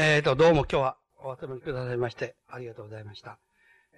[0.00, 3.40] えっ、ー、と、どうも今日はお集まりくださいまして、ありがとうございました。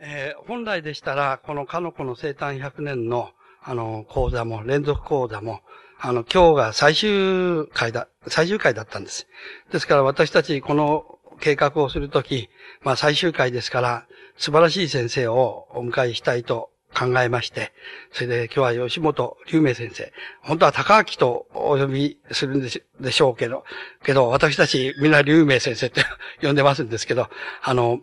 [0.00, 5.60] えー、本来でしたら、このかの子の生誕100年の、あの、講座も、連続講座も、
[6.00, 9.26] あの、今日が最終回だ、最終回だったんです。
[9.72, 12.48] ですから私たちこの計画をするとき、
[12.80, 14.06] まあ最終回ですから、
[14.38, 17.72] 素晴らしい先生をお迎えしたいと考えまして、
[18.12, 23.64] それで今日は吉本龍明先生、本当は高明とお呼びするんでしょうけど、
[24.04, 26.04] けど私たちみんな龍明先生って
[26.42, 27.28] 呼んでますんですけど、
[27.62, 28.00] あの、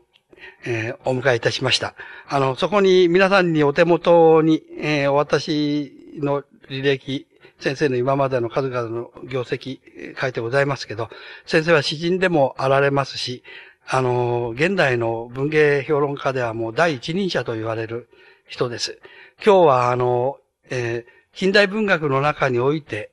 [0.66, 1.96] えー、お迎えいたしました。
[2.28, 7.28] あの、そこに皆さんにお手元に、えー、私の履歴、
[7.60, 9.80] 先生の今までの数々の業績
[10.20, 11.10] 書いてございますけど、
[11.46, 13.44] 先生は詩人でもあられますし、
[13.88, 18.10] あの、現代の文芸評論家ではもう第一人者と言われる
[18.48, 19.00] 人です。
[19.46, 20.38] 今日はあの、
[20.70, 23.12] えー、近代文学の中において、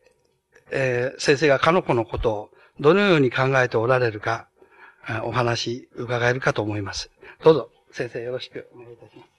[0.71, 4.49] えー、先生がかの子のことをどのように考えておられるか、
[5.25, 7.11] お話伺えるかと思います。
[7.43, 9.34] どうぞ、先生よろしくお願いいたします。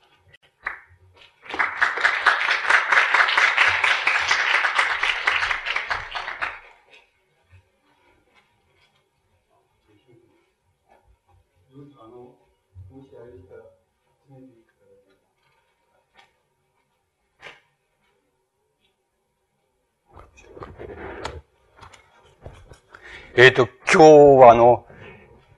[23.37, 24.85] えっ、ー、と、今日はあの、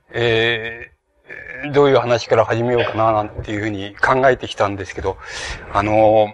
[0.10, 5.16] えー、どういう話から始めようかな、なんていうふうに考えてきたんですけど、
[5.72, 6.34] あの、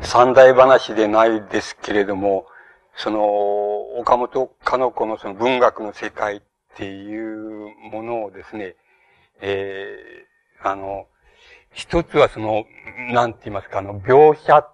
[0.00, 2.46] 三大話でないですけれども、
[2.96, 3.20] その、
[3.98, 6.40] 岡本かの子のその文学の世界っ
[6.74, 8.76] ていうものをですね、
[9.42, 11.06] えー、あの、
[11.74, 12.64] 一つはその、
[13.12, 14.66] なんて言いますか、あの、描写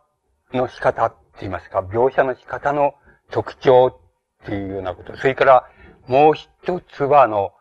[0.52, 2.94] の仕方って言いますか、描写の仕方の
[3.32, 3.98] 特徴
[4.44, 5.16] っていうようなこと。
[5.16, 5.68] それから、
[6.06, 7.52] もう一つは、あの、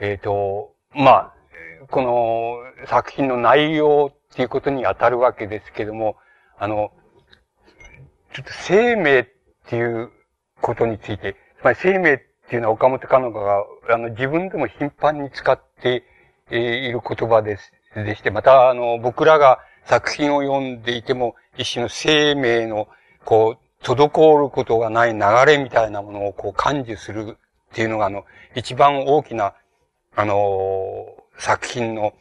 [0.00, 1.34] えっ、ー、と、まあ、
[1.90, 6.16] この作品の内容っていうことに当たるわけですけども、
[6.58, 6.92] あの、
[8.32, 9.26] ちょっと生命っ
[9.66, 10.10] ていう
[10.60, 16.04] ことについて、つまり生命っていうのは岡本かの子が、あの、自分でも頻繁に使って
[16.50, 22.88] いる言葉です、でして、また、あの、僕らが作品を読んでいても、一種の生命の、
[23.24, 27.36] こう、滞ることがない流れみたいなものをこう感受する
[27.72, 28.24] っていうのが、あの、
[28.54, 29.54] 一番大きな、
[30.16, 32.12] あのー、作品の、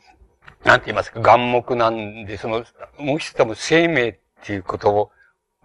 [0.63, 2.65] なんて言いますか、眼目なんで、その、
[2.97, 5.11] もう一つ多分生命っていうことを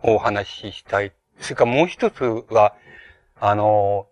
[0.02, 1.12] お話ししたい。
[1.38, 2.74] それからもう一つは、
[3.40, 4.06] あの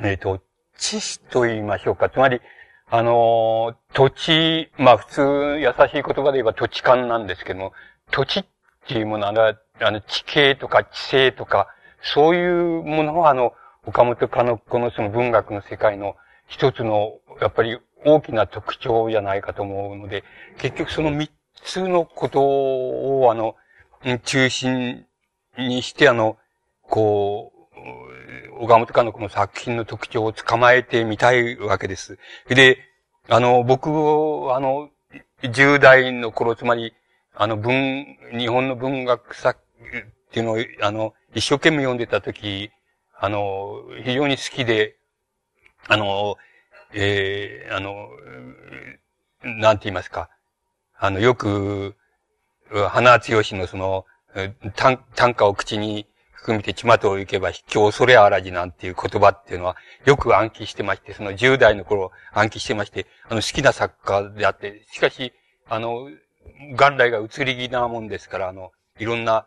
[0.00, 0.40] ー、えっ、ー、と、
[0.76, 2.08] 知識と言いましょうか。
[2.08, 2.40] つまり、
[2.92, 5.20] あの土地、まあ普通
[5.60, 7.72] 優しい言葉で言えば土地勘なんですけども、
[8.10, 8.44] 土地っ
[8.88, 11.68] ていうものは、あの、地形とか地勢とか、
[12.02, 13.54] そういうものは、あの、
[13.86, 20.24] 岡本かの子のその文学の世界の一つの、やっぱり大きな特徴じゃないかと思うので、
[20.58, 21.30] 結局その三
[21.64, 23.56] つのことを、あの、
[24.24, 25.06] 中心
[25.58, 26.36] にして、あの、
[26.82, 27.52] こ
[28.58, 32.18] う、岡本かの子の作品の特徴を捕まえてみたいわけです。
[32.48, 32.78] で、
[33.28, 33.88] あの、僕、
[34.54, 34.90] あの、
[35.42, 36.94] 10代の頃、つまり、
[37.34, 42.70] あの、文、日本の文学作っていうのを、あの、一生懸命読んでたとき、
[43.18, 44.96] あの、非常に好きで、
[45.88, 46.36] あの、
[46.92, 48.08] えー、あの、
[49.42, 50.28] なんて言いますか。
[50.98, 51.96] あの、よく、
[52.90, 54.06] 花強しのその、
[54.76, 65.32] 短短歌を口に含めてちまと行けば卑怯それあらじなんていう言葉っていうのはよく暗記してまして、その10代の頃暗記してまして、あの好きな作家であって、しかし、
[65.68, 66.08] あの、
[66.78, 69.46] 元来が移り気なもんですから、あの、いろんな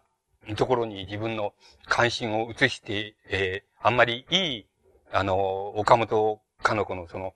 [0.56, 1.54] ところに自分の
[1.86, 4.66] 関心を移して、えー、あんまりいい、
[5.12, 7.34] あの、岡本かの子のその、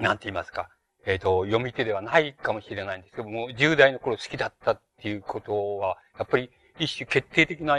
[0.00, 0.70] なんて言いますか、
[1.04, 7.78] えっ、ー、と、読み手ではないかもしれないんですけども、10代の頃好きだったっていうことは、やっぱり一種決定的な、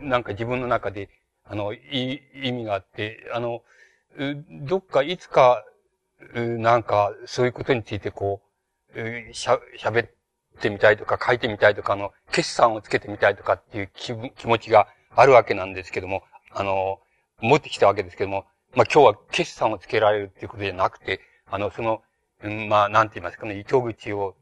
[0.00, 1.08] なんか自分の中で、
[1.44, 1.78] あの、い
[2.42, 3.62] い意味があって、あの、
[4.62, 5.64] どっかいつか、
[6.34, 8.42] なんか、そういうことについてこ
[8.94, 10.10] う、しゃ、喋っ
[10.56, 16.98] ってみたいとか、書いてみたいとか、の、決算をつけてみたいとかっていう気気持ちがあるわけなんですけども、あの、
[17.40, 22.02] 持ってきたわけですけども、まあ今日は決算をつけられるっていうことじゃなくて、あの、その、
[22.42, 24.34] うん、まあなんて言いますかね、糸口を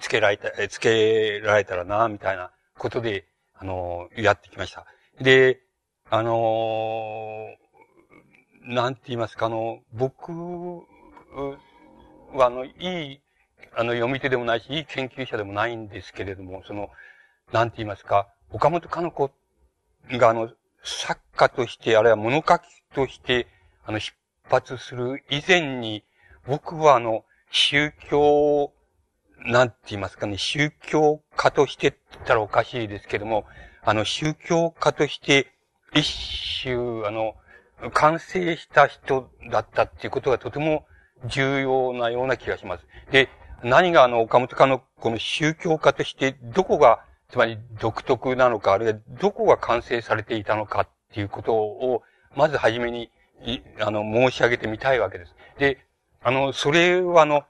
[0.00, 4.86] つけられた、つけられたらな、みたいなことで、あの、やってきました。
[5.20, 5.60] で、
[6.10, 7.46] あの
[8.62, 13.20] なんて言いますか、あの、僕は、あの、いい
[13.74, 16.90] あの、読み手でもないし、いい研究者でもないんですけれども、その、
[17.52, 19.30] なんて言いますか、岡本かの子
[20.10, 20.50] が、あの、
[20.82, 22.62] 作家として、あるいは物書き
[22.94, 23.46] として、
[23.84, 24.06] あの、引っ
[24.50, 26.04] 発する以前に、
[26.46, 28.72] 僕はあの、宗教、
[29.46, 33.44] なんて言いますかね、宗教家としてって言ったらおかしいですけども、
[33.82, 35.52] あの、宗教家として、
[35.94, 37.34] 一種、あの、
[37.92, 40.86] 完成した人だったっていうことがとても
[41.26, 42.86] 重要なような気がします。
[43.10, 43.28] で、
[43.64, 52.02] 何があの、岡本家のこの宗教家として、どこが、つまり独特なのか、あるいはどこが完成されていたのかっていうことを、
[52.36, 53.10] まずはじめに、
[53.80, 55.34] あの、申し上げてみたいわけです。
[55.58, 55.78] で、
[56.22, 57.44] あの、それはあの、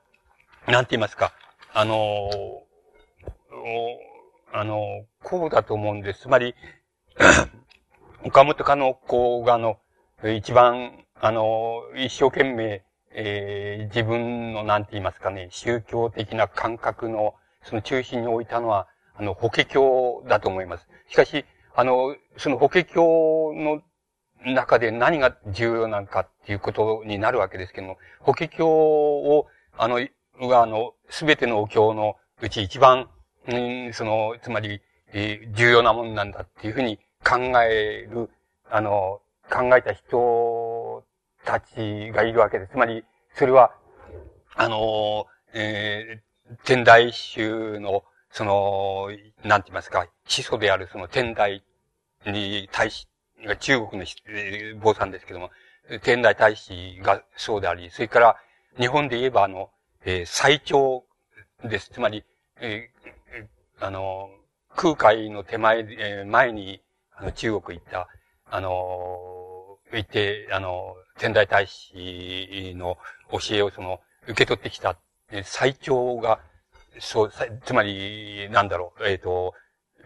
[0.68, 1.32] なんて言いますか、
[1.72, 2.30] あの、
[4.52, 6.22] あの、こうだと思うんです。
[6.22, 6.54] つまり、
[8.24, 9.78] 岡本家の子があの、
[10.36, 12.84] 一番、あの、一生懸命、
[13.14, 20.88] えー、自分の、なんて言いますかね、宗教的な感覚の、その中心に置いたのは、あの、法華経だと思います。
[21.08, 21.44] しかし、
[21.74, 23.00] あの、その法華経
[23.54, 23.82] の
[24.44, 29.46] 中で何が重要なのかっていうことになるわけですけども、法華経を、
[29.78, 30.00] あの、
[30.40, 33.08] が、あの、すべてのお経のうち一番、
[33.48, 33.54] う
[33.88, 34.80] ん、その、つまり、
[35.12, 38.28] えー、重要なもんなんだっていうふうに考える、
[38.68, 39.20] あの、
[39.50, 40.16] 考えた人
[41.44, 42.72] たちがいるわけです。
[42.72, 43.04] つまり、
[43.34, 43.74] それは、
[44.54, 49.08] あの、えー、天台宗の、その、
[49.44, 51.62] なんて言いますか、始祖であるその天台
[52.26, 53.08] に対し、
[53.60, 55.50] 中国の坊さんですけども、
[56.02, 58.36] 天台大師がそうであり、それから
[58.78, 59.70] 日本で言えばあの、
[60.04, 61.04] えー、最長
[61.62, 61.90] です。
[61.90, 62.24] つまり、
[62.60, 64.30] えー、あの、
[64.76, 66.82] 空海の手前、えー、前に、
[67.14, 68.08] あの、中国行った、
[68.50, 69.43] あの、
[69.96, 72.96] 行って、あの、天台大師の
[73.30, 74.96] 教えをその、受け取ってきた、
[75.44, 76.40] 最長が、
[76.98, 77.32] そう、
[77.64, 79.54] つまり、なんだろう、えっ、ー、と、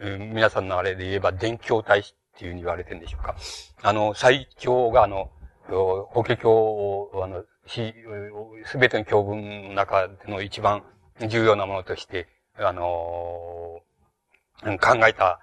[0.00, 3.36] 皆さんのあれで言えば、伝教大師っていうふうに言われてるんでしょうか。
[3.82, 5.30] あの、最長があの、
[5.68, 7.44] 法華経を、あの、
[8.64, 10.82] すべての教文の中での一番
[11.28, 12.82] 重要なものとして、あの、
[14.80, 15.40] 考えた、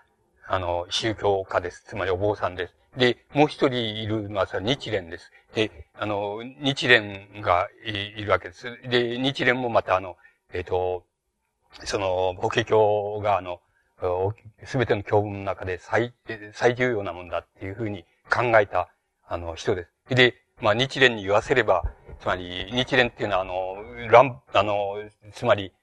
[0.48, 1.83] あの、宗教家です。
[1.88, 2.74] つまりお坊さんです。
[2.97, 5.31] で、もう一人いるのはさ、日蓮です。
[5.53, 8.65] で、あの、日蓮がいるわけです。
[8.88, 10.18] で、日蓮もまたあの、
[10.53, 11.03] えっ、ー、と、
[11.83, 13.59] その、法華経があの、
[14.63, 16.13] すべての教文の中で最、
[16.53, 18.89] 最重要なもんだっていうふうに考えた、
[19.27, 20.15] あの、人です。
[20.15, 21.83] で、まあ、日蓮に言わせれば、
[22.19, 23.75] つまり、日蓮っていうのは、あの、
[24.09, 24.95] 乱、あの、
[25.33, 25.74] つまり、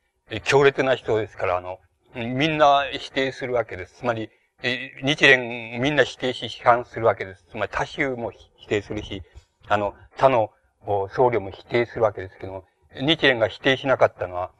[0.45, 1.79] 強烈な人ですから、あの、
[2.15, 3.97] みんな否定するわけです。
[3.97, 4.31] つまり、
[4.63, 7.45] 日蓮みんな否定し批判するわけです。
[7.51, 9.23] つまり他宗も否定するし、
[9.69, 10.51] あの、他の
[10.87, 12.65] 僧侶も否定するわけですけども、
[12.95, 14.51] 日蓮が否定しなかったのは、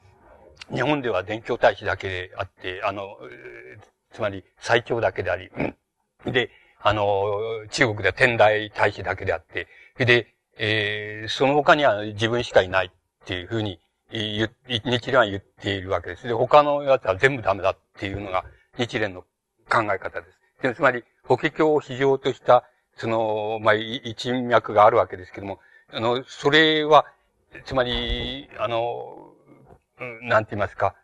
[0.75, 3.17] 日本では伝教大使だけであって、あの、
[4.13, 5.51] つまり最長だけであり、
[6.27, 6.51] で、
[6.81, 7.25] あの、
[7.71, 9.69] 中国では天台大使だけであって、
[10.05, 12.91] で、えー、その他には自分しかいないっ
[13.25, 13.79] ていうふうに、
[14.11, 14.49] 日
[14.79, 16.27] 蓮は言っているわけです。
[16.27, 18.45] で、他のやつは全部ダメだっていうのが
[18.77, 19.25] 日蓮の
[19.73, 20.39] 考え方です。
[20.63, 22.65] でつまり、法華経を非常とした、
[22.97, 25.61] その、まあ、一脈があるわけですけども、
[25.91, 27.07] あの、それは、
[27.65, 29.33] つまり、あの、
[30.23, 30.95] なんて言いますか、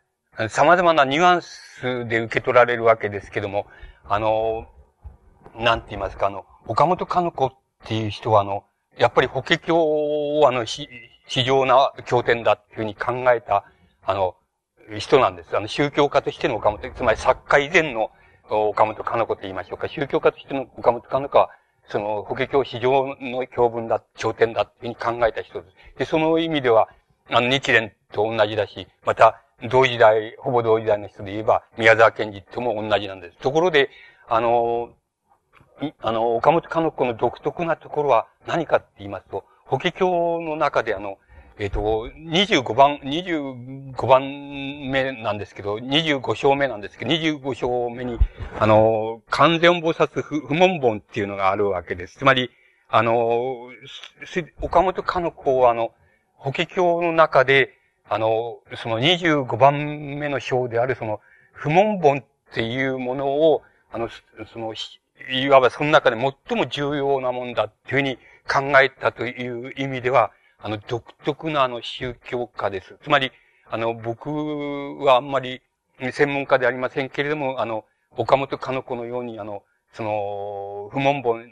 [0.50, 3.66] 様々なニュアンスで受け取られるわけですけども、
[4.04, 4.68] あの、
[5.56, 7.52] なんて言いますか、あの、岡本かの子っ
[7.86, 8.64] ていう人は、あの、
[8.96, 10.88] やっぱり法華経を、あの、非
[11.44, 13.64] 常な経典だっていうふうに考えた、
[14.02, 14.36] あの、
[14.98, 15.56] 人なんです。
[15.56, 18.10] あの、宗教家としての岡本、つまり作家以前の
[18.50, 21.50] 岡本かの子と言いましょうか、宗教家としての岡本かの子は、
[21.88, 25.98] その、法華経非常の教文だ、経典だっていうふうに考えた人です。
[25.98, 26.88] で、その意味では、
[27.30, 33.38] あの、日蓮と同じだし、また、同時代、ほぼ同時代の人で言えば、宮沢賢治とも同じなんです。
[33.38, 33.90] ところで、
[34.28, 34.90] あの、
[36.00, 41.18] あの、岡本かの子の独特なところは何かって言いますと、法華経の中であの、
[41.60, 44.22] えっ、ー、と、25番、25番
[44.90, 48.16] 目なんですけど、25章目なんですけど、25章目に、
[48.60, 52.18] あの、完全菩薩不問本っていうのがあるわけです。
[52.18, 52.50] つまり、
[52.88, 53.70] あの、
[54.60, 55.92] 岡本かの子はあの、
[56.36, 57.74] 法華経の中で、
[58.08, 59.74] あの、その25番
[60.18, 61.20] 目の章であるその、
[61.52, 62.24] 不問本っ
[62.54, 64.08] ていうものを、あの、
[64.52, 64.74] その、
[65.32, 68.16] いわばその中で最も重要なもんだっていうふうに
[68.48, 72.98] 考えたという意味では、あの、独特なあの宗教家です。
[73.02, 73.30] つまり、
[73.70, 74.28] あの、僕
[75.04, 75.62] はあんまり
[76.10, 77.84] 専門家でありませんけれども、あの、
[78.16, 79.62] 岡本かの子のように、あの、
[79.92, 81.44] その、不問本っ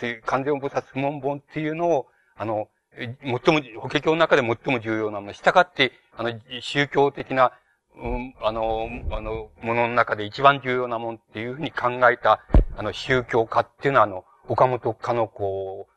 [0.00, 5.32] ていう、完全菩薩不問本っていうのを、あの、最も、法華経の中で最も重要なもの。
[5.34, 6.32] したがって、あの、
[6.62, 7.52] 宗教的な、
[7.94, 12.40] うん、あの、あの、ものの中で一番重要なもんっていうふうに考えた、
[12.78, 15.88] あの、宗教家っていうのは、あの、岡本かの子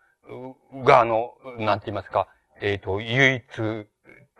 [0.84, 2.28] が、あの、なんて言いますか、
[2.62, 3.46] えっ、ー、と、唯一、っ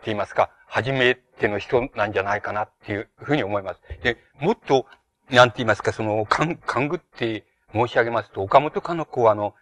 [0.02, 3.80] て言いますか、初めての人なんじゃないかなっていうふうに思います。
[4.02, 4.86] で、もっと、
[5.30, 9.54] なんて言いますか、その、勘、勘ぐって申し上げますと、岡本かの子はあの、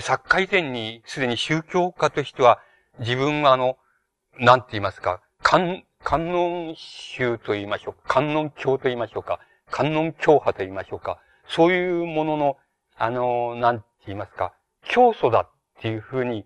[0.00, 2.60] 作家以前にすでに宗教家としては、
[2.98, 3.78] 自分はあの、
[4.38, 12.56] なんて言いますか、観、観音宗と言いましょうか、観音教と言いましょうか、観音教派と言いましょうか、そういうものの、
[12.96, 16.44] あの、なんて言いますか、教祖だっていうふうに、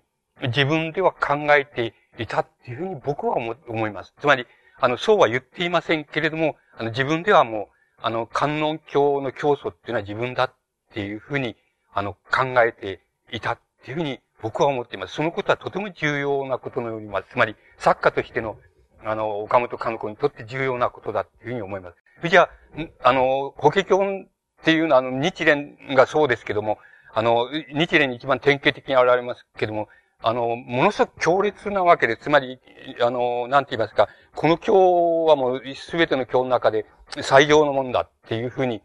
[0.48, 4.14] 自分では考えていたっていうふうに僕は思います。
[4.20, 4.46] つまり、
[4.80, 7.66] あの、そうは言っていませんけれども、あの、自分ではもう、
[8.02, 10.54] あの、観音教の教祖っていうのは自分だっ
[10.92, 11.56] ていうふうに、
[11.92, 15.14] あの、考えていたっていうふうに僕は思っています。
[15.14, 17.28] そのことはとても重要なことのようにます。
[17.30, 18.56] つまり、作家としての、
[19.04, 22.28] あの、岡本かの子にとって重要なことだっていうふうに思います。
[22.28, 23.96] じゃあ、あの、法華経
[24.62, 26.78] っていうのは、あの、日蓮がそうですけども、
[27.12, 29.88] あの、日蓮に一番典型的に現れますけども、
[30.22, 32.16] あの、ものすごく強烈なわけで。
[32.16, 32.58] つまり、
[33.00, 36.86] あの、なんて言いますか、この経はもうすべての経の中で
[37.22, 38.82] 最上のもんだっていうふうに、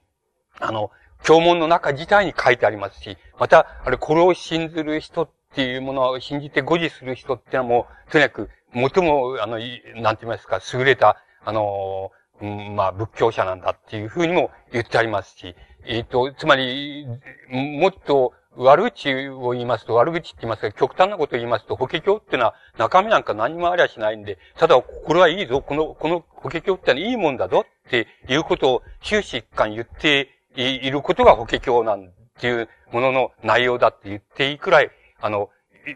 [0.59, 0.91] あの、
[1.23, 12.11] 経文の中自体に書いてありますし、また、あれ、これを信ずる人っていうものを信じて誤字する人っていうのはもう、とにかく、最も、あの、なんて言いますか、優れた、あの、
[12.41, 17.07] うん、まあ、仏教者なんだっていうふうにも言ってありますし、えっ、ー、と、つまり、
[17.49, 35.49] もっと、悪口を言いますと、悪口って言いますか、極端なことを言いますと、法華経っていうのは中身なんか何もありゃしないんで、ただ、これはいいぞ、この、この法華経ってのはいいもんだぞっていうことを終始一貫言っていることが法華経なんていうものの内容だって言っていいくらい、あの、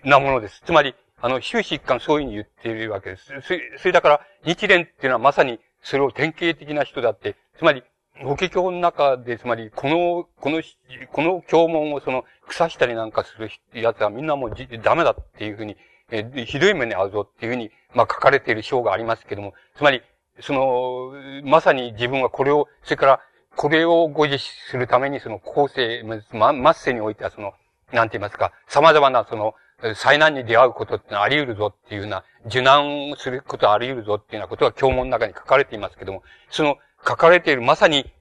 [0.04, 0.62] なものです。
[0.66, 3.26] つまり、あの、終始一貫そういうふうに言っているわけです。
[3.42, 7.84] それ、それだから、日蓮っていうのはまさにそれを典型的な人だって、つまり、
[8.24, 10.62] 法華経の中で、つまり、この、この、
[11.12, 15.78] この経文をその、腐したりなんかする奴はみんなもうダメだっていうふうに、
[16.12, 20.02] えひどい目に遭うぞっていうふうに、まあ書かれている章がありますけども、つまり、
[20.42, 21.12] その、
[21.44, 23.20] まさに自分はこれを、それから、
[23.56, 27.54] これをご自するためにその後世、ま、末世においてはその、
[27.92, 29.54] なんて言いますか、様々なその、
[29.96, 38.12] 災難に出会うことってあり得るぞっていうような、受難することあり得るぞっていうようなことが経文の中に書かれていますけども、その書かれている、まさに、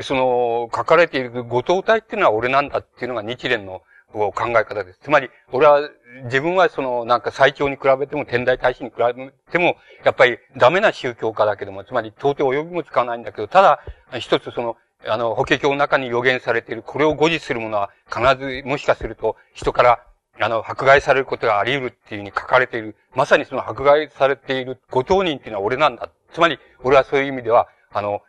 [0.00, 5.00] その書かれている後藤体っていうのは俺なんだっていうのが日蓮の考え方です。
[5.02, 5.88] つまり、俺は、
[6.24, 13.80] 自分はその、なんか最長に比べても、天台大師に比べても、やっぱりダメな宗教家だけども、つまり到底及びもつかないんだけど、ただ、
[14.18, 14.76] 一つその、
[15.06, 20.04] あの、法華経の中に予言されている、これを誤字するものは、必ず、もしかすると、人から、
[20.40, 22.96] あの、迫害されることがあり得るっていうふうに書かれている。
[23.14, 26.10] まさにその迫害されているご当人っていうのは俺なんだ。
[26.32, 28.22] つまり、俺はそういう意味では、あの、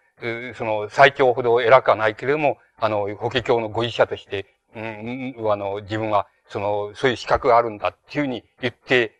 [0.56, 4.46] その、最強ほど偉くはないけれども、あの、法華経のご自社として、
[4.76, 9.14] うん、あの、自分は、その、そういう資格があるんだっていうふうに言って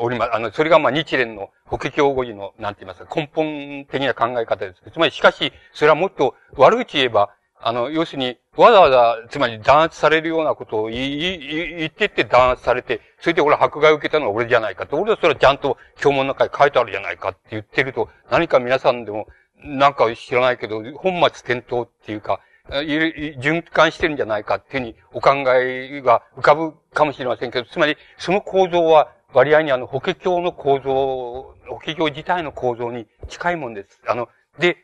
[0.00, 0.34] おります。
[0.34, 4.82] あの、それがまあ日蓮の法華経語字の、なんて言いますか、根本的な考え方です。
[4.90, 14.96] つまり、しかし、それはもっと悪口言えば、あの、要するに、わざわざ、つまり弾圧されるようなことを言、ってって弾圧されて、それで俺は迫害を受けたのは俺じゃないかと。
[14.96, 19.26] 俺はそれはちゃんと教文の中に書いてあるじゃないかって言ってると、何か皆さんでも、
[19.62, 34.00] なんか知らないけど、本末転倒っていうか、循環してるんじゃないかっていうふうにお考えが浮かぶかもしれませんけど、つまり、その構造は割合にあの、法華経の構造、法華経自体の構造に近いもんです。
[34.06, 34.76] あの、で、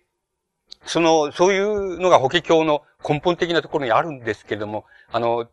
[0.86, 5.46] その、そういうのが法華経の根本的なところにあるんですけども、あの、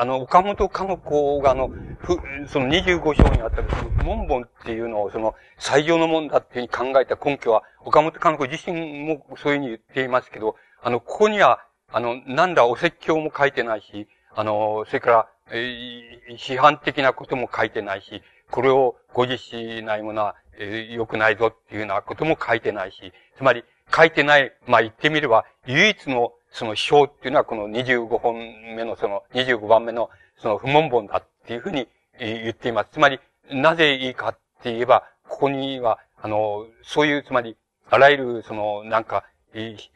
[0.00, 2.16] あの、岡本かの子が、あの、ふ、
[2.48, 11.60] その25章にあった、その、門本っていうのを、その、最上のもんだっていうふうに考えた根拠は、岡本かの子自身もそういうふうに言っていますけど、あの、ここには、
[11.90, 28.36] あの、なんだ、お説教も書いてないし、あの、それから、えー、批判的なことも書いてないし、これをご自しないものは、えー、良くないぞっていうようなことも書いてないし、つまり、書いてない、まあ言ってみれば、唯一のその章っていうのはこの25本
[28.76, 31.88] 目のその25番目のその不問本だっていうふうに
[32.18, 32.90] 言っています。
[32.92, 37.56] つまり、なぜいいかって言えば、ここには、あの、そういう、つまり、
[37.90, 39.24] あらゆる、その、なんか、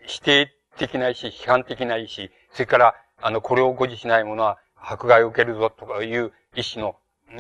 [0.07, 6.97] 否定的な意思、批判的な意思、それから、あの、これを誤示しない者は迫害を受けるぞとかいう意思の、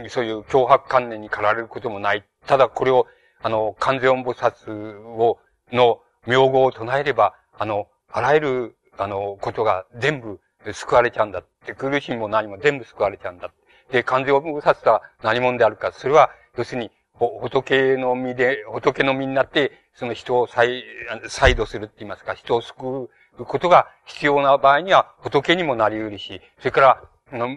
[0.08, 2.24] そういう脅迫観念に駆られることもない。
[2.46, 3.06] ただ、これを、
[3.42, 5.38] あの、完全音菩薩を、
[5.72, 10.40] の名号を唱えれば、あの、あらゆる、あの、ことが全部
[10.72, 13.98] 救われちゃうんだって、苦しみも何も全部救われちゃうんだって。
[13.98, 15.92] で、完全無殺とは何者であるか。
[15.92, 20.82] それは、要するに、仏の身で、仏の身になって、その人を再、
[21.28, 27.02] 再度するって言いますか、人を救うことが必要な場合には、仏にもなり得るし、それから、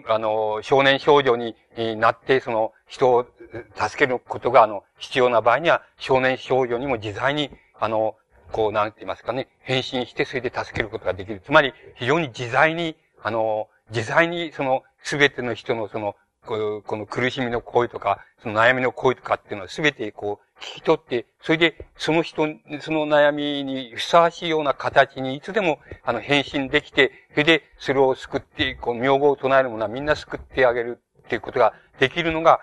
[0.08, 1.54] あの、少年少女に
[1.96, 3.26] なって、その、人を
[3.74, 8.16] 助けることが、あの、必要な場合には、少年少女にも自在に、あの、
[8.52, 11.40] こう、なんて言いますかね、変身して、それで助けることができる。
[11.44, 22.46] つまり、非常に自在に、あの、自在に、その、すべての人の、その、この苦しみの声とか、その悩みの声とかっていうのはすべてこう、聞き取って、それで、その人、
[22.80, 32.60] その悩みにふさわしいような形にいつでも、あの、変身できて、それで、それを救って、こう、名号を唱えるものはみんな救ってあげるっていうことができるのが、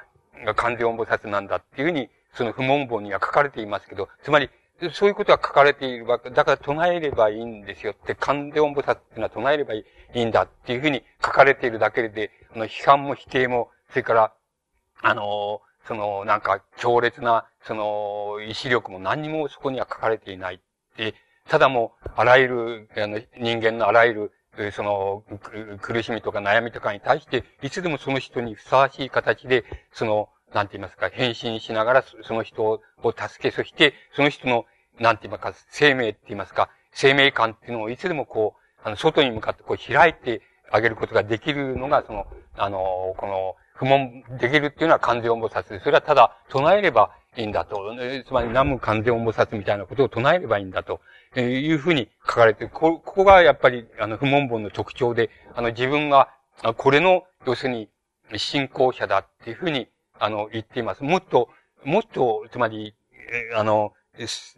[0.55, 4.49] 完全音菩薩なんだっていうふうに、その不問本には書かれていますけど、つまり、
[4.91, 14.33] そういうことが書かれているわけ、だから唱えればいいんですよって、完全音菩薩っていうのは唱えればいいんだっていうふうに書かれているだけで、あの、批判も否定も、それから、
[15.01, 20.61] あの、その、なんか、強烈な、その、意志力も何にもそこには書かれていない。
[20.97, 21.13] で、
[21.49, 25.23] ただもう、あらゆる、あの、人間のあらゆる、その、
[25.81, 34.65] 苦しみとか悩みとかに対して、いつでもその人にふさわしい形で、その、なんて言いますか、変身しながら、その人を助け、そして、その人の、
[34.99, 47.81] なんて言いますか、生命って言いますか、生命感っていうのをいつでもこう、あの、外に向かってこう開いてあげることができるのが、その、あの、この、不問できるっていうのは完全音菩薩で、それはただ唱えればいいんだと。
[48.27, 51.01] つまり南無完全音菩薩みたいなことを唱えればいいんだと。
[51.41, 56.29] いうふうに書かれてこ、ここがやっぱり、あの、不問本の特徴で、あの、自分が、
[56.77, 57.89] これの、要するに、
[58.35, 59.87] 信仰者だっていうふうに、
[60.19, 61.03] あの、言っています。
[61.03, 61.49] もっと、
[61.83, 62.95] もっと、つまり、
[63.55, 63.93] あの、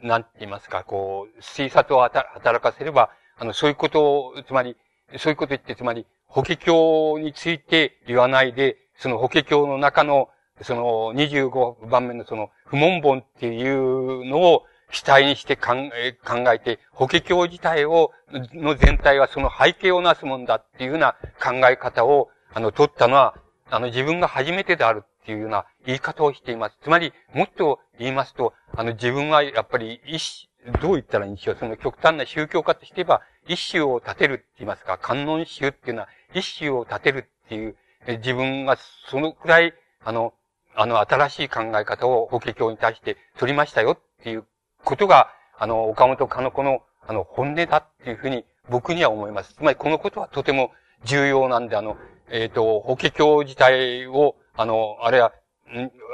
[0.01, 4.75] なんて言いますか、こう、推察を働かせれば、あの、そういうことを、つまり、
[5.17, 10.29] そういうこと言って、つまり、法華経について言わないで、その法華経の中の、
[10.61, 18.11] その25番目のその不問本っていうのを主体にして考え、考えて、法華経自体を、
[18.53, 23.35] の全体はその背景をなすもんだっていうような考え方を、あの、取ったのは、
[23.69, 25.03] あの、自分が初めてである。
[25.25, 26.77] っていうような言い方をしています。
[26.83, 30.49] つまり、もっと言いますと、あの、自分はやっぱり一、
[30.81, 31.57] どう言ったらいいんでしょう。
[31.59, 37.75] その極端な宗教家として言えば、一種を立てるって言いますか、観音宗っていうのは一種を立てるっていう
[38.07, 38.77] 自分が
[39.09, 39.73] そのくらい、
[40.03, 40.33] あの、
[40.75, 44.45] あの、新しい考え方を法華経に対して取りましたよっていう
[44.83, 49.53] ことが、あの、岡本かの子の、あの、本音だっていうふうに僕には思います。
[49.53, 50.71] つまりこのことはとても
[51.03, 51.97] 重要なんで、あの、
[52.29, 55.33] えっ、ー、と、法華経自体を、あの、あれは、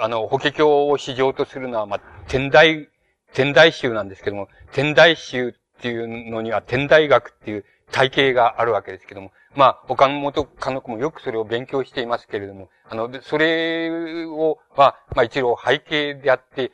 [0.02, 2.90] あの、法華経を市場とするのは、まあ、天台、
[3.34, 16.72] 天台宗なんですけども、天台宗っていうのには天台学っていう体系があるわけですけども、まあ、岡本かの子もよくそれを勉強していますけれども、あの、それを、は、まあ一応背景であって、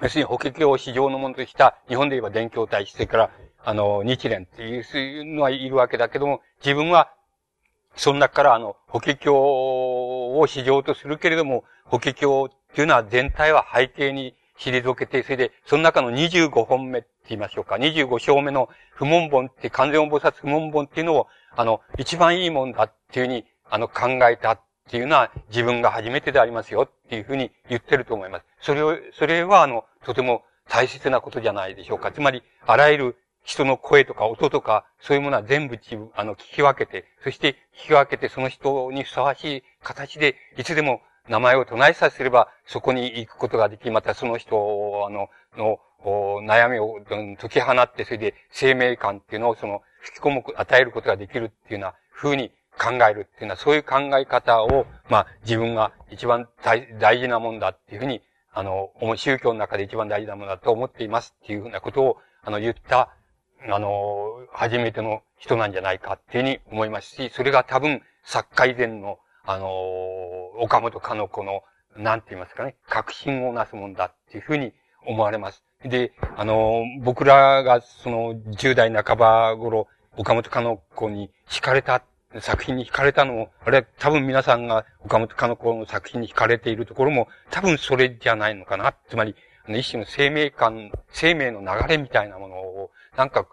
[0.00, 3.30] 要するに法華経を市場のものとした日本で言えば伝教体、それから、
[3.64, 7.12] あの、日蓮っていうのはいるわけだけども、自分は、
[7.98, 28.44] その中からあの、法華経を市場とするけれども、法華経っていうのは全体は背景に退けて、それで、その中の25本目って言いましょうか、25章目の不問本って、完全菩薩不問本っていうのを、あの、一番いいもんだっていうふうに、あの、考えたっていうのは自分が初めてでありますよっていうふうに言ってると思います。
[28.60, 32.12] それを、それはあの、とても大切なことじゃないでしょうか。
[32.12, 33.16] つまり、あらゆる
[33.48, 45.80] 人の声とか音とか、そういうものは全部自分、あの、聞き分けて、そして聞き分けてその人にふさわしい形で、いつでも名前を唱えさせれば、そこに行くことができ、またその人を、あの、の、
[46.46, 47.00] 悩みを
[47.40, 58.20] 解き放って、それで生命感っていうのをその、吹き込む、与えることができるっていうような風に考えるっていうのは、そういう考え方を、まあ、自分が一番大事なもんだっていうふうに、
[58.52, 63.14] あの、宗教の中で一番大事なものだと思っていますっていうふうなことを、あの、言った、
[63.66, 69.70] あの、初めての人なんじゃないかっていうふうに思いますし、それが多分、作家以前の、あの、
[70.58, 71.62] 岡本かの子の、
[71.96, 74.72] なんて言いますかね、確信をなすもんだっていうふうに
[75.06, 75.64] 思われます。
[75.84, 82.02] で、あの、僕らがその10代半ば頃、岡本かの子に惹かれた、
[82.40, 88.94] 作品に惹かれたのも、あれ多分皆さんが岡本かの子の作品に惹かれているところも、多分それじゃないのかな。
[89.08, 89.34] つまり、
[89.66, 93.48] あの一種の生命感、生命の流れみたいなものを、なんか、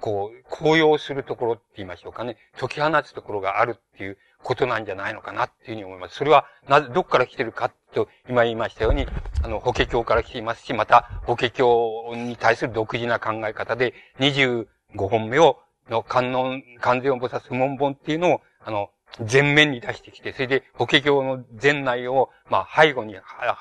[0.00, 2.38] こう、高揚するところって言いましょうかね。
[2.58, 6.14] 解き放つところがあるっていうことなんじゃないのかなっていうふうに思います。
[6.14, 9.06] それは、なぜ、どっから来てるかと、今言いましたように、
[9.44, 15.58] あの、法華経から来ていますし、また、法華経に対する独自な考え方で、25本目を、
[15.90, 18.88] の観音、観世音菩薩門本っていうのを、あの、
[19.30, 23.16] 前面に出してきて、それで、法華経の前内を、まあ、背後に、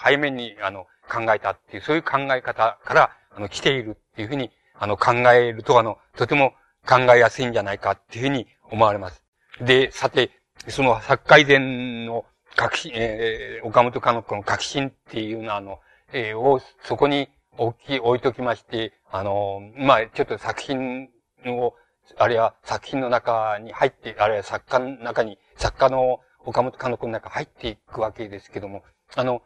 [0.07, 6.53] 背面に、あの、考えたっていう、そういう考え方から、あの、来ているっていうふうに、あの、考えると、あの、とても
[6.87, 9.23] 考えやすいんじゃないかっていうふうに思われます。
[9.61, 10.31] で、さて、
[10.69, 15.79] その作改善の革新、えー、岡本かの子の革新っていうのは、あの、
[16.13, 21.09] えー、を、そこに置き、置いときまして、あの、まあ、ちょっと作品
[21.45, 21.75] を、
[22.17, 28.83] あるいは作品の中に入って、あるいは作家の中に、作家の岡本かの子の中に入っていくわけですけども、
[29.15, 29.41] あの、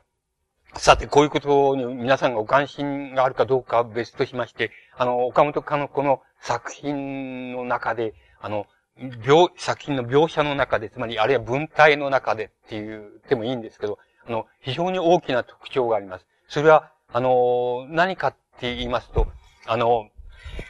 [0.75, 8.65] さて、こういうことに皆さんがご関心があるかどうかは別としまして、あの、岡本かの子の作品の中で、あの、
[8.97, 16.25] 描、作品の描写の中で、つまり、あるいは文体の中でっていう、でもいいんですけど、あの、非常に大きな特徴があります。
[16.47, 19.27] それは、あの、何かって言いますと、
[19.65, 20.09] あの、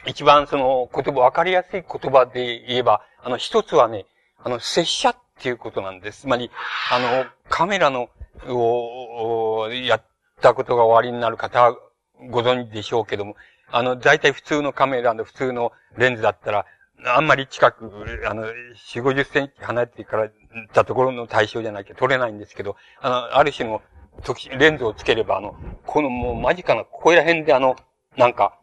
[0.06, 4.06] 一番その言葉、わかりやすい言葉で言えば、あの、一つはね、
[4.42, 6.22] あの、拙者っていうことなんです。
[6.22, 6.50] つまり、
[6.90, 8.08] あの、カメラの、
[8.48, 10.02] を、やっ
[10.40, 11.76] たことがおありになる方は
[12.30, 13.36] ご存知でしょうけども、
[13.70, 16.66] あの、大体普通のカメラの普通のレンズだったら、
[17.06, 17.90] あんまり近く、
[18.26, 20.30] あの、四五十センチ離れてから
[20.72, 23.82] たところの対象じゃなきゃ撮れないんですけど、あの、ある種の
[24.58, 27.76] レンズをつければ、あの、このもう間近な、ここら辺であの、
[28.16, 28.58] なんか、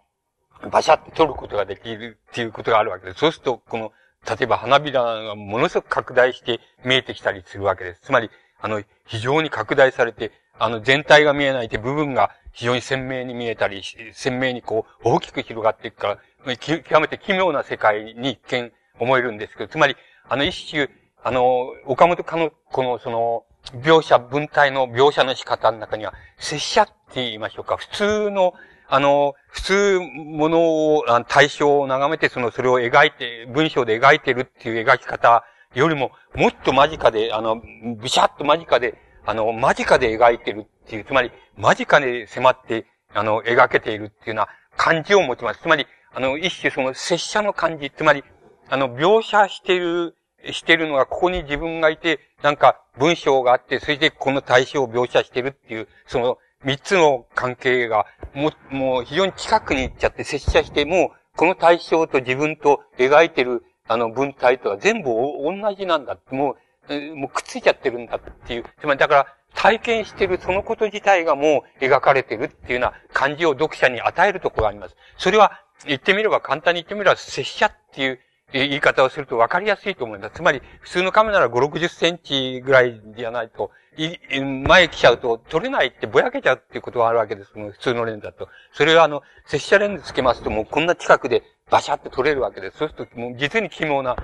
[0.71, 3.19] バシャって撮ることができるっていうことがあるわけです。
[3.19, 3.91] そうすると、この、
[4.27, 8.01] 例えば花びらがものすごく拡大して見えてきたりするわけです。
[8.01, 8.29] つまり、
[8.61, 13.81] あの、非常に拡大されて、あの、全体が見えないで部分が非常に鮮明に見えたり、
[14.13, 19.95] 鮮明にこう、大きく広がっていくから、極めて奇妙な世界に一見思えるんですけど、つまり、
[20.29, 20.89] あの、一種、
[21.23, 23.43] あの、岡本かの、この、その、
[23.81, 27.77] 描写、文体の描写の仕方の中には、拙者って言いましょうか。
[27.77, 28.53] 普通の、
[28.87, 37.61] あの、普通ものを、対象を眺めて、その、それを描いて、文章で描いてるっていう描き方よりも、もっと間近で、あの、
[38.01, 45.61] ビシャッと間近で、あの、間近で描いてるっていう、つまり、間近で迫って、あの、描けているっていうような感じを持ちます。
[45.61, 48.23] つまり、あの、一種その、拙者の感じ、つまり、
[48.69, 50.15] あの、描写している、
[50.51, 66.17] してるのが、ここに自分がいて、なんか、文章があって、それでこの対象を描写してるっていう、その、三つの関係が、も、もう非常に近くに行っちゃって、接写して、もう、この対象と自分と描いてる、あの、文体とは全部同じなんだ。
[66.29, 66.55] も
[66.89, 68.65] う、もうくっついちゃってるんだっていう。
[68.79, 74.95] つまり、だから、体験してるそのこと自体がもう描かれてるっていうような感じを読者に与えるところがあります。
[75.17, 78.19] それは、言ってみれば、簡単に言ってみれば、拙者っていう
[78.53, 80.35] 言い方をすると分かりやすいと思います。
[80.35, 87.51] つまり、普通のカメラなら5、60センチぐらいじゃないと、前来ちゃうと撮れないってぼやけちゃうっていうことがあるわけです。
[87.53, 88.47] 普通のレンズだと。
[88.71, 92.77] それはあの、拙者レンズつけますともうこんな近くでバシャって撮れるわけです。
[92.77, 94.15] そうするともう実に奇妙な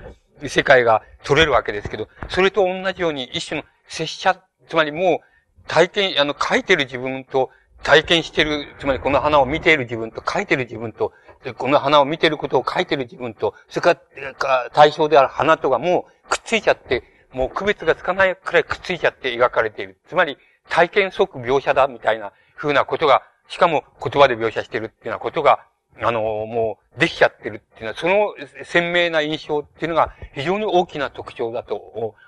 [0.45, 7.49] 世界が撮れるわけですけど、それと同じように一種の拙者、つまりもう体験、あの、描いてる自分と
[7.83, 11.13] 体験してる、つまりこの花を見ている自分と描いてる自分と、
[11.57, 19.99] この花を見てることを描いてる自分と、それから対象である花とがもうくっついちゃって、もう区別がつかないくらいくっついちゃって描かれている。
[20.07, 20.38] つまり、
[20.69, 25.60] 体験即描写だみたいな風なことが、しかも言葉で描写してるっていうようなことが、
[26.01, 28.33] あの、もうできちゃってるっていうのは、その
[28.63, 31.75] 鮮明な印象っていうのが非常に大きな特徴だと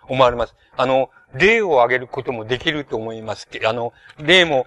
[0.08, 0.56] 思われます。
[0.78, 4.66] あの、例を挙げることもできると思いますけど、あの、例も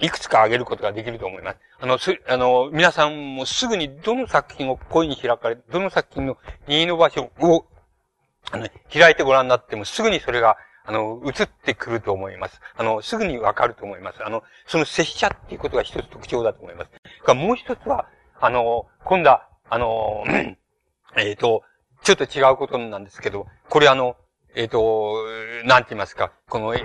[0.00, 1.58] いくつか挙げることができると思います。
[1.80, 7.66] あの、す、あの、皆さんもすぐにどの作品を声に開かれ、どの作品の任意の場所を
[8.50, 12.60] あの、開いてご覧になってもすぐにそれが、あの、映ってくると思います。
[12.76, 14.24] あの、すぐにわかると思います。
[14.24, 16.90] あの、その拙者っていうことが一つ特徴だと思います。
[17.24, 18.06] がもう一つは、
[18.42, 20.24] あの、今度は、あの、
[21.16, 21.62] えっ、ー、と、
[22.02, 24.16] ちょっと違うことなんですけど、これあの、
[24.54, 25.14] えっ、ー、と、
[25.66, 26.82] なんて言いますか、この、えー、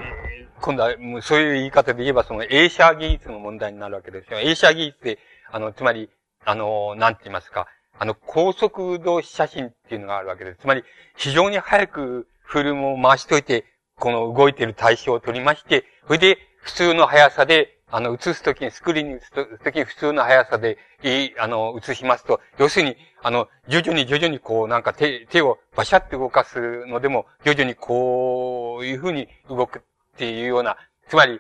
[0.60, 4.40] 今度は、そういう言い方で言えば、その映写技術の問題になるわけですよ。
[4.40, 5.18] 映写技術で、
[5.50, 6.10] あの、つまり、
[6.44, 10.60] あの、なんて言いますか、あの、高速度写真っていうのがあるわけです。
[10.60, 10.84] つまり、
[11.16, 13.64] 非常に早くフィルムを回しといて、
[13.98, 29.82] この動いている対象を取りまして、それで普通の速さで、あの、映すときに、スクリーンに映すときに普通の速さで、いい、あの、映しますと、要するに、あの、徐々に徐々にこう、なんか手、手をバシャって動かすのでも、徐々にこういうふうに動くっ
[30.18, 30.76] ていうような、
[31.08, 31.40] つまり、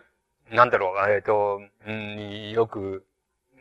[0.49, 3.05] なんだろう、えっ、ー、と、うん、よく、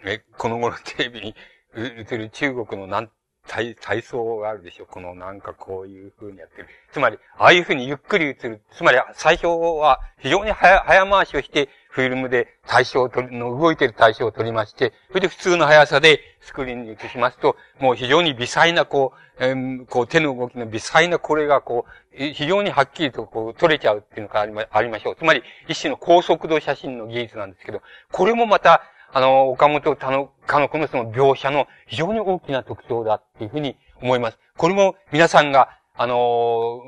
[0.05, 1.35] え、この頃テレビに
[1.75, 3.11] 映る中国のなん
[3.47, 4.87] 体、体操があるでしょ。
[4.87, 6.69] このなんかこういう風にやってる。
[6.93, 8.63] つまり、ああいう風にゆっくり映る。
[8.73, 25.17] つまり、最初は非常に早、早回しをして、フィルムで対象を取り、の動いている対象を取りまして、それで普通の速さでスクリーンに映しますと、もう非常に微細なこう、えー、こう手の動きの微細なこれがこう、非常にはっきりとこう撮れちゃうっていうのがありま、ありましょう。
[25.17, 27.81] つまり、一種の高速度写真の技術なんですけど、
[28.11, 34.39] これもまた、あの、岡本たの、かのこのその描写の非常に大きな特徴だっていうふうに思います。
[34.57, 36.83] これも皆さんが、あの、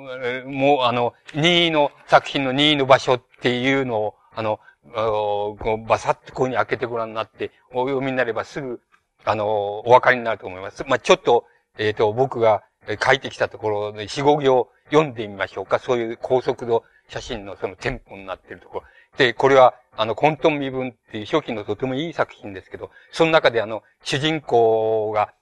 [0.46, 4.58] もう、あの、任意の作品の任意の場所っていうのを、あの、
[4.94, 8.80] こうバサッとこういうに開けてご覧になって、お読みになればすぐ、
[9.24, 10.84] あの、お分かりになると思います。
[10.86, 11.46] まあ、ちょっと、
[11.78, 12.62] えっ、ー、と、僕が
[13.04, 15.78] 書いてきたところで、四五行読んでみましょうか。
[15.78, 18.84] そういう高速度写真のそのテンポになっているところ。
[19.16, 25.32] で、これは、あの、混沌身分っていう初期のとてもいい作品ですけど、その中であの、主人公が、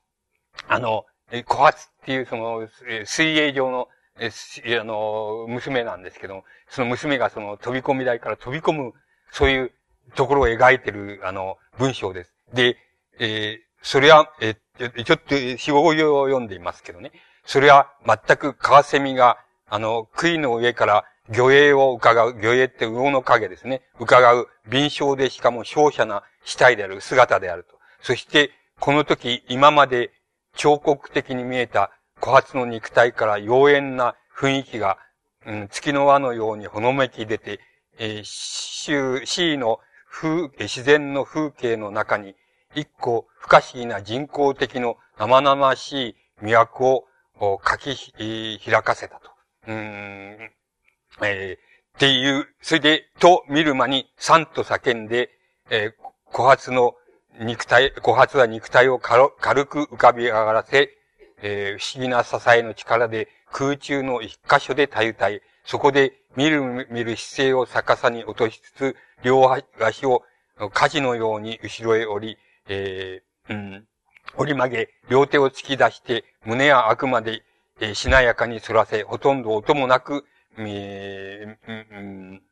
[0.68, 1.04] あの、
[1.46, 2.68] 小発っていうその、
[3.04, 4.30] 水泳上の、え、
[4.78, 8.92] あの、娘なんですけど、その娘がその飛び込み台から飛び込む、
[9.34, 9.72] そういう
[10.14, 12.32] ところを描いてる、あの、文章です。
[12.54, 12.76] で、
[13.18, 17.10] えー、それは、えちょっと、四五行を読んでいますけどね。
[17.44, 23.82] それは全くカワセミが、あの、杭の上から魚影を伺う、魚影って魚の影ですね。
[23.98, 27.76] 伺う、敏捷でしかも勝者な死体である、姿であると。
[28.02, 30.12] そして、この時、今まで
[30.54, 34.98] 彫刻的に見えた小発の肉体から妖艶な雰囲気が、
[35.44, 37.58] うん、月の輪のようにほのめき出て、
[37.98, 39.80] えー、周、C の
[40.10, 42.34] 風、自然の風景の中に、
[42.74, 47.04] 一個不可思議な人工的の生々しい都
[47.38, 49.30] を書き、開かせたと。
[49.68, 50.50] うん、
[51.22, 51.58] えー、っ
[51.98, 55.30] ていう、それで、と見る間に、三と叫んで、
[55.70, 55.92] えー、
[56.32, 56.94] 小発の
[57.40, 59.30] 肉体、小発は肉体を軽
[59.66, 60.90] く浮かび上がらせ、
[61.42, 70.22] えー、不思議な支えの力で空中の一箇所でたゆたい、そこで見る見る姿勢を逆さに落としつつ、両足を
[70.72, 73.86] 火事のように後ろへ折り、えー、うん、
[74.36, 77.42] 折り曲げ、両手を突き出して、胸やあくまで、
[77.80, 80.24] えー、しなやかに反らせ、ほとんど音もなく、
[80.56, 82.42] えー、うん、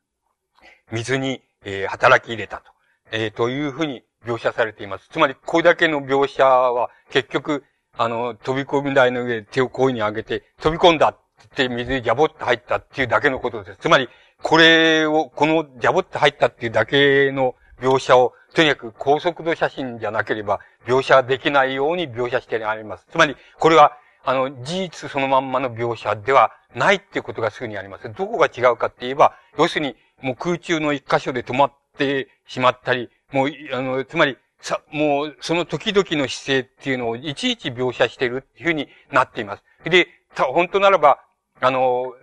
[0.91, 2.71] 水に、えー、働き入れたと。
[3.11, 5.07] えー、というふうに描写されています。
[5.09, 7.63] つまり、これだけの描写は、結局、
[7.95, 13.79] あの、飛び込み台の上で手をこういうに上げて、飛び込んだって水にジャボッと入ったっていうだけのことです。
[13.81, 14.09] つまり、
[14.41, 23.07] これを、このジャボッと入ったっていうだけの描写を、とにかく高速度写真じゃなければ描写できないように描写してあります。
[23.11, 28.11] つまり、これは、あの、事実そのまんまの描写ではないっていうことがすぐにあります。
[28.13, 39.63] どこが違うかって言えば、要するに、もう空中の一箇所で止まってしまったり、もう、あの、つまり、さ、もう、その時々の姿勢っていうのをいちいち描写しているっていうふうになっています。
[39.83, 41.19] で、本当ならば、
[41.61, 42.13] あの、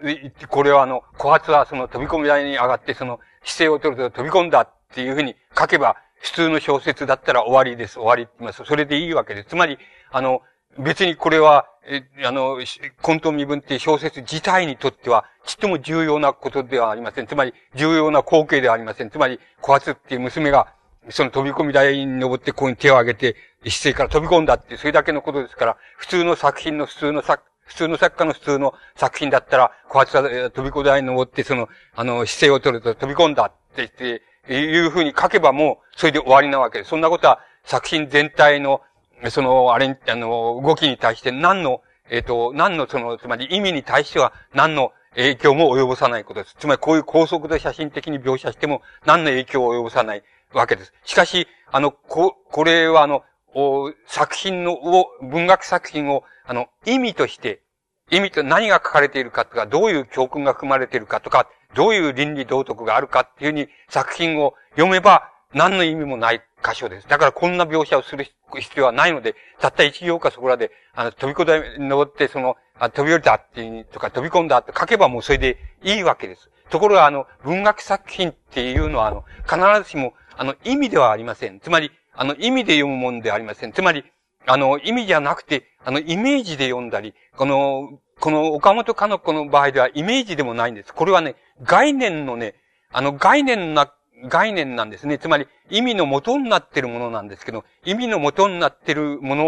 [0.48, 7.94] これはあの、小発はその飛び込み台に上がってその姿勢を取ると飛び込んだっていうふうに書けば、普通の小説だったら終わりです。
[7.94, 8.64] 終わりって言います。
[8.64, 9.50] それでいいわけです。
[9.50, 9.78] つまり、
[10.10, 10.42] あの、
[10.78, 12.58] 別にこれは、え、あの、
[13.02, 17.26] 混沌身分っていう小説自体にとっては、ちっとも重要なことではありません。
[17.26, 19.10] つまり、重要な光景ではありません。
[19.10, 20.68] つまり、小発っていう娘が、
[21.08, 36.90] その飛び込み台に登ってここに手を挙げて、一斉から飛び込んだって、それだけのことですから、普通の作品の普通の作、普通の作家の普通の作品だったら、小発は飛び込み台に登って、その、あの、姿勢を取ると飛び込んだって言って、いうふうに書けばもう、それで終わりなわけです。
[36.90, 38.82] そんなことは、作品全体の、
[39.28, 46.56] その、あれ、あの、動きに対して何の、えっ、ー、と、何のその、つまり意味に対しては何の影響も及ぼさないことです。
[46.58, 50.92] つまりこういう高速で写真的に描写しても何の影響を及ぼさないわけです。
[51.04, 53.22] しかし、あの、こ、これはあの、
[53.54, 57.62] お作品の、を、文学作品を、あの、意味として、
[58.10, 67.08] 意味と何が書かれているかとか、どういう教訓が含まれているかとか、どういう倫理道徳があるかっていうふうに作品を読めば何の意味もない箇所です。
[67.08, 68.26] だからこんな描写をする
[68.58, 76.50] 必要はないので、たった一行かそこらで、あの、飛び込んで登って、その、あ飛び降りたっていう、とか飛び込んだって書けばもうそれでいいわけです。
[76.68, 81.60] ところが、あの、文学作品っていうのは、あの、必ずしも、あの、意味ではありません。
[81.60, 83.72] つまり、あの、意味で読むものではありません。
[83.72, 84.04] つまり、
[84.46, 90.92] あの、意味じゃなくて、あの、イメージで読んだり、この、この岡本かの子の場合ではイメージでもないんです。
[90.92, 92.54] これはね、概念のね、
[92.92, 93.92] あの概念な、
[94.28, 95.18] 概念なんですね。
[95.18, 99.44] つまり意味の元になってるものなんですけど、意味の元になってるもの、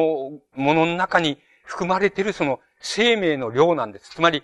[0.54, 4.10] ものの中に含まれてるその生命の量なんです。
[4.10, 4.42] つまり、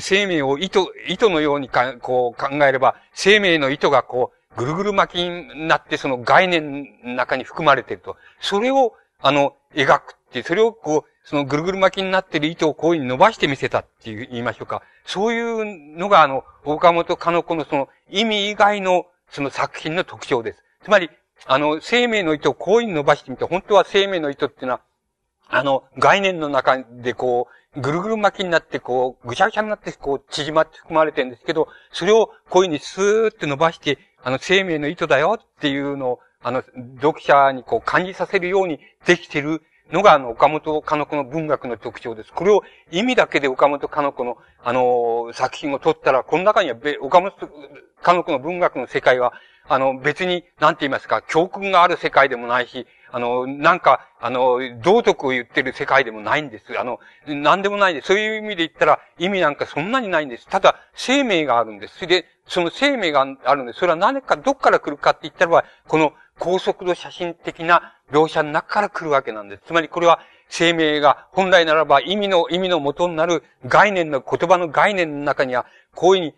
[0.00, 8.16] 生命を糸、糸のようにか、こう考えれば、生命の糸がこう、ぐるぐる巻きになってその概念の中に含まれてると。
[8.40, 14.82] それを、あの、描くって、それをこう、そのぐるぐる巻きになっている糸をこういうふうに伸ばしてみせたっていう言いましょうか。
[15.04, 20.62] そういうのがあの、岡本かの子のその意味以外のその作品の特徴です。
[20.84, 21.10] つまり、
[21.46, 24.80] あの、生命の糸をこういうふうに伸ばしてみて、本当は生命の糸っていうのは、
[25.48, 36.62] あの、概念の中でこう、ぐるぐる巻きになって、こう、ぐちゃぐちゃになって、こう、縮まって含まれてるんですけど、それをこういうふうにスーって伸ばして、あの、生命の糸だよっていうのを、あの、
[37.00, 42.32] 読者にこう感じさせるようにできてるのが、あの、岡本かの子の文学の特徴です。
[42.32, 47.32] これを意味だけで岡本かの子の、あの、作品を取ったら、この中には、岡本
[48.02, 49.32] かの子の文学の世界は、
[49.70, 56.78] あの、別に、なんて言いますか、教訓がある世界でもないし、あの、なんか、あの、道徳を言ってる世界でもないんです。
[56.78, 58.08] あの、なんでもないです。
[58.08, 60.46] そういう意味で言ったら、意味なんかそんなにないんです。
[60.46, 61.96] ただ、生命があるんです。
[61.96, 63.78] それで、その生命があるんです。
[63.78, 69.62] それは何か、どっから来るかって言ったらば、この高速度写真的な描写の中から来るわけなんです。
[69.66, 70.20] つまりこれは、
[70.50, 76.34] 生命が本来ならば意味の、意味の元になる概念の、言葉の概念の中には、こういうふうに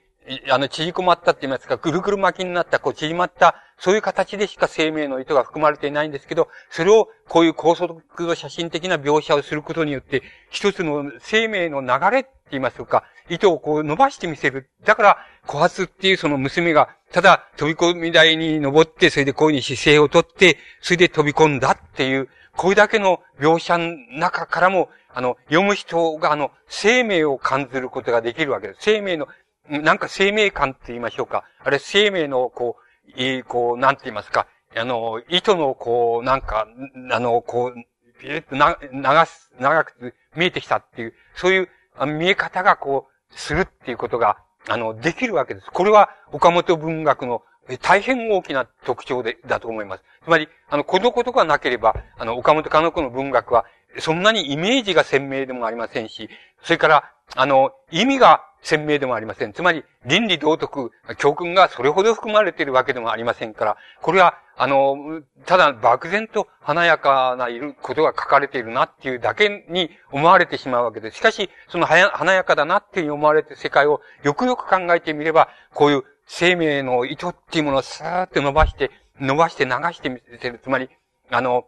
[0.48, 14.68] あの、縮こまったって言いますか、ぐるぐる巻きになった、こう、縮まった、そういう形でしか生命の意図が含まれていないんですけど、それを、こういう高速度写真的な描写をすることによって、一つの生命の流れって言いますか、意図をこう伸ばしてみせる。
[14.84, 28.80] だから、小発っていうその娘が、ただ飛び込み台に登って、それでこういうに姿勢をとって、それで飛び込んだっていう、これだけの描写の中からも、あの、読む人があの、生命を感じることができるわけです。
[28.82, 29.28] 生命の
[29.70, 31.44] なんか生命感って言いましょうか。
[31.62, 32.76] あれ、生命の、こ
[33.16, 34.48] う、いい、こう、なんて言いますか。
[34.76, 36.66] あの、糸の、こう、なんか、
[37.12, 37.74] あの、こう、
[38.20, 41.68] ビュッとな、長す、長く見えてきたっていう、そういう
[42.06, 45.66] 見え方が、こう、するっていうことが、あの、できるわけです。
[45.72, 47.42] これは、岡本文学の
[47.82, 50.04] 大変大きな特徴で、だと思います。
[50.24, 53.64] つまり、あの、このことがなければ、あの、岡本かの子の文学は、
[53.98, 56.28] そんなにイメージが鮮明でもありませんし、
[56.62, 59.52] それから、あの、意味が鮮明でもありません。
[59.52, 71.16] つまり、倫理道徳、教訓がそれほど含まれているわけでもありませんから、これは、あの、ただ漠然と華やかないることが書かれているなっていうだけに思われてしまうわけです。
[71.16, 80.60] しかし、その華やかだなっていう思われている世界をよくよく考えてみれば、こういう生命の意図っていうものをスーッと伸ばして、伸ばして流してみせる。
[80.62, 80.90] つまり、
[81.30, 81.66] あの、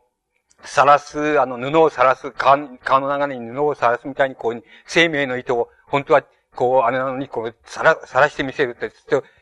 [0.64, 6.24] さらす、あの、布をさらす、川の流れに布をさらすみたいに、こう、生命の意図を、本当は
[6.54, 8.92] こう、あれなのに、こう、さら、さらしてみせるって、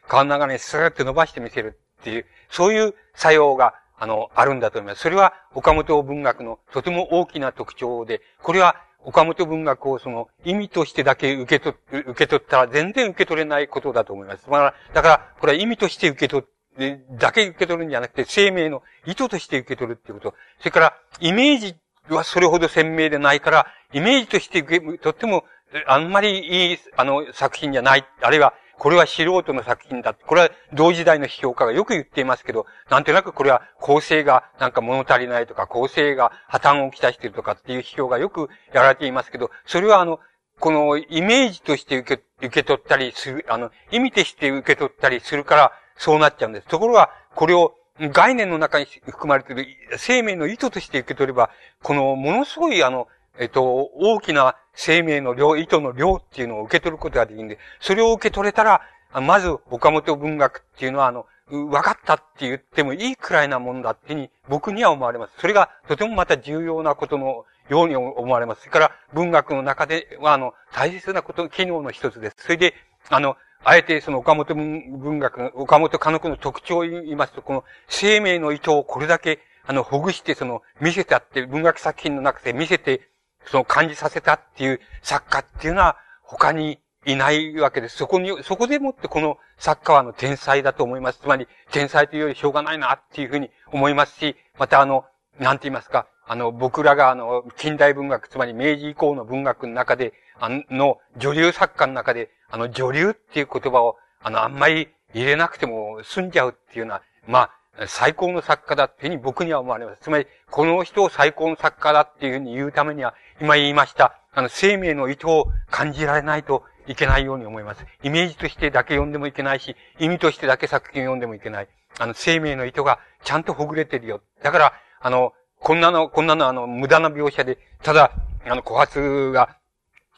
[0.09, 5.03] 川の流れにスーッと伸ばしてみせるっていう、そういう作用が、あの、あるんだと思います。
[5.03, 14.45] それは、岡本文学のとても大きな特徴で、これは、岡本文学をその意味としてだけ受け取、受け取ったら全然受け取れないことだと思います。
[14.45, 20.35] だから、だから、これは意味として受け取って、だけ受け取るんじゃなくて、生命の意図として受け取るっていうこと。
[20.59, 21.77] それから、イメージ
[22.09, 25.45] はそれほど鮮明でないから、イメージとして受け取っても
[25.87, 28.05] あんまりいい、あの、作品じゃない。
[28.21, 30.15] あるいは、これは素人の作品だ。
[30.15, 40.19] これは同時代の批評家がよく言っていますけど、なんとなくこれは構成がなんか物足りないとか、構成が破綻をきたしているとかっていう批評がよくやられていますけど、それはあの、
[40.59, 46.67] このイメージとして受け、受け取ったりする、あの、意味として受け取ったりするから、そうなっちゃうんです。
[46.67, 49.67] ところが、これを概念の中に含まれている
[49.99, 51.51] 生命の意図として受け取れば、
[51.83, 53.65] このものすごいあの、えっと、
[53.95, 65.33] 大きな生命の量、意図の量っていうのを受け取ることができるんで、それを受け取れたら、まず、岡本文学っていうのは、あの、分かったって言ってもいいくらいなもんだってに僕には思われます。
[65.39, 68.61] それがとてもまた重要なことのように思われます。
[68.61, 72.37] それから文学の中では、あの、大切なこと、機能の一つです。
[72.39, 72.75] それで、
[73.09, 83.11] あの、あえてその岡本文学、岡本科学の特徴を言いますと、この生命の意図をこれだけ、あの、ほぐして、その、見せたって、文学作品の中で見せて
[83.47, 87.97] その感じさせたっていう作家っていうのは他にいないわけです。
[87.97, 91.21] そこに、そこでもってこの作家はあの天才だと思います。
[91.21, 95.05] つまり天才というよりしょうがないなっていうふうに思いますし、またあの、
[95.39, 110.01] なんて言いますか、あの、僕らがあの、近代文学、つまり明治以降の文学の中で、あの、女流作家の中で、あの、女流っていう言葉を、あの、あんまり入れなくても済んじゃうっていうのは、まあ、最高の作家だっていうふうに僕には思われます。
[110.03, 117.85] つまり、この人を最高の作家だっていうふうに言うためには、今言いました、あの、生命の意図を感じられないといけないように思います。
[118.03, 121.69] イメージとしてだけ読んでもいけないし、意味としてだけ作品を読んでもいけない。
[121.99, 124.21] あの、生命の意図がちゃんとほぐれてるよ。
[124.43, 128.13] だから、あの、こんなの、こんなのあの、無駄な描写で、ただ、
[128.47, 129.57] あの、枯発が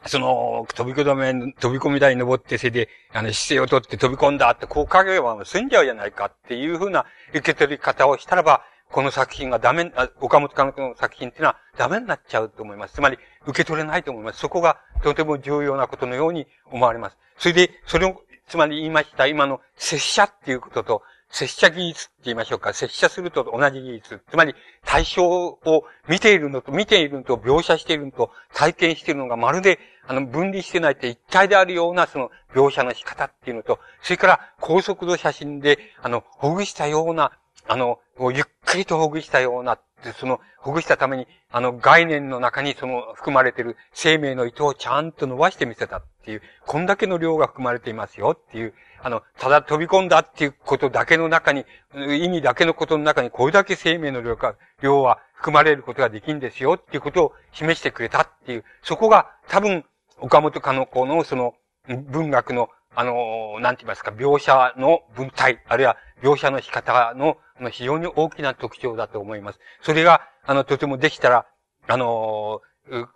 [0.07, 9.90] その、飛び込み、飛び込み台に登って、それで、あの、姿勢をとって飛び込んだって、こう影は済んじゃうじゃないかっていうふうな受け取り方をしたらば、この作品がダメ、
[10.21, 12.94] 岡本監督の作品っていうのはダメになっちゃうと思います。
[12.94, 14.40] つまり、受け取れないと思います。
[14.40, 17.17] そこがとても重要なことのように思われます。
[17.38, 21.03] それで、それを、つまり言いました、今の拙者っていうことと、
[21.33, 22.75] 接写技術って言いましょうか。
[22.75, 24.21] 接写すると同じ技術。
[24.31, 24.55] つまり、
[24.85, 37.33] 対象を見ているのと、見ているのと、描写しているのと、体験しているのがまるで、あの、分離してないって一体であるような、その、描写の仕方っていうのと、それから、高速度写真で、あの、ほぐしたような、
[37.69, 37.98] あの、
[38.33, 39.79] ゆっくりとほぐしたような、
[40.19, 59.85] その、ほぐしたために、あの、概念の中にその、含まれている生命の糸をちゃんと伸ばしてみせたっていう、こんだけの量が含まれていますよっていう、あの、ただ飛び込んだっていうことだけの中に、意味だけのことの中にこれだけ生命の量か、量は含まれることができるんですよっていうことを示してくれたっていう、そこが多分、
[60.19, 61.54] 岡本かの子のその、
[61.88, 69.60] 文学の、あの、なんて言いますか、描写の文体、あるいは描写の仕方のま非常に大きな特徴だと思います。
[69.83, 71.46] それが、あの、とてもできたら、
[71.88, 72.60] あの、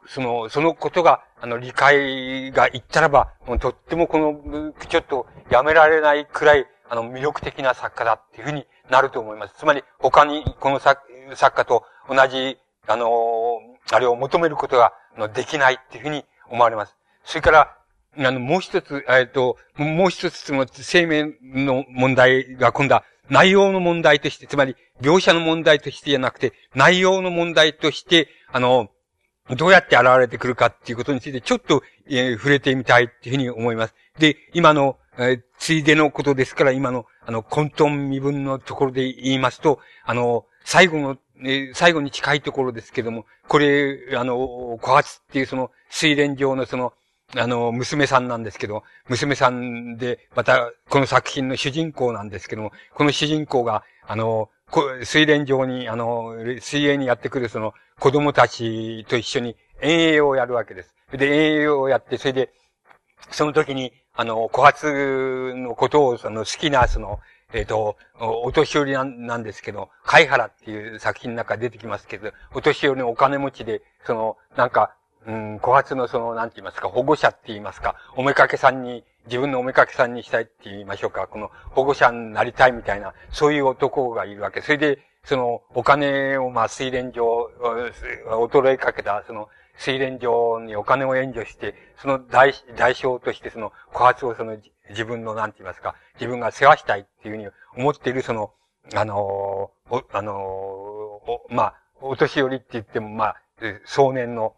[0.06, 9.54] その、そのことが、あの、理解がいったらば、とってもこの、ちょっとやめられないくらい、あの、魅力的な作家だっていうふうになると思います。
[9.58, 11.02] つまり、他に、この作
[11.34, 13.58] 作家と同じ、あの、
[13.90, 14.92] あれを求めることが
[15.34, 16.96] できないっていうふうに思われます。
[17.24, 17.75] それから、
[18.18, 28.88] あの、もう一つ、えっと、もう一つ、その、生命の問題が今度は、内容の問題として、つまり、描写の問題としてじゃなくて、内容の問題として、あの、
[29.56, 33.94] どうやって現れてくるかっていうことについて、ちょっと、えー、触れてみたいっていうふうに思います。
[34.18, 46.92] で、今の、えー、ついでのことですから、今の、あの、混沌身分のところで言いますと、あの、最後の、えー、最後に近いところですけども、これ、あの、小発っていうその、水蓮上のその、
[47.34, 54.48] あの、娘さんなんですけど、娘さんで、また、この作品の主人公なんですけども、この主人公が、あの、
[55.02, 60.94] 水蓮場に、あの、水泳にやってくるその子供たちと一緒に遠泳をやるわけです。
[61.12, 62.52] で、遠泳をやって、それで、
[63.30, 67.20] その時に、あの、小発のことを、その好きな、その、
[67.52, 74.94] えっ、ー、と、お年寄りなんですけど、貝原っていう作品の中出てきますけど、お年寄りのお金持ちで、その、なんか、
[75.26, 84.60] うん、小発のその、なんて言いますか、保護者って言いますか、おめかけさんに、自分のおめかけさんにしたいって言いましょうか、この保護者になりたいみたいな、そういう男がいるわけ。
[84.60, 87.50] それで、その、お金を、まあ、水蓮上、
[88.48, 94.56] 衰えかけた、その、水蓮上にお金を援助して、その代、代償として、その、小発をその、
[94.90, 98.52] 自分の、なんて言いますか、自分が世話したいっていうふうに思っている、その、
[98.94, 99.72] あの、お、
[100.12, 103.36] あの、まあ、お年寄りって言っても、まあ、
[103.84, 104.54] 少年の、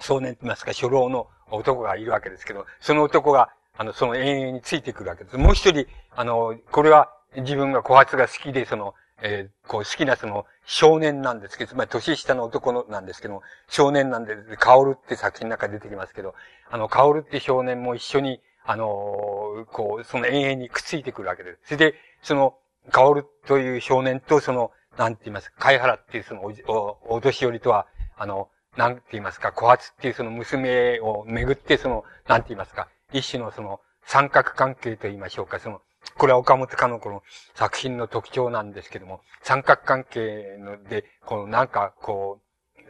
[0.00, 5.36] 少年と言いますか、初老の男がいるわけですけど、その男が、あの、その永遠についてくるわけです。
[5.36, 16.34] もう一人、あの、これは自分が小発が好きで、その、えー、こう好きなその少年なんですけど、つまり年下の男のなんですけども、少年なんで、カオルって作品の中で出てきますけど、
[16.70, 21.58] あの、カオルって少年も一緒に、あのー、こう、その永遠にくっついてくるわけです。
[21.64, 22.54] それで、その、
[22.90, 27.86] カオルという少年と、その、なんて言いますか、貝原っていうそのお、お、お年寄りとは、
[28.16, 35.80] あの、なんて言いますか、小発っていうその娘をめぐって、その、なんて言いますか、一種のその、三角関係と言いましょうか、その、
[36.18, 37.22] これは岡本かの子の
[37.54, 42.40] 作品の特徴なんですけども、三角関係ので、このなんかこ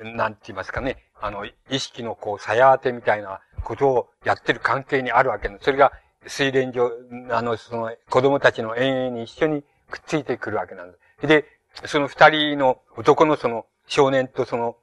[0.01, 5.65] う、なんて言いますかね、あの、意識のこう、さや当てみたいなことをやってる関係にあるわけです。
[5.65, 5.93] それが、
[6.27, 6.91] 水蓮上、
[7.31, 11.27] あの、その、子供たちの永遠に一緒にくっついてくるわけなんです。
[11.27, 11.45] で、
[11.87, 14.77] その二人の男のその、少年とその、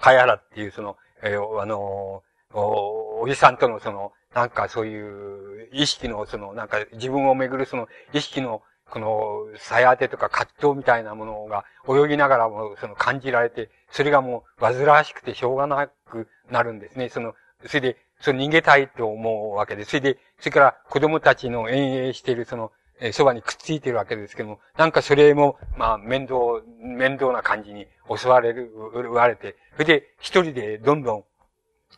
[0.00, 2.22] カヤラっていうその、えー、あの
[2.52, 17.08] お、おじさんとのその、なんかそういう意識のその、なんか自分をめぐるその意識のこの、さや当てとか葛藤みたいなものが泳ぎながらもその感じられて、それがもう煩わしくてしょうがなくなるんですね。
[17.08, 17.34] その、
[17.66, 26.36] それで、その逃げたいと思うわけです、それで、それから子供たちの遠泳しているその、えそばにくっついてるわけですけども、なんかそれも、まあ、面倒、
[26.80, 27.86] 面倒な感じに
[28.16, 31.24] 襲われる、奪われて、それで、一人でどんどん、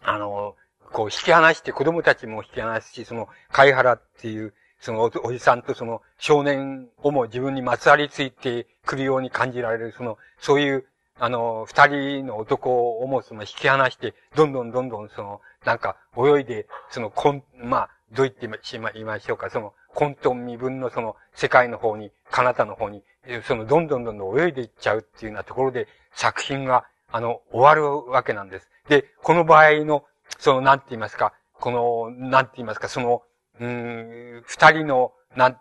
[0.02, 0.56] あの、
[0.92, 10.86] こう、引き離して、子供たちも引き離すし、その、貝原っていう、そのお、おじさんとその、少年をも自分にまつわりついてくるように感じられる、その、そういう、
[11.18, 23.04] あの、二人の男をもその引き離して、どんどんどんどんその、なんか、泳いで、その、こん、まあ、どう言って言いましょうか、その、混沌身分のその、世界の方に、彼方の方に、
[23.46, 28.68] その、どんどんどんどん泳いでいっちゃうっていうようなところで、作品が、あの、終わるわけなんです。
[28.88, 30.04] で、この場合の、
[30.38, 33.22] その、なんて言いますか、この、なんて言いますか、その、
[33.60, 35.60] うん、二人の、なん、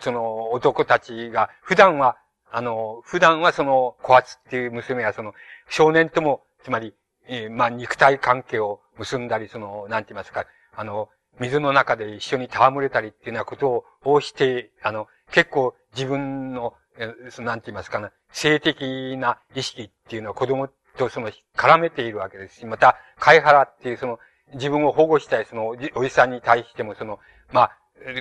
[0.00, 2.16] その男たちが、普段は、
[2.50, 5.34] あの、普段はその、小圧っていう娘はその、
[5.68, 6.94] 少年とも、つまり、
[7.28, 11.08] えー、まあ、肉体関係を結んだり、その、なんて言いますか、あの、
[11.38, 24.18] 水の中で一緒に戯れたりっていうようなことを、して、あの、結構自分の、えー、なんて言いますかね、性的な意識っていうのは子供とその、絡めているわけですし、また、貝原っていうその、
[24.54, 27.18] 自分を保護したいその、おじさんに対してもその、
[27.52, 27.78] まあ、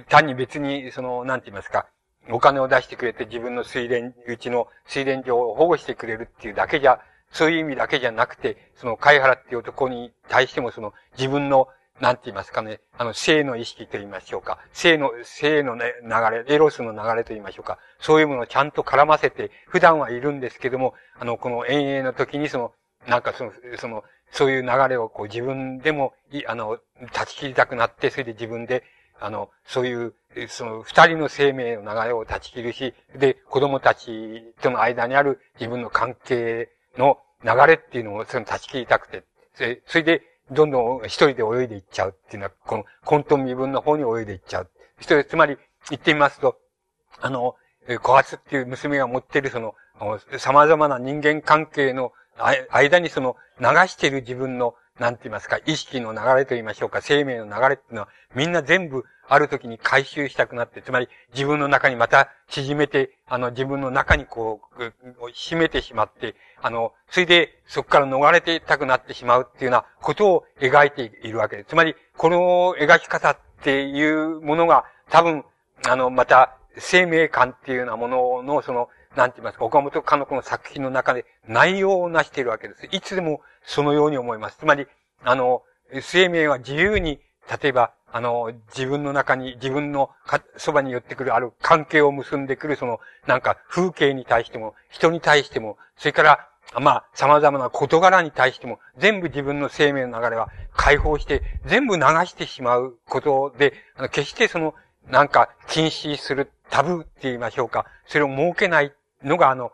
[0.09, 1.87] 単に別に、その、なんて言いますか、
[2.29, 3.95] お金を出してくれて自分の水田、
[4.27, 6.99] うちの水田場を保護してくれるっていうだけじゃ、
[7.31, 11.67] そういう意味だけじゃなくて、その貝原っていう男に対してもその自分の
[12.01, 14.59] なんて言いますかね、あの、性の意識と言いましょうか。
[14.73, 16.09] 性の、性の、ね、流
[16.45, 17.79] れ、エロスの流れと言いましょうか。
[17.99, 22.73] そういうものをちゃんと絡ませて、普段はいるんですけども、あの、この遠泳の時にその、
[23.07, 26.13] なんかその、その、そういう流れをこう自分でも、
[26.47, 26.79] あの、
[27.13, 28.83] 断ち切りたくなって、それで自分で、
[29.19, 30.13] あの、そういう、
[30.49, 39.23] その、二人の生命の流れを断ち切るし、で、子供たちとの間にある自分の関係の流れっていうのをその断ち切りたくて、
[39.85, 40.21] それで、
[40.51, 44.69] どんどん一人で泳いでいっちゃうっていうのは、この混沌身分の方に泳いでいっちゃう。
[44.99, 45.57] 一人、つまり、
[45.89, 46.57] 言ってみますと、
[47.19, 47.55] あの、
[48.01, 49.75] 小発っていう娘が持ってるその、
[50.37, 52.11] 様々な人間関係の
[52.69, 64.83] 間にその流している自分の、なんて言いますか、意識の流れと言いましょうか、生命の流れっていうのは、みんな全部ある時に回収したくなって、つまり自分の中にまた縮めて、あの、自分の中にこう、
[65.31, 71.69] 締めてしまって、あの、それでそこから逃れていたくなってしまうっていうようなことを描いているわけです。
[71.69, 75.43] つまり、この描き方っていうものが、多分、
[75.87, 82.87] あの、また、生命感っていうようなものの、その、なんて言いますか、岡本かの子の作品の中で内容を成しているわけです。
[82.91, 84.57] いつでもそのように思います。
[84.57, 84.87] つまり、
[85.23, 85.63] あの、
[86.01, 87.19] 生命は自由に、
[87.61, 90.09] 例えば、あの、自分の中に、自分の
[90.57, 96.49] そばに寄ってくるある関係を結んでくる、その、なんか、風景に対しても、人に対しても、それから、
[96.79, 104.73] まあ、様々な事柄に対しても、全部自分の生命の流れは解放して、全部流してしまうことで、あの決してその、
[105.09, 108.93] なんか、禁止する、タブーって言いましょうか、それを設けない
[109.25, 109.71] のが、あの、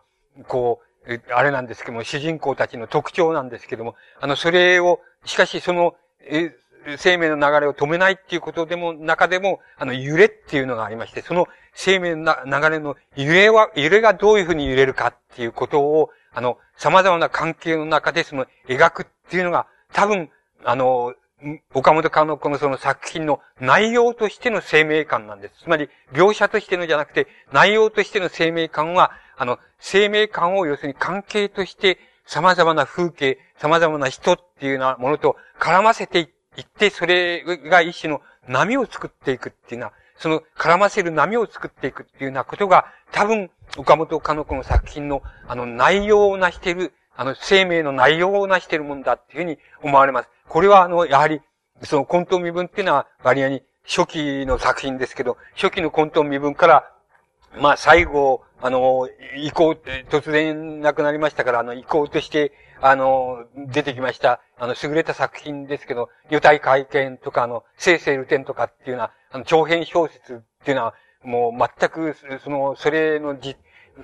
[0.47, 6.51] こう、あれなんですけども、主人公たちの特徴なんですけども、あの、それを、しかしその、え、
[6.97, 20.29] 生命の流れを止めないっていうことでも、中でも、あの、揺れっていうのがありまして、その生命の流れの揺れは、揺れがどういうふうに揺れるかっていうことを、あの、様々な関係の中でその描くっていうのが、多分、
[20.63, 21.13] あの、
[21.73, 25.63] 岡本かのこのその作品の内容としての生命感なんです。
[25.63, 29.11] つまり、描写としてのじゃなくて、内容としての生命感は、
[29.41, 50.29] あの、生命感を要するに関係として、様々な風景、様々な人っていうようなものと絡ませていって、それが一種の波を作っていくっていうのは、その絡ませる波を作っていくっていうようなことが、多分、岡本かの子の作品の、あの、内容を成している、あの、生命の内容を成しているもんだっていうふうに思われます。
[50.49, 51.41] これは、あの、やはり、
[51.81, 56.91] その混沌身分っていうのは、割合に初期の作品ですけど、初期の混沌身分から、
[57.59, 70.93] まあ、最後、あの、行こう、突然亡くなりましたから、あの、行こうとして、あの、出てきました、あの、優れた作品ですけど、予体会見とか、あの、生成ルテンとかっていうのは、あの、長編小説っていうのは、
[71.23, 73.55] もう全く、その、それのじ、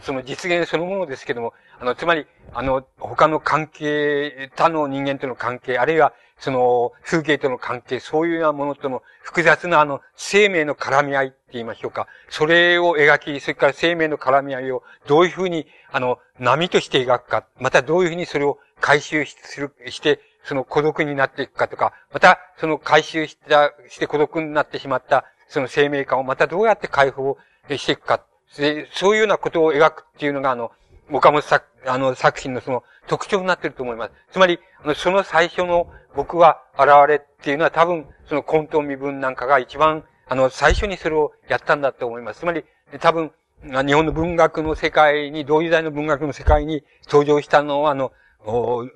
[0.02, 12.08] その実現そのものですけども、あの、つまり、あの、他の関係、他の人間との関係、あるいは、その、風景との関係、そういうようなものとの複雑なあの、生命の絡み合いって言いましょうか。
[12.30, 27.38] それを描き、それから生命の絡み合いをどういうふうに、あの、波として描くか、またどういうふうにそれを回収する、して、その孤独になっていくかとか、また、その回収した、して孤独になってしまった、その生命感をまたどうやって解放
[27.70, 28.24] していくか。
[28.56, 30.72] でそういうようなことを描くっていうのが、あの、
[31.12, 34.12] 岡本作、あの、作品のその特徴になってると思います。
[34.32, 34.60] つまり、
[34.95, 42.41] その最初の僕は現れっていうのは多分、その混沌身分なんかが一番、あの、最初にそれをやったんだと思います。
[42.41, 42.66] つまり、
[43.00, 43.32] 多分、
[43.64, 48.12] 日本の文学の世界に、同時代の文学の世界に登場したのは、あの、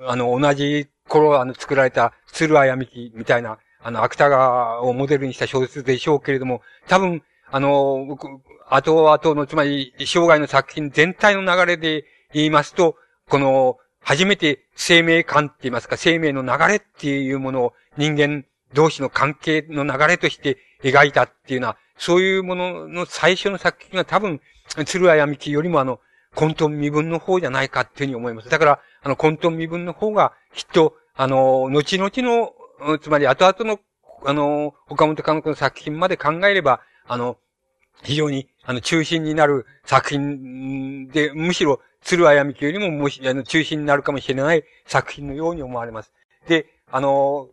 [0.08, 8.18] あの、同じ頃、あの、作られた、鶴あやみきみたいな、あの、芥川をモデルにした小説でしょうけれども、多分、あの、
[8.70, 12.95] 後々の、つまり、生涯の作品全体の流れで言いますと、
[13.30, 24.41] この、初めて生命感って言いますか、生命の流れっていうものを人間同士の関係の流れとして描いたっていうのは、そういうものの最初の作品が多分、
[24.86, 25.99] 鶴屋闇木よりもあの、
[26.34, 28.49] 混沌身分の方じゃないかっていうふうに思います。
[28.49, 33.80] だから、あの、混沌身分の方が、きっと、あの、後々の、つまり後々の、
[34.26, 37.38] あの、岡本監督の作品まで考えれば、あの、
[38.04, 46.12] 非常に、あの、中心になる作品で、むしろ、鶴あやみきよりも、もし、あの、中心になるかもしれない作品のように思われます。
[46.47, 47.49] で、あの、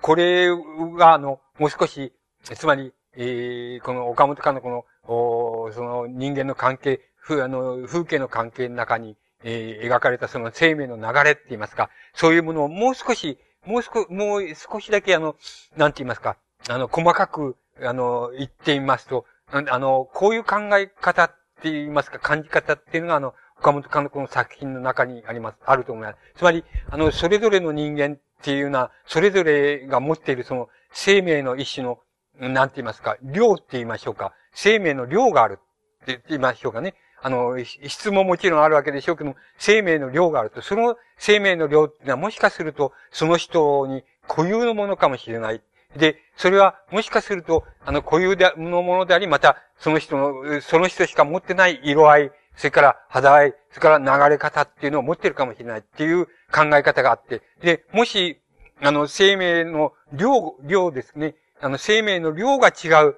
[0.00, 0.48] これ
[0.96, 2.12] が、あの、もう少し、
[2.42, 15.36] つまり、えー、この岡本監督の、おその人間の関係、ふ、あの、風景の関係の中に、えー、描かれたその生命の流れって言いますか、そういうものをもう少し、もう少、もう少しだけあの、
[15.76, 16.36] なんて言いますか、
[16.68, 21.28] あの、細かく、あの、言ってみますと、あの、こういう考え方っ
[21.62, 26.18] て言いますか、感じ方っていうのが、あの、岡本監督の作品の中にあります、あると思います。
[26.36, 31.98] つまり、あの、それぞれの人間っていうのは、それぞれが持っているその生命の一種の、
[32.38, 34.32] なんて言いますか、量って言いましょうか。
[34.52, 35.58] 生命の量がある
[36.02, 36.94] って言いましょうかね。
[37.22, 40.60] あの、質ももちろんあるわけでしょうけども、生命の量があると。
[40.60, 45.62] その生命の量っていうのはもしかすると、その人に固有のものかもしれない。
[45.96, 58.40] で、それはもしかすると、あの、固有のものであり、また、その人の、その人しか持ってない色合い、それから肌合い、それから流れ方っていうのを持ってるかもしれないっていう考え方があって、で、もし、
[58.80, 61.34] あの、生命の量、量ですね。
[61.60, 63.16] あの、生命の量が違う、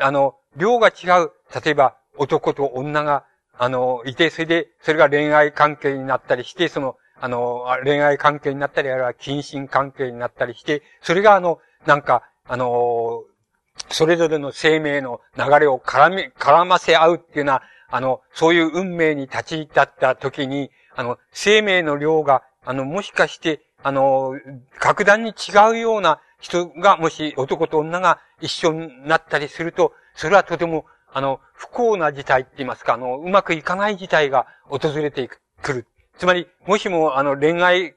[0.00, 1.32] あの、量が違う、
[1.64, 3.24] 例えば、男と女が、
[3.56, 13.24] あの、いて、それで、それが恋愛関係になったりして、その、あの、恋愛関係になったり、あるいは近親関係になったりして、それがあの、なんか、あの、
[13.90, 24.34] それぞれの生命の流れを絡み、絡ませ合うっていうのは、あの、そういう運命に立ち至った時に、あの、生命の量が、あの、もしかして、あの、
[24.78, 35.28] 格段に違うような人が、もし男と女が一緒になったりすると、それはとても、あの、不幸な事態って言いますか、あの、うまくいかない事態が訪れて
[35.62, 35.86] くる。
[36.18, 37.94] つまり、もしも、あの、恋愛、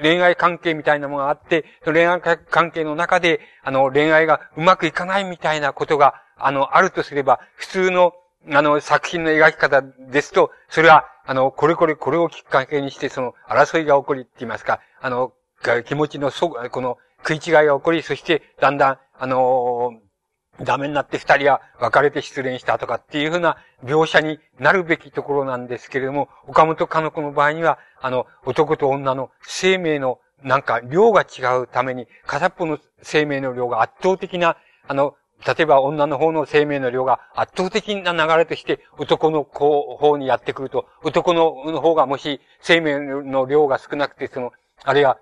[0.00, 8.12] 恋愛関係みたいなものがあって、その恋愛関係の中で、あの、恋愛がうまくいかないみたいなことが、あの、あるとすれば、普通の
[8.48, 15.32] あの、作品の描き方ですと、それは、あの、これこれこれをきっかけにして、その、争いが起こりって言いますか、あの、
[15.84, 20.00] 気持ちのそ、この、食い違いが起こり、そして、だんだん、あの
[20.62, 34.56] ダメになって二人は別れて失恋したとかっていうふうな描写になるべきところなんですけれども、岡本かの子の場合には、あの、男と女の生命のなんか量が違うために、片っぽの生命の量が圧倒的な、
[34.86, 35.14] あの、
[35.46, 44.52] 例えば女の方の生命の量が圧倒的な流れとして男の方にやってくると、男の方がもし生命の量が少なくて、その、
[44.82, 45.18] あるいは、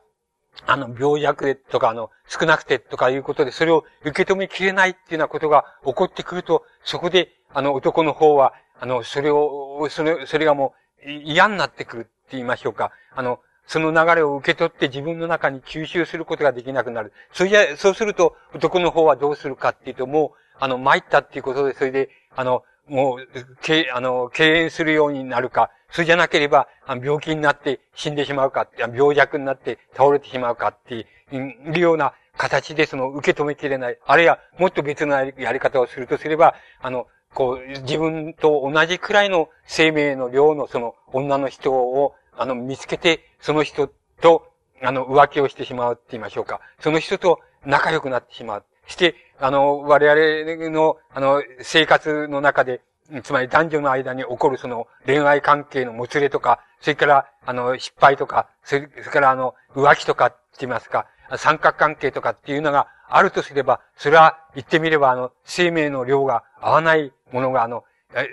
[0.66, 12.92] あの、病弱でとか、あの、少なくてとかいうことで、それを受け止めきれないっていうようなことが起こってくると、そこで、あの、男の方は、あの、それを、それ、それがもう嫌になってくるって言いましょうか。
[13.14, 17.12] あの、その流れを受け取って自分の中に吸収することができなくなる。
[17.32, 23.28] それじゃ、そうすると、男の方はどうするかっていうと、もう、あの、参ったっていうことで、それで、あの、もう、
[23.62, 33.98] け、あの、敬遠するようになるか、それじゃなければ、病気になって死んでしまうか、病弱になって倒れてしまうかっていうような形でその受け止めきれない。
[34.06, 46.60] あるいは、もっと別のやり方をするとすれば、あの、こう、自分と同じくらいの生命の量のその女の人をあの、見つけて、その人と、あの、浮気をしてしまうって言いましょうか。
[46.78, 48.64] その人と仲良くなってしまう。
[48.86, 52.80] して、あの、我々の、あの、生活の中で、
[53.22, 67.84] つまり男女の間に起こるその恋愛関係のもつれとか、それから、あの、失敗とか、それからあの、浮気とかって言いますか、三角関係とかっていうのがあるとすれば、それは言ってみればあの、生命の量が合わないものがあの、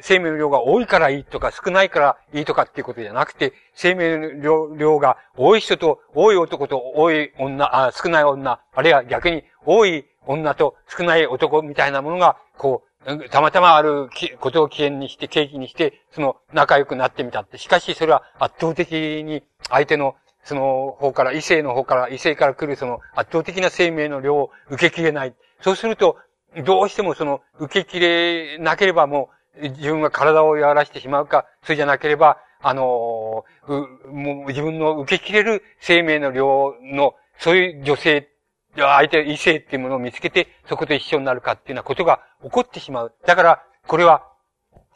[0.01, 14.09] 生命の量が多いからいいとか少ないからいいとかっていうことじゃなくて、生命の量量が多い人と多い男と多い女、あ少ない女、あるいは逆に多い女と少ない男みたいなものが、こう、たまたまある
[14.39, 17.57] ことを起源にして、契機にして、その仲良くなってみたって。
[17.57, 25.33] しかしそれは圧倒的に相手のその方から、異性の方から、異性から来るその圧倒的な生命の量を受けきれない。
[25.61, 26.17] そうすると、
[26.63, 38.29] どうしてもその受けきれなければもう自分が体をやらしてしまうか、それじゃなければ、あのう、もう自分の受け切れる生命の量の、そういう女性、
[38.75, 43.13] 相手、異性っていうものを見つけて、そこと一緒になるかっていうようなことが起こってしまう。
[43.25, 44.23] だから、これは、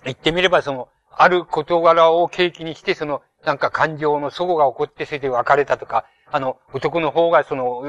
[0.06, 7.84] 言ってみれば、その、ある事柄を契機にして、その、なんか感情の齟齬が起こって、それで別れたとか、あの、男の方がその、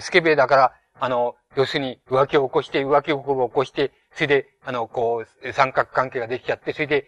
[0.00, 7.06] スケベだから、あの、要するに浮気を起こして、浮気心を起こして、それで、あの、こう、三角関係ができちゃって、それで、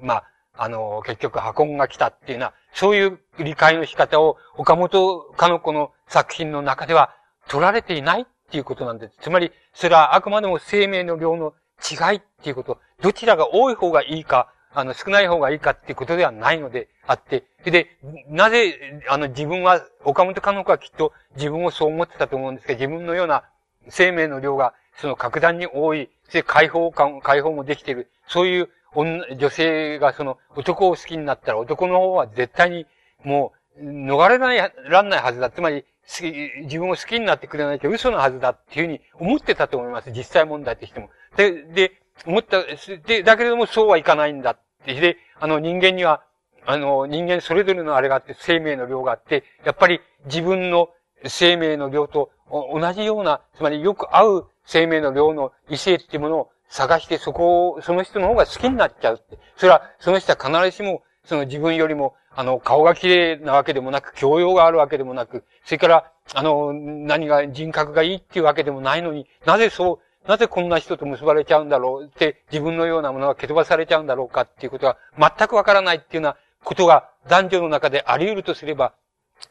[0.00, 0.24] まあ、
[0.58, 7.14] あの、結局、破婚が来たっていうのは、そういう理解の仕方を、岡本かの子の作品の中では、
[7.48, 9.16] 取られていないっていうことなんです。
[9.20, 11.54] つまり、それはあくまでも生命の量の
[11.90, 23.44] 違いっていうこと、どちらが多い方がいいか、あの、少ない方がいいかっていうことではないのであって、で、なぜ、あの、自分は、岡本かの子はきっと自分をそう思ってたと思うんですけど、自分のような
[23.88, 28.10] 生命の量が、その格段に多い、で、解放感、解放もできている。
[28.28, 32.86] そういう女性がその男を好きになったら男の方は絶対に
[33.24, 35.50] もう逃れない、らんないはずだ。
[35.50, 40.10] つまり、自分を好きになってくれないと嘘のはずだっていうふうに思ってたと思います。
[40.12, 41.10] 実際問題としても。
[41.36, 41.92] で、で、
[42.26, 42.62] 思った、
[43.06, 44.94] で、だけれどもそうはいかないんだって。
[44.94, 46.22] で、あの人間には、
[46.64, 50.88] あの人間それぞれのあれがあって、生命の量があって、やっぱり自分の
[51.26, 59.38] 生命の量と同じような、つまりよく合う生命の量の異性っていうものを探して、そこを、その人の方が好きになっちゃうって。
[59.56, 78.92] それは、その人は必ずしも、その自分よりも、あの、顔が綺麗なわけでもなく、教養があるわけでもなく、それから、あの、何が人格がいいっていうわけでもないのに、なぜそう、なぜこんな人と結ばれちゃうんだろうって、自分のようなものが蹴飛ばされちゃうんだろうかっていうことが全くわからないっていうようなことが男女の中であり得るとすれば、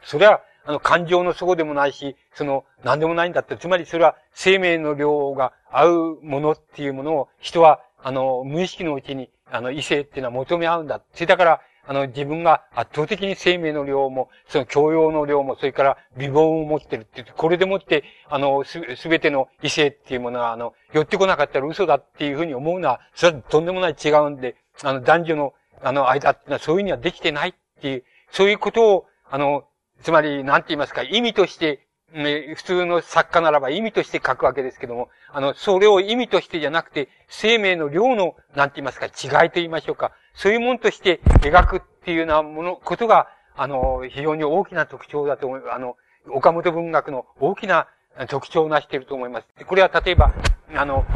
[0.04, 3.56] それはあの、感情の底でもないし、その、何でもないんだって。
[3.56, 11.00] つまりそれは生命の量が合うものっていうものを人は、あの、無意識のうちに、あの、異性っていうのは求め合うんだ。
[11.14, 29.64] それだから、あの、自分が圧倒的に生命の量も、その教養の量も、それから美貌を持ってるっていう、これでもって、あの、す、べての異性っていうものは、あの、寄ってこなかったら嘘だっていうふうに思うのは、それはとんでもない違うんで、あの、男女の、あの、間っていうのはそういうふうにはできてないっていう、そういうことを、あの、
[30.02, 40.12] つまり、なんて言いますか、意味として、ね、普通の作家ならば意味として書くわけですけども、あの、それを意味としてじゃなくて、生命の量の、なんて言いますか、違いと言いましょうか。
[40.36, 45.74] そういうものとして描くっていうようなもの、ことが、あの、非常に大きな特徴だと思います。
[45.74, 45.96] あの、
[46.28, 47.88] 岡本文学の大きな
[48.28, 49.46] 特徴を成していると思います。
[49.64, 50.34] これは例えば、
[50.74, 51.06] あの、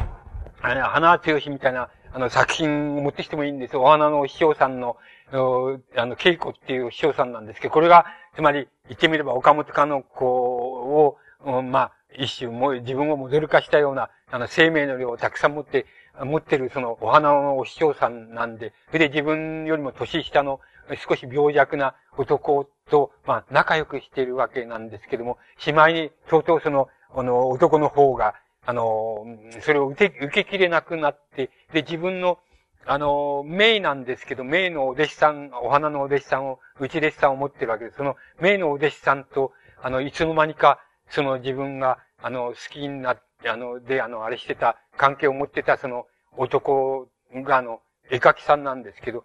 [0.61, 4.97] 花剛みたいな、あの、作品を持ってきてもいいんですお花の師匠さんの、
[5.33, 11.19] あの、稽古っていう師匠さんなんですけど、これが、つまり、言ってみれば岡本かの子を、
[11.63, 15.87] まあ、一種も、自分をモデル化したような、あの、生命の量をたくさん持って、
[16.25, 20.61] 持ってるそのお花のお師匠さんなんで、それで自分よりも年下の
[21.09, 28.35] 少し病弱な男と、まあ、仲良くしているわけなんですけども、しまいに、相当その、あの、男の方が、
[28.67, 29.25] あの、
[29.63, 32.39] それを受け、受けきれなくなって、で、自分の、
[32.87, 37.97] あの、メイなんですけど、メイのお弟子さん、お花のお弟子さんを、内弟子さんを持ってるわけです。
[37.97, 39.53] その、メイのお弟子さんと、
[39.83, 40.81] あの、いつの間にか、
[41.11, 46.07] その自分が、あの、好きになって、あの、で、あの、あれしてた、関係を持ってた、その、
[46.37, 47.81] 男が、あの、
[48.11, 49.25] 絵描きさんなんですけど、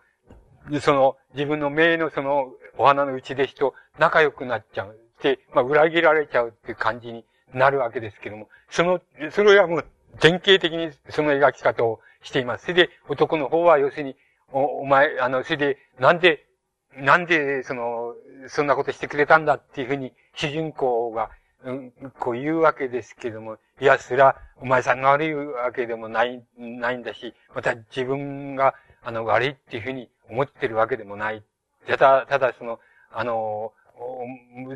[0.82, 4.98] その、自分の名のその、お花の内弟子と仲良くなっちゃう。
[5.22, 9.00] で、まあ、裏切られちゃうっていう感じになるわけですけども、その、
[9.32, 9.86] それはもう、
[10.20, 12.64] 典型的にその描き方をしています。
[12.64, 14.16] それで、男の方は要するに、
[14.52, 16.46] お、お前、あの、それで、なんで、
[16.98, 18.16] なんで、その、
[18.48, 21.30] そんなことしてくれたんだっていうふうに、主人公が、
[21.66, 31.44] うん、こう言うわけですけども、いや、それは、お前さんが悪いわけでもない、ないんだし、また自分が、あの、悪いっていうふうに思ってるわけでもない。
[31.88, 32.80] ただ、ただその、
[33.12, 33.74] あの、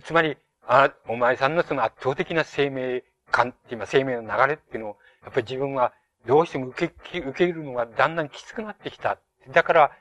[0.03, 0.37] つまり、
[0.67, 5.93] あ、お前さんのその圧倒的な生命感っていうか、生命の流れっていうのを、やっぱり自分は
[6.25, 9.19] どうしても受け、受けるのがだんだんきつくなってきた。
[9.51, 9.91] だから、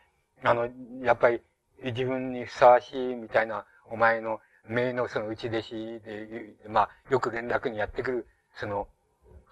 [0.43, 0.68] あの、
[1.03, 1.43] やっぱり
[1.84, 8.89] 自分にふさわしいみたいな、お前の名のその内弟子で、まあ、よく連絡にやってくる、その、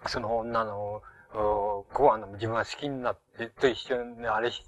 [0.06, 1.02] その女の、
[1.32, 4.62] こう、あの、自分は好きになって、と一緒にあれし、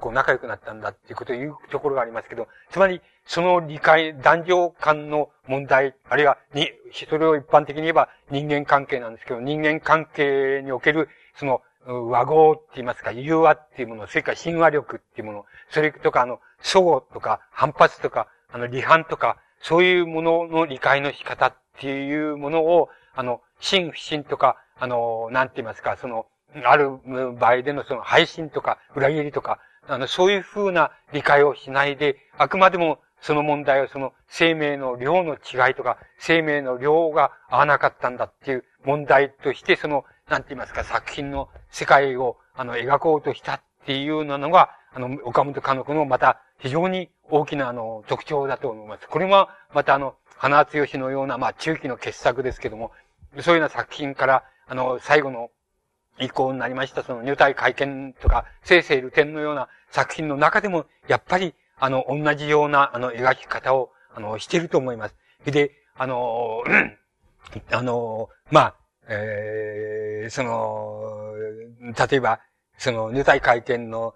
[0.00, 6.70] こう仲良くなったんだっていうことを言うところがありますけど、つまり、その理解、男女間の問題、あるいは、に、
[7.08, 26.26] それを一般的に言えば人間関係なんですけど、人間関係における、その、和合って言いますか、融和っていうもの、それから親和力っていうもの、それとか、あの、相互とか、反発とか、あの、離反とか、そういうものの理解の仕方っていうものを、あの、真不信とか、あの、なんて言いますか、その、
[26.64, 26.98] ある
[27.38, 49.08] 場合でのその配信とか、裏切りとか、あの、そういうふうな理解をしないで、あくまでもその問題はその生命の量の違いとか、生命の量が合わなかったんだっていう問題として、その、なんて言いますか、作品の世界を、あの、描こうとしたっていうようなのが、あの、岡本かの子のまた非常に大きな、あの、特徴だと思います。
[49.08, 52.92] これは、またあの、花強しのような、まあ、中期の傑作ですけども、
[53.40, 55.50] そういうような作品から、あの、最後の
[56.18, 65.16] 以降になりました、その入隊会見とか、生成流天のような作品の中でも、やっぱり、あの、同じような、あの、描き方を、あの、していると思います。
[65.44, 66.62] で、あの、
[67.70, 68.74] あの、まあ、
[69.08, 71.34] えー、その、
[72.10, 72.40] 例えば、
[72.76, 74.14] その、入隊会見の、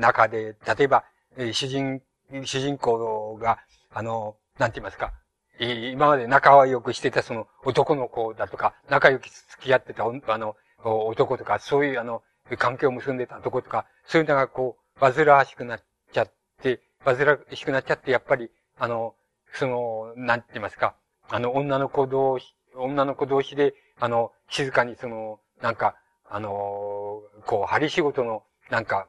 [0.00, 1.04] 中で、例えば、
[1.38, 2.02] え主人、
[2.44, 3.60] 主人公が、
[3.94, 5.12] あの、なんて言いますか、
[5.60, 12.22] 今まで仲は良くしてたその男の子だとか、仲良く付き合ってたあの、男とか、そういうあの、
[12.58, 15.80] 関係を結んでた男とか、そういうのがこう、煩わしくなっ
[16.12, 19.14] ちゃって、煩わしくなっちゃって、やっぱり、あの、
[19.54, 20.96] その、なんて言いますか、
[21.28, 25.94] あの、女の子同士、女の子同士で、あの、静かにその、なんか、
[26.28, 29.06] あの、こう、針仕事の、なんか、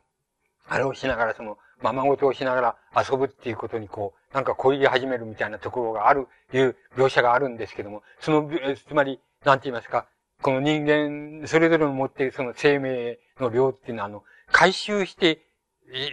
[0.68, 2.76] あれをしながら、その、ままごとをしながら
[3.10, 8.50] 遊ぶっていうことにこう、なんか恋り始めるみたいなところがある、いう描写があるんですけども、その、
[8.88, 10.08] つまり、なんて言いますか、
[10.42, 15.46] この人間、それぞれの持っているその生命の量っていうのは、あの、回収して、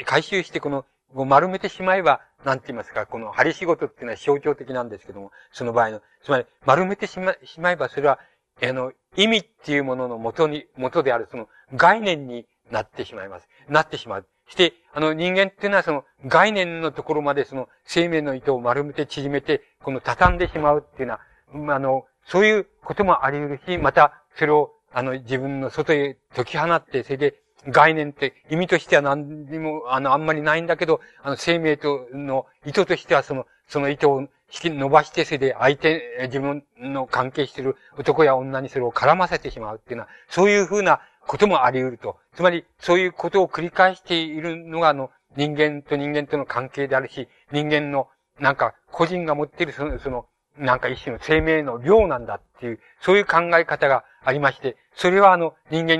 [0.05, 8.19] 回収してこの、丸めてしまえば、なんて言いますか、この針仕事っていうのは象徴的なんですけども、その場合の、つまり、丸めてしま、しまえば、それは、
[8.63, 13.49] あの、意味っていうものの元に、元である、その概念になってしまいます。
[13.69, 14.27] なってしまう。
[14.49, 27.35] して、あの人間っていうのはその概念のところまでその生命の糸を丸めて縮めて、この畳んでしまうっていうのは、あの、そういうこともあり得るし、また、それを、あの、自分の外へ解き放って、それで、
[27.69, 42.17] 概念って意味としては何にも、あの、あんまりないんだけど、あの、生命との意図としてはその、その糸を引き伸ばして、それで相手、自分の関係している男や女にそれを絡ませてしまうっていうのは、そういうふうなこともあり得ると。
[42.35, 48.09] つまり、そういうことを繰り返しているのが、あの、人間と人間との関係であるし、人間の、
[48.39, 55.97] なんか、個人が持っているその、その、なんか一種の生命の量なんだっていう、そういう考え方がありまして、それはあの、人間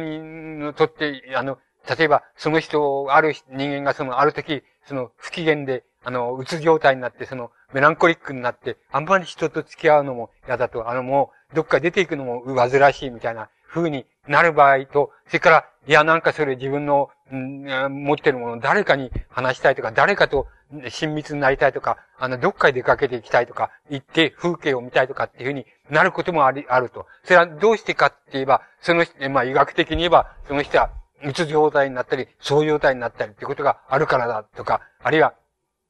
[0.67, 1.59] にとって、あの、
[1.89, 20.47] 例えば、その人、ある人間がその、ある時、その、不機嫌で、あの、うつ状態になって、その、メランコリックになって、あんまり人と付き合うのも嫌だと、あの、もう、どっか出ていくのも煩わしいみたいな風になる場合と、それから、いや、なんかそれ自分の、ん持ってるものを誰かに話したいとか、誰かと
[20.89, 27.07] 親密になりたいとか、あの、どっかへ出かけていきたいとか、行って風景を見たいとかっていうふうになることもあり、あると。
[27.25, 30.91] それはどうしてかって言えば、その人、まあ医学的に言えば、その人は、
[31.25, 35.35] うつ状態になったり、そう状態になったりっていうことがあるからだとか、あるいは、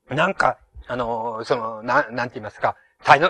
[0.09, 2.77] なんか、あの、その、なん、なんて言いますか、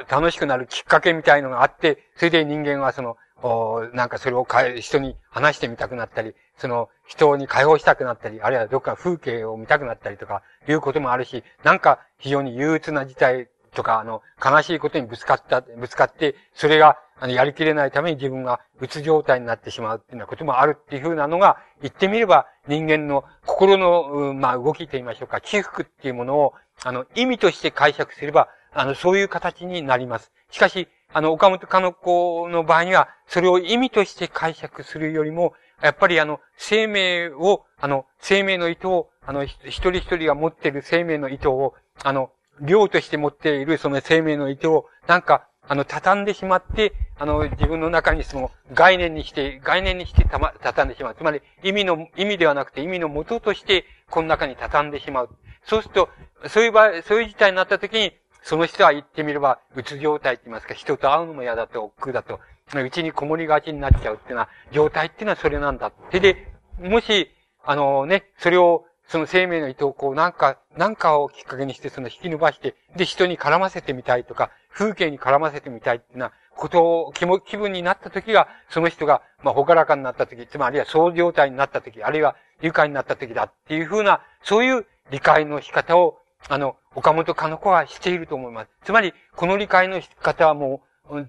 [0.09, 4.47] 楽しくなるきっかけみたいのがあって、それで人間はその、おなんかそれを
[4.81, 30.33] 人に話してみたくなったり、その人に解放したくなったり、あるいはどっか風景を見たくなったりとか、いうこともあるし、なんか非常に憂鬱な事態とか、あの、悲しいことにぶつかった、ぶつかって、それが、あの、やりきれないために自分がうつ状態になってしまうっていうようなこともあるっていうふうなのが、言ってみれば人間の心の、まあ、動きと言いましょうか、起伏っていうものを、あの、意味として解釈すれば、あの、そういう形になります。
[30.51, 41.73] しかし、あの、岡本かの子の場合には、それを意味として解釈するよりも、やっぱりあの、生命を、あの、生命の意図を、あの、一人一人が持っている生命の意図を、
[42.05, 51.15] あの、量として持っているその生命の意図を、なんか、あの、畳んでしまって、あの、自分の中にその概念にして、概念にしてたま、畳んでしまう。
[51.15, 55.31] つまり、意味の、意味ではなくて意味の元として、この中に畳んでしまう。
[55.65, 56.11] そうすると、
[56.49, 58.13] そういう場合、そういう事態になった時に、
[58.47, 62.39] その人は言ってみれば、うつ状態って言いますか、人と会うのも嫌だと、億劫だと、
[62.77, 65.91] うちにこもりがちになっちゃうっていうのは、状態っていうのはそれなんだ。
[66.13, 67.29] で、で、もし、
[67.65, 88.71] あのね、それを、その生命の意図をこう、なんか、なんかをきっかけにして、その引き伸ばして、で、人に絡ませてみたいとか、風景に絡ませてみたいっていうなことを、気も、気分になった時が、その人が、まあ、ほからかになった時、つまりは、そう状態になった時、あるいは、愉快になった時だっていうふうな、そういう理解の仕方を、あの、岡本かの子はしていると思います。
[88.85, 91.27] つまり、この理解の仕方はもう、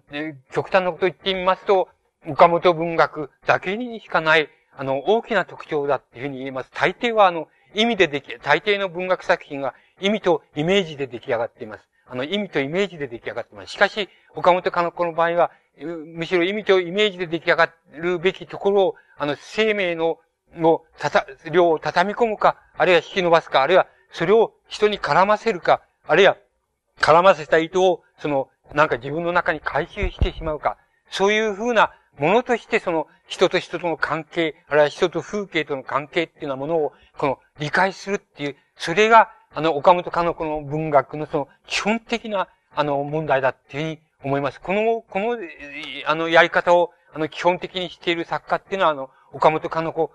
[0.52, 1.90] 極端なことを言ってみますと、
[2.28, 6.72] 岡本文学だけにしかない、あの、大きな特徴だっていうふうに言えます。
[6.72, 11.88] 大抵は、あの、意味ででき、大抵の文学作品が意味とイメージで出来上がっています。
[12.08, 13.72] あの、意味とイメージで出来上がっています。
[13.72, 20.20] しかし、岡本かの子の場合は、むしろ意味とイメージで出来上がるべきところを、あの、生命の、
[20.56, 26.38] の、たた、量を畳み込むか、あるいは引き伸ばすか、あるいはそれを人に絡ませるか、あるいは、
[27.00, 30.78] 絡ませた糸を、その、なんか自分の中に回収してしまうか、
[31.10, 44.62] そういうふうなものとしてその人と人との関係、あるいは人と風景との関係っていうようなものを、この理解するっていう、それが、あの、岡本かの子の文学のその基本的な、あの、問題だっていうふうに思います。
[44.62, 45.38] この、この、
[46.06, 50.12] あの、やり方を、あの、基本的にしている作家っていうのは、あの、岡本かの子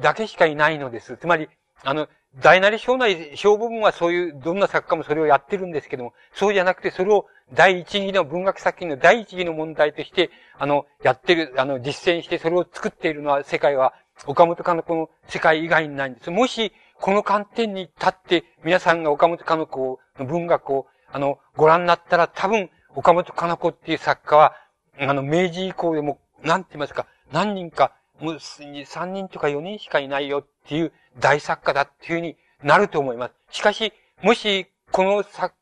[0.00, 1.16] だけしかいないのです。
[1.16, 1.48] つまり、
[1.84, 2.08] あの、
[2.40, 13.92] 大なり小なり、小部分はそういう、どんな作家もそれをやってるんですけども、そうじゃなくて、それを第一義の文学作品の第一義の問題として、あの、やってる、あの、実践してそれを作っているのは、世界は、
[14.26, 16.30] 岡本かの子の世界以外にないんです。
[16.30, 24.54] もし、この観点に立って、皆さんが岡本かの子の文学を、あの、ご覧になったら、多分、岡本かの子っていう作家は、
[24.98, 27.92] あの、明治以降でも、なんて言いますか、何人か、
[28.22, 33.34] もう、3人とか4人しかいないよっていう大作家だっていうふうになると思います。
[33.50, 33.92] しかし、
[34.22, 35.54] もし、この作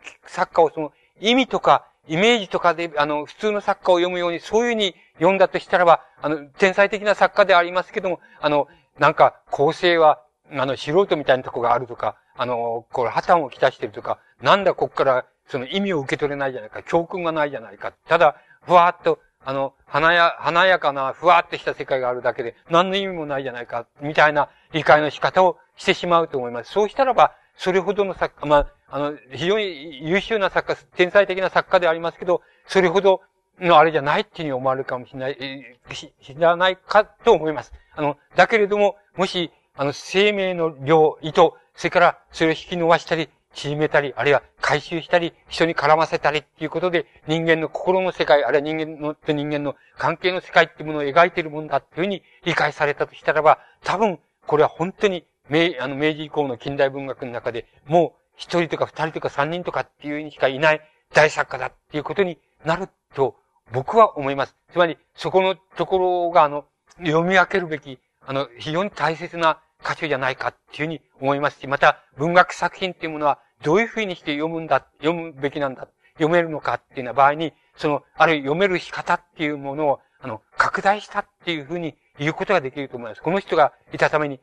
[0.53, 10.21] 家をその意味とかイメージとかで、あの、普通の作家を読むように、そういうふうに読んだとしたらば、あの、天才的な作家でありますけども、あの、なんか構成は、
[10.53, 17.93] あの、素人みたいなとこがあるとか、あの、これ破綻をきたしてるとか、なんだこっからその意味を受け取れないじゃないか、教訓がないじゃないか。
[18.09, 26.72] ただ、ふわーっと、あの、華や、華やかな、ふわっとした世界があるだけで、何の意味もないじゃないか、みたいな理解の仕方をしてしまうと思います。
[26.72, 33.22] そうしたらば、それほどの作家、まあ、あの、非常に優秀な作家、天才的な作家でありますけど、それほど
[33.61, 37.72] のあれじゃないっていうふうに思われるかもしれない、し、知らないかと思います。
[37.95, 60.80] あの、だけれども、もし、あの、生命の量、意図、それからそれを引き伸ばしたり、縮めたり、あるいは回収したり、人に絡ませたりっていうことで、人間の心の世界、あるいは人間の、と人間の関係の世界っていうものを描いているもんだっていうふうに理解されたとしたらば、多分、これは本当に、明、あの、明治以降の近代文学の中で、もう、一人とか二人とか三人とかっていうにしかいない
[61.12, 63.36] 大作家だっていうことになると、
[63.72, 64.57] 僕は思います。
[64.72, 66.64] つまり、そこのところが、あの、
[66.98, 83.22] 読み分けるべき、あの、非常に大切な箇所じゃないかっていうふうに思いますし、また文学作品っていうものはどういうふうにして読むんだ、読むべきなんだ、読めるのかっていうような場合に、その、ある読める仕方っていうものを、あの、拡大したっていうふうに言うことができると思います。
[83.22, 84.41] この人がいたために、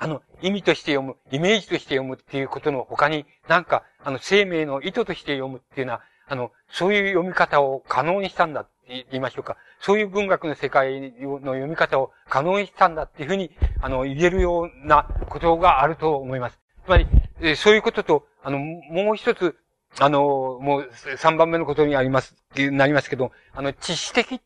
[0.00, 9.56] あの、意味として読む、イメージとして読むっていうことの他に、なんか、あの、生命の意図として読むっていうのは、あの、そういう読み方を可能にしたんだ言いましょうか。
[9.80, 16.58] そういう文学の世界の読み方を可能にしたんだっていうふうに、あの、言えるようなことがあると思います。
[16.84, 17.06] つまり、
[17.40, 19.56] えそういうことと、あの、もう一つ、
[20.00, 24.40] あの、もう三番目のことにあります、なりますけど、あの、知識的、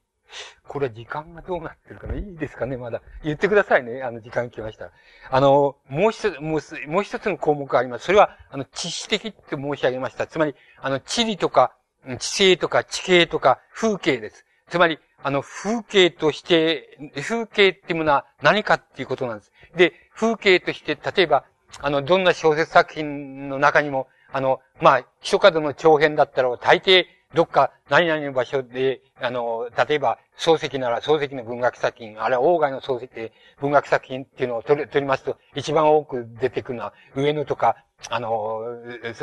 [0.66, 3.02] これは時間がどうなってるかな、いいですかね、まだ。
[3.22, 4.90] 言ってくださいね、あの、時間来ましたら。
[5.30, 8.06] あの、もう一つ、もう、もう一つの項目があります。
[8.06, 10.26] それは、あの、知識的って申し上げました。
[10.26, 11.74] つまり、あの、地理とか、
[12.18, 14.44] 地勢とか地形とか風景です。
[14.68, 19.52] つまり、あの、風景として、風景っていうものは何かっていうことなんです。
[19.76, 21.44] で、風景として、例えば、
[21.80, 37.76] あの、どんな小説作品の中にも、あの、まあ、一角の長編だったら、大抵、どっか、何々の場所で、あの、例えば、漱石なら漱石の文学作品、あるいは大外の漱石で文学作品っていうのを取り、取りますと、一番多く出てくるのは、上野とか、
[38.10, 38.60] あの、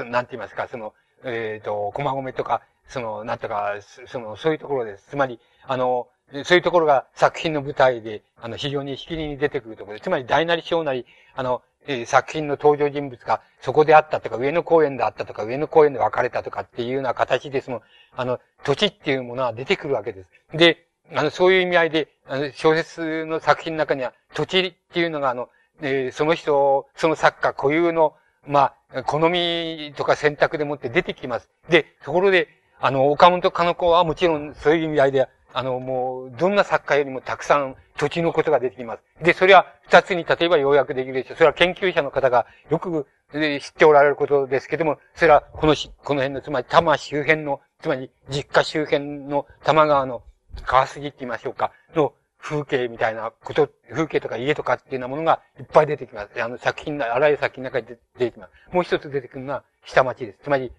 [0.10, 3.76] なんて言いますか、その、えっ、ー、と、駒込とか、その、なんとか、
[4.08, 5.08] その、そういうところです。
[5.10, 6.08] つまり、あの、
[6.44, 10.04] そういうところが作品の舞台で、あの、非常にしきりに出てくるところです。
[10.04, 11.06] つまり、大なり小なり、
[11.36, 17.82] あの、えー、作品の登場人物がそこであったとか、上野公園であったとか、上野公園で別れたとかっていうような形で、その、
[18.16, 20.30] あの、土地っていうものは出てくるわけです。
[20.54, 25.50] で、あの、そういう意味合いで、あの、小説の作品の中には、土地っていうのが、あの、
[25.82, 28.16] えー、その人、その作家固有の、
[28.50, 31.50] まあ、好みとか選択でもって出てきます。
[31.70, 39.04] で、ところで、あの、岡本かの子はもちろんそういう意味合いで、あの、もう、どんな作家よりもたくさん土地のことが出てきます。
[39.24, 41.38] で、それは二つに例えば要約できるでしょう。
[41.38, 50.24] それは研究者の方がよく知っておられることですけども、それはこのし、この辺の、つまり多摩周辺の、つまり実家周辺の多摩川の
[50.66, 56.42] 川筋って言いましょうか、の風景みたいなこと、風景とか家とかっていうようなものがいっぱい出てきます。
[56.42, 58.74] あの作品の、あらゆる作品の中に出てきます。
[58.74, 60.40] もう一つ出てくるのは下町です。
[60.44, 60.72] つまり、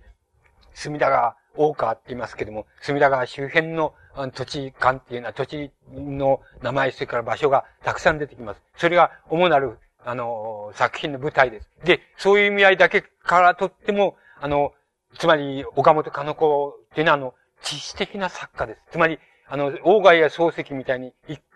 [0.75, 3.95] 隅田川、大川って言いますけども、隅田川周辺の
[4.33, 8.63] 土地間っていうのは土地の名前、それから場所がたくさん出てきます。
[8.77, 11.71] それが主なる、あの、作品の舞台です。
[11.85, 14.73] で、そういう意味合いだけからとっても、あの、
[15.19, 18.81] つまり、岡本かの子っていうのは、あの、知識的な作家です。
[18.93, 19.19] つまり、
[19.51, 21.13] あの、大外や漱石みたいに、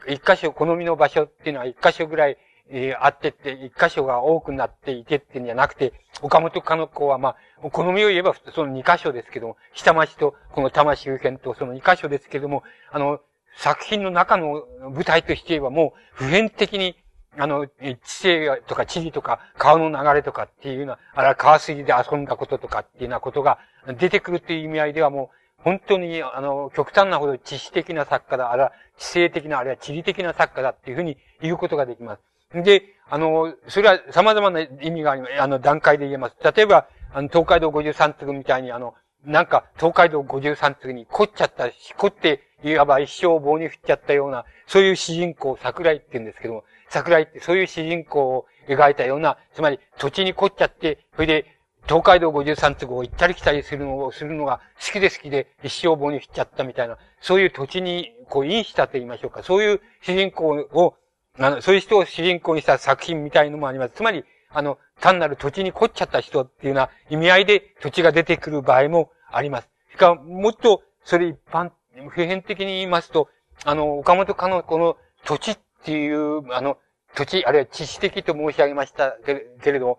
[0.08, 2.36] 一箇所、好みの場所っていうのは一箇所ぐらい、
[2.68, 13.20] えー、あってって、一箇所が多くなっていてってんじゃなくて、岡本かの子は、まあ、好みを言えば、その二箇所ですけども、下町と、この多摩周辺とその二箇所ですけども、あの、
[13.56, 16.96] 作品の中の舞台として言えばもう、普遍的に、
[17.38, 23.60] あの、地勢とか地理とか、川の流れとかっていうような、あら、川筋で遊んだこととかっていうようなことが
[23.98, 32.62] 出てくるっていう意味合いではもう、本当に、あの、極端なほど知識的な作家だ、あるいは知性的な、あるいは地理的な作家だっていうふうに言うことができます。
[32.62, 35.40] で、あの、それは様々な意味があります。
[35.40, 36.36] あの、段階で言えます。
[36.54, 38.94] 例えば、あの、東海道53次みたいに、あの、
[39.24, 51.53] なんか、東海道53次に凝っちゃった、凝って、いわば一生棒に振っちゃったような、そういう主人公、桜井って言うんですけども、桜井ってそういう主人公を描いたような、つまり土地に凝っちゃって、それで
[51.86, 59.42] 東海道53都合行ったり来たりするのを、するのが好きで好きで一生棒に振っちゃったみたいな、そういう土地に、こう、インしたと言いましょうか。
[59.42, 60.94] そういう主人公を、
[61.38, 63.94] あの、そういう人を主人公にした作品みたいのもあります。
[63.96, 69.68] つまり、あの、単なる土地に凝っちゃった人っていうような意味合いで土地が出てくる場合もあります。
[69.92, 71.70] しかも、もっと、それ一般、
[72.08, 73.28] 普遍的に言いますと、
[73.64, 76.78] あの、岡本かのこの土地っていう、あの、
[77.14, 79.98] 土地、あるいは知識的と申し上げましたけれども、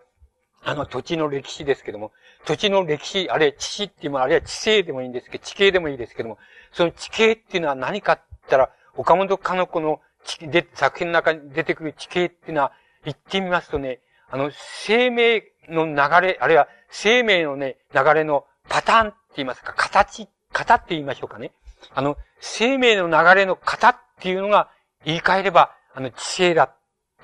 [0.66, 2.12] あの土地の歴史ですけども、
[2.46, 6.40] 土地の歴史、あるいは地史っていうもの、あるいは地勢でもいいんですけど、地形でもいいですけども、
[6.74, 10.02] その地形っていうのは何かって言ったら、岡本かの子の
[10.42, 12.72] で作品の中に出てくる地形っていうのは、
[13.04, 14.00] 言ってみますとね、
[14.30, 14.52] あの、
[14.88, 15.96] 生命の流
[16.28, 21.52] れ、あるいは生命のね、流れのパターンって言いますか、形、型って言いましょうかね。
[21.94, 24.70] あの、生命の流れの型っていうのが、
[25.06, 26.64] 言い換えれば、あの、知性だ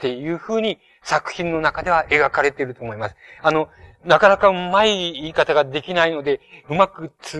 [0.02, 3.16] っていうふうに作品の中では描かれていると思います。
[3.44, 3.70] あの、
[4.04, 7.38] なかなかうまい言い方ができないので、うまく通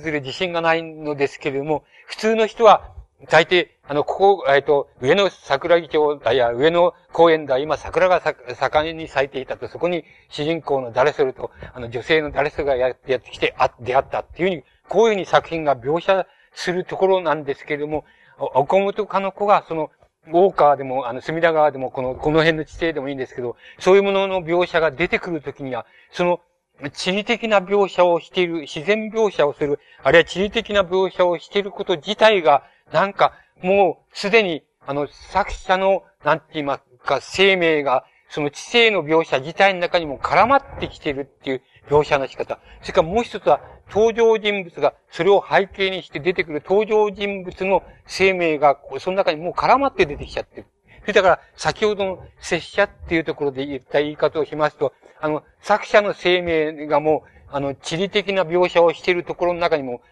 [0.00, 2.92] ずる自信がないのですけれども、普通の人は、
[3.28, 8.20] 大抵、あの、ここ、えっ、と、上野桜木町だや、上野公園だ、今桜が
[8.56, 18.04] 盛んに咲いていたと、そこに主人公の誰それと、あの、女性の誰それがやってやってきて、あ、出会ったっていうふうに、こういうふうに作品が描写するところなんですけれども、
[18.38, 19.90] 岡本かの子が、その、
[20.26, 26.40] ウォーカーでも、あの、隅田川でも、この、この辺の地形でもいいんですけど、そういうものの描写が出てくるときには、その、
[26.92, 42.60] 地理的な描写をしている、自然描写をする、あるいは地理的な描写をしていること自体が、なんか、もう、すでに、あの、作者の、なんて言いますか、生命が、その知性の描写自体の中にも絡まってきてるっていう描写の仕方。
[42.80, 43.60] それからもう一つは、
[43.90, 50.66] 登場人物が、それを背景にして出てくる登場人物の生命が、その中にもう絡まって出てきちゃってる。
[51.00, 60.02] それだから、先ほどの拙者っていうところで言った言い方をしますと、あの、作者の生命がもう、あの、地理的な描写をしているところの中にも、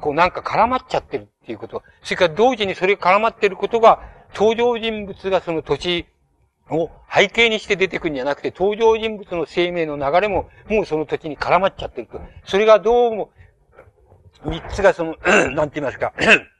[0.00, 1.84] こうなんか絡まっちゃってるっていうこと。
[2.02, 4.00] それから同時にそれ絡まってることが、
[4.34, 6.06] 登場人物がその土地
[6.70, 12.20] を背景にして出てくるんじゃなくて、登場人物の生命の流れも、もうその土地に絡まっちゃってると。
[12.44, 13.30] それがどうも、
[14.44, 15.16] 三つがその、
[15.54, 16.12] なんて言いますか、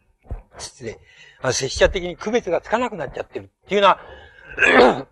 [0.58, 0.98] 失礼。
[1.42, 4.00] 拙者的に区別がつかなくなっちゃってるっていうのは、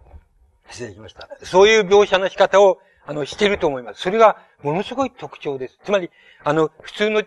[0.71, 1.29] 失礼しました。
[1.43, 2.79] そういう描写の仕方を、
[3.09, 4.03] あの、してると思います。
[4.03, 5.79] それが、ものすごい特徴です。
[5.85, 6.11] つまり、
[6.43, 7.23] あの、普通の、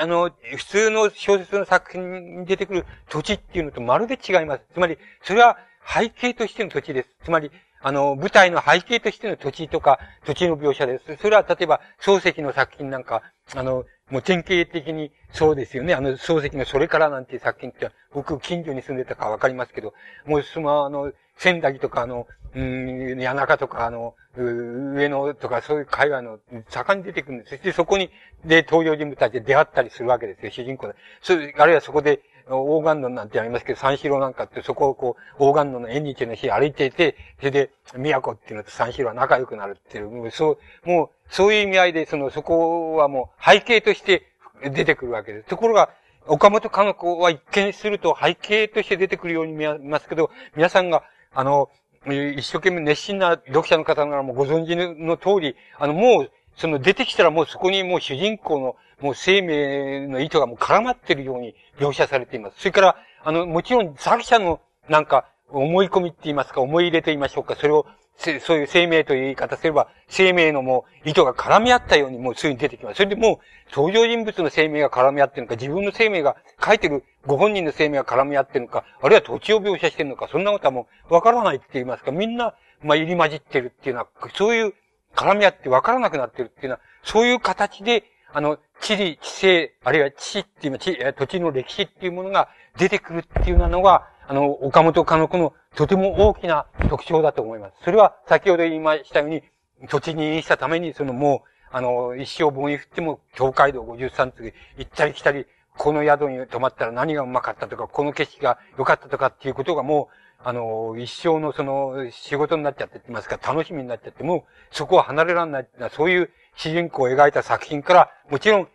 [0.00, 4.62] あの、普通の小説の作品に出てくる土地っていうのとまるで違います。
[4.74, 5.56] つまり、それは
[5.86, 7.08] 背景としての土地です。
[7.24, 11.16] つまり、あの、舞台の背景としての土地とか、土地の描写です。
[11.20, 13.22] それは例えば、漱石の作品なんか、
[13.54, 15.94] あの、もう典型的にそうですよね。
[15.94, 19.94] あの、漱石のそれからなんていう作品って、僕、近所に住んでたかわかりますけど、
[20.26, 27.50] もうその、あの、仙台とか、あの、うん、谷中とか、あの、上野とか、そういう海外の盛んに出てくるんです。
[27.50, 28.10] そしてそこに、
[28.44, 30.94] で、登場人物たちで出会ったりするわけですよ、主人公で。
[31.22, 44.26] それ、あるいはそこで、オーガンノなんてありますけど、三四郎なんかってそこをこう、オーガンノの縁日の日歩いていて、それで、宮古っていうのと三四郎は仲良くなるっていう、もうそう、もう、そういう意味合いで、その、そこはもう背景として
[44.62, 45.48] 出てくるわけです。
[45.48, 45.90] ところが、
[46.26, 51.68] 岡本かの子は一見すると背景として出てくるように見えますけど、皆さんが、あの、
[52.06, 62.60] 一生懸命熱心な読者の方ならもうご存知の通り、あの、もう、その出てきたらもうそこにもう主人公のもう生命の意図がもう絡まってるように描写されています。
[62.60, 67.86] それから、あの、もちろん作者のなんか思い込みって言いますか、思い入れと言いましょうか、それを、
[68.16, 72.98] そういう生命という言い方すれば、生命のもう意図が絡み合ったようにもうすぐに出てきます。
[72.98, 73.38] それでもう、
[73.74, 84.74] 登場人物の生命が絡み合ってるのか、自分の生命が、書いてるご本人の生命が絡み合ってるのか、あるいは土地を描写してるのか、そんなことはもうわからないって言いますか、みんな、まあ、入り混じってるっていうのは、そういう
[85.14, 97.74] 絡み合ってわからなくなってるっていうのは、そういう形で、あの、地理、地勢、あるいは地っていう地、土地の歴史っていうものが出てくるっていうのが、あの、岡本かの子のとても大きな特徴だと思います。
[97.84, 99.42] それは先ほど言いましたように、
[99.88, 105.46] 土地にしたために、そのもう、あの、一生棒に振っても、境界道53次、行ったり来たり、
[105.76, 118.68] この宿に泊まったら何がうまかったとか、この景色が良かったとかっていうことがもう、あの、一生のその仕事になっちゃってってますか、楽しみになっちゃって、もうそこは離れられない、そういう主人公を描いた作品から、もちろん、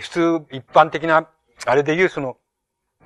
[0.00, 1.28] 普通、一般的な、
[1.66, 2.36] あれでいうその、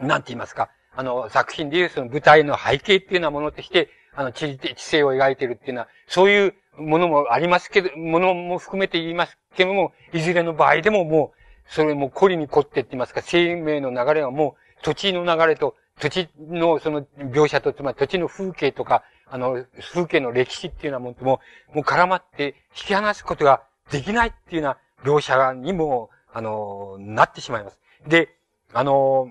[0.01, 11.41] なんて言いますか、あの、作品でいうその舞台の背景っていうようなものとして、あの、地理、地勢を描いてるっていうのは、そういうものもありますけど、ものも含めて言いますけども、いずれの場合でももう、
[11.73, 21.41] それも凝りに凝ってって言いますか、生命の流れはもう、土地の流れと、土地のその描写と、つまり土地の風景とか、あの、風景の歴史っていうようなものとも、
[21.73, 27.79] もう絡まって引き離すことができないっていうような描写にも、あの、なってしまいます。
[28.07, 28.35] で、
[28.73, 29.31] あの、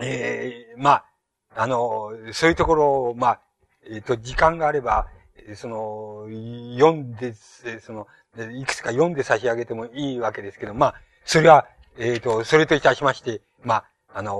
[0.00, 1.04] ええー、まあ、
[1.56, 3.40] あの、そういうところを、まあ、
[3.86, 5.08] えっ、ー、と、時間があれば、
[5.54, 6.26] その、
[6.76, 7.34] 読んで、
[7.80, 8.06] その、
[8.52, 10.94] いくつか読んで差し上げてもいいわけですけど、まあ、
[11.24, 11.66] それは、
[11.98, 13.84] えっ、ー、と、それといたしまして、まあ、
[14.16, 14.32] あの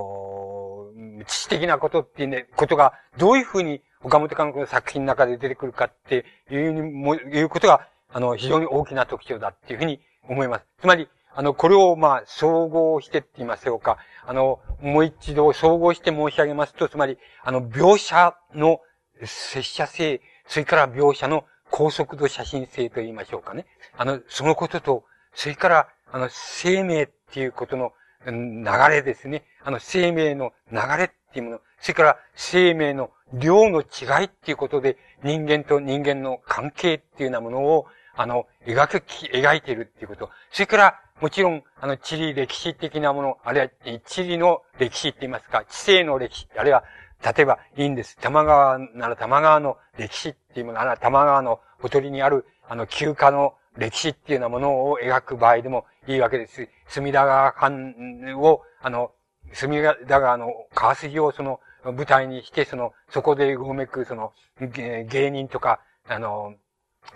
[1.27, 10.67] 知知的なことっていうね、ことが、どういうふうに岡本監督の作品の中で出てくるかっていうにも、いうことが、あの、非常に大きな特徴だっていうふうに思います。
[10.81, 13.99] つまり、あの、これを、まあ、総合してって言いますよか。
[14.27, 18.81] あの、もう一度総合して申し上げますと、つまり、あの、描写の
[19.25, 23.67] 拙者性、それから描写の高速度写真性と言いましょうかね。
[23.97, 25.05] あの、そのことと、
[25.35, 27.93] それから、あの、生命っていうことの
[28.31, 29.45] 流れですね。
[29.63, 31.61] あの、生命の流れっていうもの。
[31.81, 37.87] それから生命の量の違いっていうことで、人間と人間の関係っていうようなものを、
[38.17, 38.97] あの、描く、
[39.33, 40.31] 描いているっていうこと。
[40.51, 46.85] それから、もちろん、あの、地理歴史的なもの、あるいは地理の歴史って言いますか、地政の歴史、あるいは、
[47.25, 48.17] 例えば、いいんです。
[48.19, 56.69] 玉川なら玉川の歴史っていうもの、あるいは玉川のほとりにある、あの、休暇の歴史っていうようなものを描く場合でもいいわけです。
[56.89, 57.95] 隅田川藩
[58.39, 59.13] を、あの、
[59.53, 66.55] 隅田川の川筋をその舞台にして、その、そこでうごめく、その、芸人とか、あの、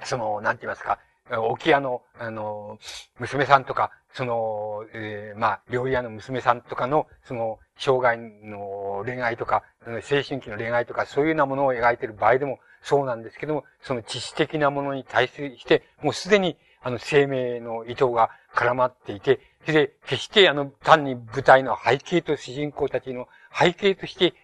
[0.04, 0.98] その、なんて言いますか、
[1.36, 2.78] 沖屋の、あの、
[3.18, 24.34] 娘さんとか、その、えー、まあ、料理屋の娘さんとかの、その、生涯の恋愛とか、青春期の恋愛とか、そういうようなものを描いている場合でもそうなんですけども、その知識的なものに対して、もうすでに、あの、生命の意図が絡まっていて、それで、決してあの、単に舞台の背景と主人公たちの背景として、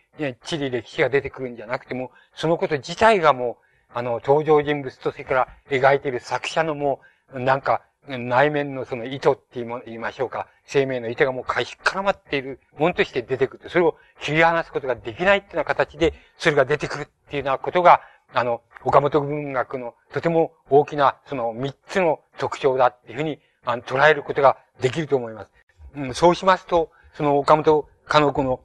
[0.45, 7.01] 地理歴史が出てくるんじゃなくても、そのこと自体がもう、あの、登場人物と、それから描いている作者のも
[7.33, 13.71] う、なんか、内面のその意図って言いましょうか、生命の意図がもう開始絡まっているものとして出てくる。
[13.71, 18.03] それを切り離すことができないっていうような形で、それが出てくるっていうようなことが、
[18.35, 25.53] あの、岡本文学のとても大きな、その三つの特徴だっていうふうに、あの、捉えることができると思います。
[25.97, 28.61] うん、そうしますと、その岡本かの子の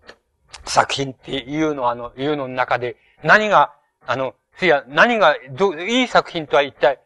[0.66, 3.74] 作品っていうの、あの、いうの中で、何が、
[4.06, 7.00] あの、いや、何が、ど、いい作品とは一体、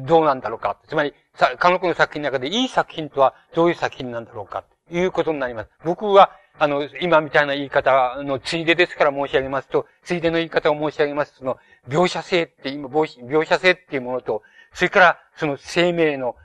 [0.00, 0.78] どうなんだろうか。
[0.88, 4.64] つまり、さ、科学の作品の中でいい作品とはどういう作品なんだろうか。
[4.90, 5.70] いうことになります。
[5.84, 11.58] 僕は、あの、今みたいな言い方のついでですから申し上げますと、ついでの言い方を申し上げますと、その、
[11.88, 14.42] 描写性って今、描写性っていうものと、
[14.74, 16.36] それから、その生命の、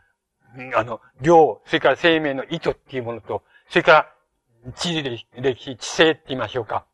[0.74, 6.86] あの、量、それから生命の意図っていうものと、それから、地理歴史、知性って言いましょうか。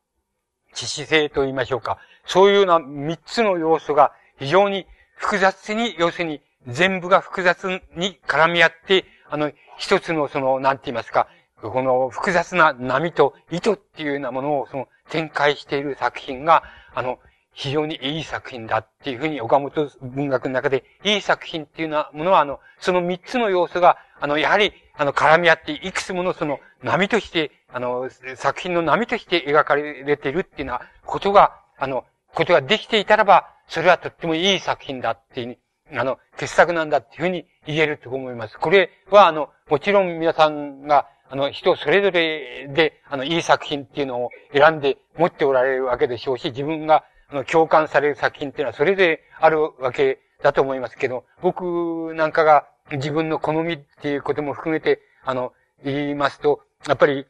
[0.74, 2.00] 知識性と言いましょうか。
[2.26, 11.28] そういうような三つの要素が非常に複雑に、要するに全部が複雑に絡み合って、あの、一つのその、なんて言いますか、
[11.62, 16.64] この複雑な波と糸っていうようなものをその展開している作品が、
[16.94, 17.20] あの、
[17.54, 35.58] 非常にいい作品だっていうふうに岡本文学の中でいい作品っていうようなものは、あの、その三つの要素が、あの、やはり、あの、絡み合って、いくつものその波として、あの、作品の波として描かれているっていうようなことが、あの、ことができていたらば、それはとってもいい作品だっていう、
[35.94, 38.58] あの、傑作なんだっていうふうに言えると思います。
[38.58, 55.54] これは、あの、もちろん皆さんが、あの、人それぞれで、あの、いい作品っていうのを選んで持っておられるわけでしょうし、自分が、あの、共感される作品っていうのはそれであるわけだと思いますけど、僕なんかが自分の好みっていうことも含めて、あの、
[55.86, 57.26] 言いますと、やっぱり、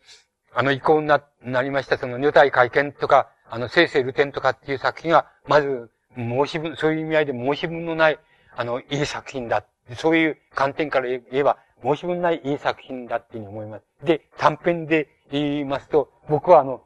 [0.51, 8.19] あの、意向にな、なりました、その、女体会見とか、あの、生成ルテンとかっていう作品は、まず、申し分、そういう意味合いで申し分のない、
[8.55, 9.63] あの、いい作品だ。
[9.95, 14.05] そういう観点から言えば、申し分ないいい作品だっていうふうに思います。
[14.05, 16.83] で、短編で言いますと、僕はあの、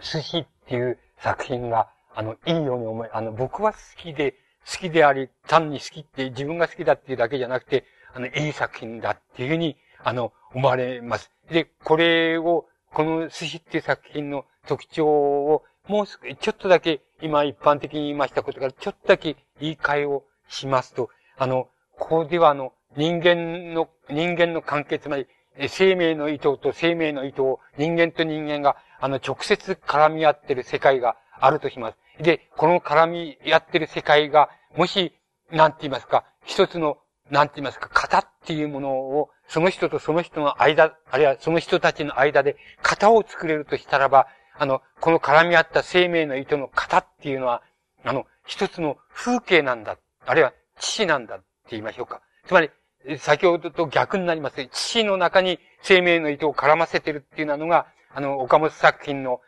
[0.00, 4.32] 寿司っていう作品が、あの、いいように思い、あの、僕は好きで、
[4.66, 7.84] 好きであり、単に好きって、自分が好きだっていうだけじゃなくて、
[8.14, 11.30] あの、いい作品だっていうふうに、あの、思われます。
[11.50, 25.26] で、これを、この寿司っていう作品の特徴をもうすぐ、ちょっとだけ、今一般的に言いましたことから、ちょっとだけ言い換えをしますと、あの、ここではあの、人間の、人間の関係、つまり、
[25.68, 32.22] 生命の意図と生命の意図を人間と人間が、あの、直接絡み合ってる世界があるとします。
[32.22, 35.12] で、この絡み合ってる世界が、もし、
[35.50, 36.98] なんて言いますか、一つの、
[37.30, 44.26] なんて言いますか、型っていうものを、その人とその人の間、あるいはその人たちの間で型を作れるとしたらば、
[44.56, 47.62] あの、この絡み合った生命の糸の型っていうのは、
[48.04, 49.96] あの、一つの風景なんだ。
[50.26, 52.20] あるいは、父なんだって言いましょうか。
[52.46, 52.70] つまり、
[53.18, 54.66] 先ほどと逆になります。
[54.72, 59.40] 父の中に生命の糸を絡ませてるっていうのが、あの、岡本作品の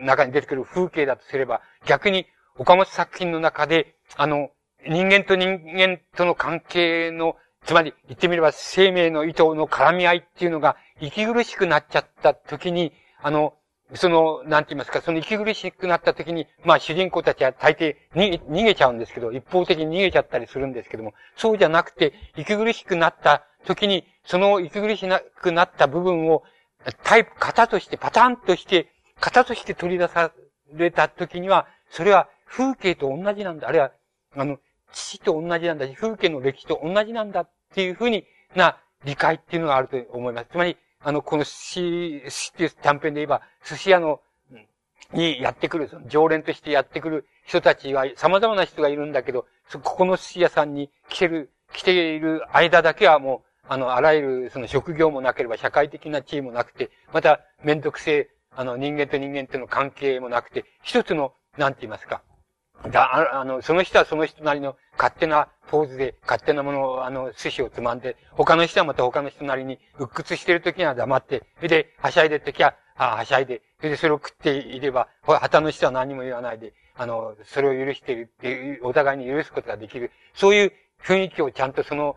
[0.00, 2.26] 中に出てくる風景だとすれば、逆に
[2.56, 4.50] 岡本作品の中で、あの、
[4.86, 13.54] 人間と人間との関係の、つまり言ってみれば生命の糸の絡み合いっていうのが息苦しくなっちゃった時に、あの、
[13.94, 25.08] その、なんて言いますか、その息苦しくなった時に、まあ主人公たちは大抵逃げ逃げちゃうんですけど、一方的に逃げちゃったりするんですけども、そうじゃなくて、息苦しくなった時に、その息苦し
[25.40, 26.42] くなった部分を、
[27.02, 30.32] タイプ、型として、パターンとして、型として取り出さ
[30.72, 33.68] れた時には、それは風景と同じなんだ。
[33.68, 33.92] あるいは、
[34.36, 34.58] あの、
[34.92, 38.24] 父と同じなんだし、風景の歴史と同じなんだっていうふうに
[38.54, 40.48] な理解っていうのがあると思います。
[40.50, 41.50] つまり、あの、この寿
[42.28, 44.20] 司っていうキャンペーンで言えば、寿司屋の、
[45.12, 62.22] にやってくる、その常連としてやってくる人たちが、様々な人がいるんだけど、ここの寿司屋さんに来てる、来ている間だけはもう、あの、あらゆる、その職業もなければ社会的な地位もなくて、また、めんどくせえ、あの、人間と人間との関係もなくて、一つの、なんて言いますか、
[62.86, 80.10] だ、あの、その人はその人なりの勝手なポーズで、勝手なものを、あの、寿司をつまんで、他の人はまた他の人なりに、鬱屈してる時には黙って、それで、はしゃいでる時は、あはしゃいで、それでそれを食っていれば、旗の人は何も言わないで、あの、それを許しているっていう、お互いに許すことができる。
[80.34, 80.72] そういう
[81.02, 82.16] 雰囲気をちゃんとその、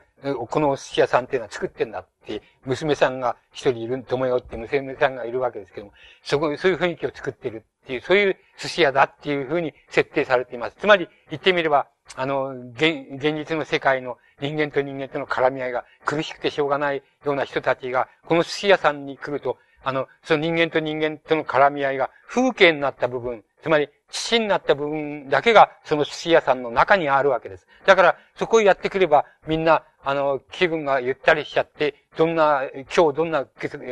[0.50, 5.94] このお寿司屋さんっていうのは作ってんだって、娘さんが一人いる、友よって娘さんがいるわけですけども、
[6.24, 10.76] そこ、そういう雰囲気を作ってるっていう、そういう寿司屋だっていうふうに設定されています。
[10.80, 27.68] つまり、言ってみれば、あの、現、現実の世界の人間と人間との絡み合いが苦しくてしょうがないような人たちが、この寿司屋さんに来ると、あの、その人間と人間との絡み合いが風景になった部分、つまり父になった部分だけがその寿司屋さんの中にあるわけです。
[27.86, 32.64] だから、そこをやってくれば、みんな、あの、気分がゆったりしちゃって、どんな、
[32.96, 33.46] 今日どんな、あ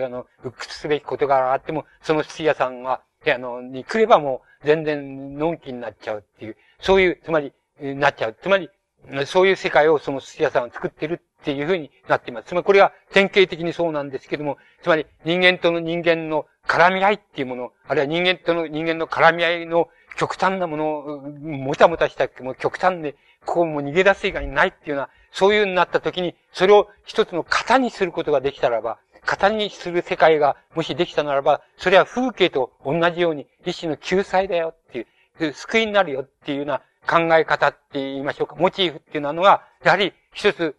[0.10, 8.36] の、鬱屈すべきことがあっても、その寿司屋さんはが、あの、に来ればもう全然、のんきになっちゃうっていう、そういう、つまり、なっちゃう。
[8.42, 8.70] つまり、
[9.26, 12.50] そういう世界をその寿司屋さんは作ってるっていうふうになっています。
[12.50, 23.16] つまりこれは典型的にそうなんですけども、つまり人間との人間の絡み合いっていうもの、あるいは人間との人間の絡み合いの極端なものを、もたもたしたくも極端で、
[23.46, 35.02] ここも逃げ出す以外にないっていうような、そういうになった時に、それを一つの型にすることができたらば、型にする世界がもしできたならば、それは風景と同じように一種の救済だよってい
[35.48, 40.76] う、救いになるよっていうような考え方って言いましょうか、モチーフっていうのは、やはり一つ、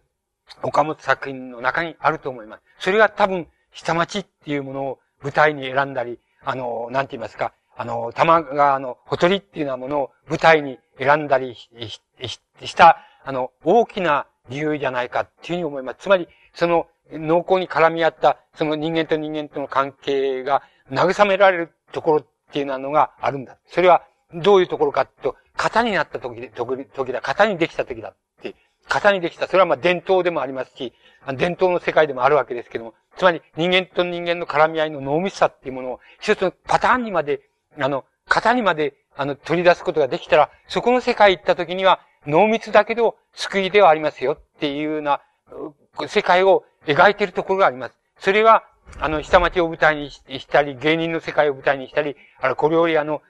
[0.63, 2.63] 岡本作品の中にあると思います。
[2.79, 15.99] それが多分、下町っていうものを舞台に選んだり、あの、なんて言いますか、あの、玉川のほとりっていうようなものを舞台に選んだりした、あの、大きな理由じゃないかっていうふうに思います。
[16.01, 23.57] つまり、その、濃厚に絡み合った、その人間と人間との関係が慰められるところっていうのがあるんだ。
[23.67, 28.55] それは、どういうところかと、型になった時で、時だ、型にできた時だって、
[28.89, 29.47] 型にできた。
[29.47, 30.93] それはまあ伝統でもありますし、
[31.35, 37.41] 伝統の世界でもあるわけですけども、つまり人間と人間の絡み合いの濃密さっていうものを一つのパターンにまで、
[37.79, 45.21] あの、型にまで、あの、取り出すことができたら、そこの世界行った時には、濃密だけど救いではありますよっていうような、
[46.07, 47.95] 世界を描いているところがあります。
[48.19, 48.63] それは、
[48.99, 53.21] あの、下町を舞台にしたり、芸人の世界を舞台にしたり、あの、小料理屋の、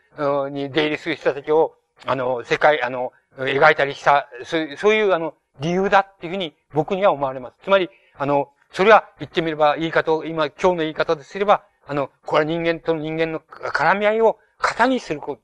[0.49, 1.75] に出入りする人たちを、
[2.05, 7.55] あの、世界、あの、描いたりした、そういうそういう、あの、理由だっていうふうに僕には思われます。
[7.63, 15.41] つまり、あの、それは言ってみれば、言い方を、今、今日の言い方ですれば、あの、これは人間と人間の絡み合いを型にすること、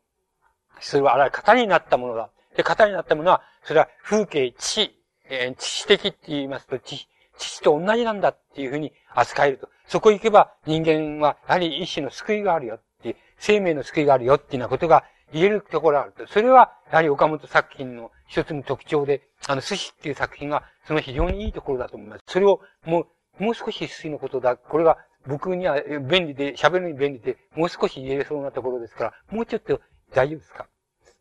[0.80, 2.30] する、あら、型になったものだ。
[2.56, 4.97] で、型になったものは、それは風景、知、
[5.30, 9.70] えー、知識的って言いますと、知、知と同じなんだっていうふうに扱えると。
[9.88, 16.28] そこ行けば人間は、やはり一種の救いがあるよっていう、生命の救いがあるよっていうようなことが言えるところがあると。
[16.28, 22.24] それは、やはり岡本作品の一つの特徴で、あの、寿司っていう作品が、その非常にいいところだと思います。
[22.28, 23.08] それを、も
[23.40, 24.58] う、もう少し寿司のことだ。
[24.58, 24.98] これが
[25.28, 29.80] 僕には便利で、喋るに便利で、もう少し言えそうなところですから、もうちょっと
[30.14, 30.68] 大丈夫ですか？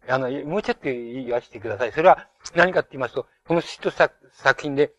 [0.08, 1.92] あの、もうちょっと言わせてください。
[1.92, 4.14] それは何かって言いますと、この寿司と作
[4.62, 4.92] 品で、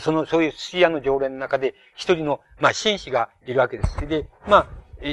[0.00, 4.06] その、そういう寿司屋の常連の中で、一人の、まあ、紳士がいるわけです。
[4.06, 4.66] で、まあ、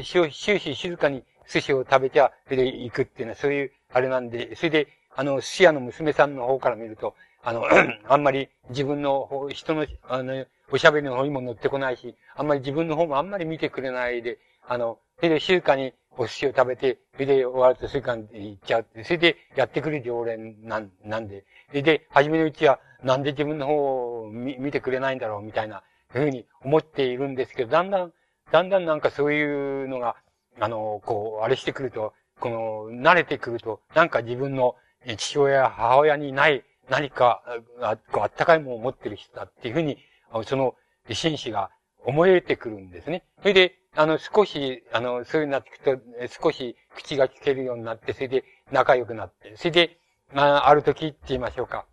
[0.03, 7.65] 終始静かに寿司を食べちゃ、それで行くっていうのは、そういう、あれなんで、それで、あの、寿司屋の娘さんの方から見ると、あの、
[8.07, 14.37] あんまり自分の人の、あの、おしゃべりの方にも乗ってこないし、あんまり自分の方もあんまり見てくれないで、
[14.67, 28.13] あの、それで静かにお寿司を食べて、それで終わると静かに行っちゃうって、それでやってくる常連なん、なんで、それで、初めのうちは、なんで自分の方を見てくれないんだろう、みたいな、ふうに思っているんですけど、だんだん、
[28.51, 30.15] だんだんなんかそういうのが、
[30.59, 34.75] あの、こう、あれしてくると、この、慣れてくると、なんか自分の
[35.17, 37.43] 父親母親にない何か、
[37.81, 39.97] あこうあったかいものを持ってる人だっていうふうに、
[40.45, 40.75] その、
[41.11, 41.69] 紳士が
[42.05, 43.23] 思えてくるんですね。
[43.41, 45.97] それで、あの、少し、あの、そういうなってくと、
[46.43, 49.97] 少し口が聞けるようになって、それで仲良くなって、それで、
[50.31, 51.85] まあ、ある時って言いましょうか。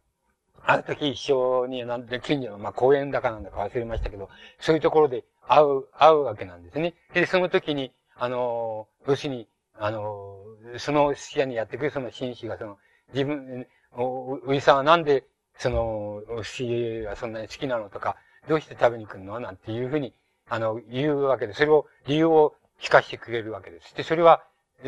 [0.67, 4.29] ある時一緒に、なんで、近所の、まあ、公園だかなんだか忘れましたけど、
[4.61, 6.93] そういうところで会う、会うわけなんですね。
[7.15, 9.49] で、その時に、あの、要するに、
[9.79, 10.39] あの、
[10.77, 12.77] その視野にやってくるその紳士が、その、
[13.15, 15.25] 自分、お、おじさんはなんで、
[15.57, 18.17] その、お寿司がそんなに好きなのとか、
[18.47, 19.41] どうして食べに来るの？
[19.41, 20.13] なんていうふうに、
[20.49, 23.95] あの、言うわけで、それを、理由を聞かせてくれるわけです。
[23.97, 24.45] で、それは、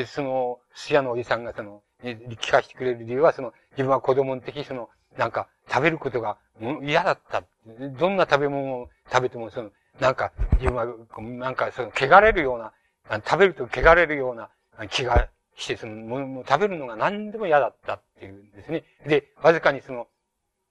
[0.07, 6.37] その、寿司屋のおじさんがその、聞かせてくれる理由は、その、自分は子供の時、その、なんか、食べることが
[6.83, 7.43] 嫌だった。
[7.99, 10.87] どんな食べ物を食べても、その、なんか、自分は、
[11.19, 12.73] なんか、その、汚れるような、
[13.25, 14.51] 食べると汚れるような
[14.89, 18.85] 気がして、その、もう食べるのが何でも嫌だったっていうんですね。
[19.07, 20.07] で、わずかにその、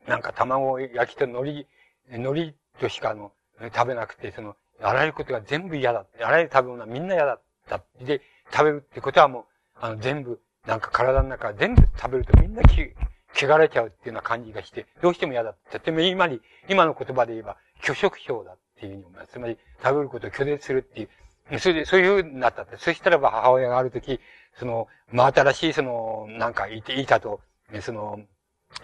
[0.08, 1.68] なんか卵焼きと海苔、
[2.12, 3.32] 海苔としかの、
[3.74, 6.06] 食べなくて、その、あらゆることが全部嫌だ。
[6.22, 7.82] あらゆる食べ物はみんな嫌だった。
[8.02, 8.22] で、
[8.52, 9.44] 食べるってことはもう、
[9.80, 12.94] あの、全部、なんか体の中全部食べるとみんなき、
[13.36, 15.80] 汚れちゃうっていうような感じがして、どうしても嫌だった。
[15.80, 19.32] とても今に、今の言葉で言えば、拒食症だっていうふうに思います。
[19.34, 21.04] つまり、食べることを拒絶するってい
[21.52, 22.78] う、それで、そういうふうになったって。
[22.78, 24.20] そしたらば母親がある時、
[24.58, 27.42] その、真新しい、その、なんか、板と、
[27.82, 28.20] その、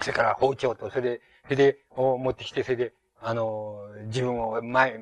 [0.02, 4.99] それから包丁と、それで、それで、を持ってきて、それで、あの、自分を前、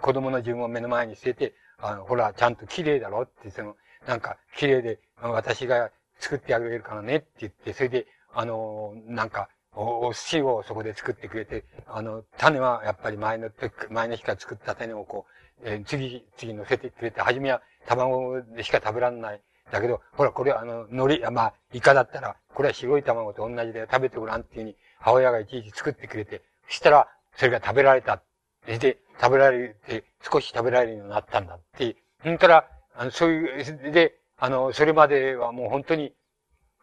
[0.00, 3.76] 子供の自分を目の前に捨てて、あの、ほら、ちゃんと綺麗だろって、その、
[4.06, 15.26] なんか、綺麗で、私が作ってあげるからねって言って、それで、あの、なんか、お、寿司をそこで作ってくれて、あの、種はやっぱり前の時、前の日から作った種をこ
[15.62, 19.40] う、えー、次、次乗せてくれて、初めは卵でしか食べられない。
[19.70, 27.08] だけど、ほら、これあの、海苔、まあ、イカだったら、これは白い卵と同じで食べてごらんっていうふうに、母親がいちいち作ってくれて、そしたら、
[27.40, 28.22] それが食べられた。
[28.66, 31.96] で、食べられて、少し食べられるようになったんだって。
[32.22, 36.12] ほんから、あの、そういう、で、あの、それまではもう本当に、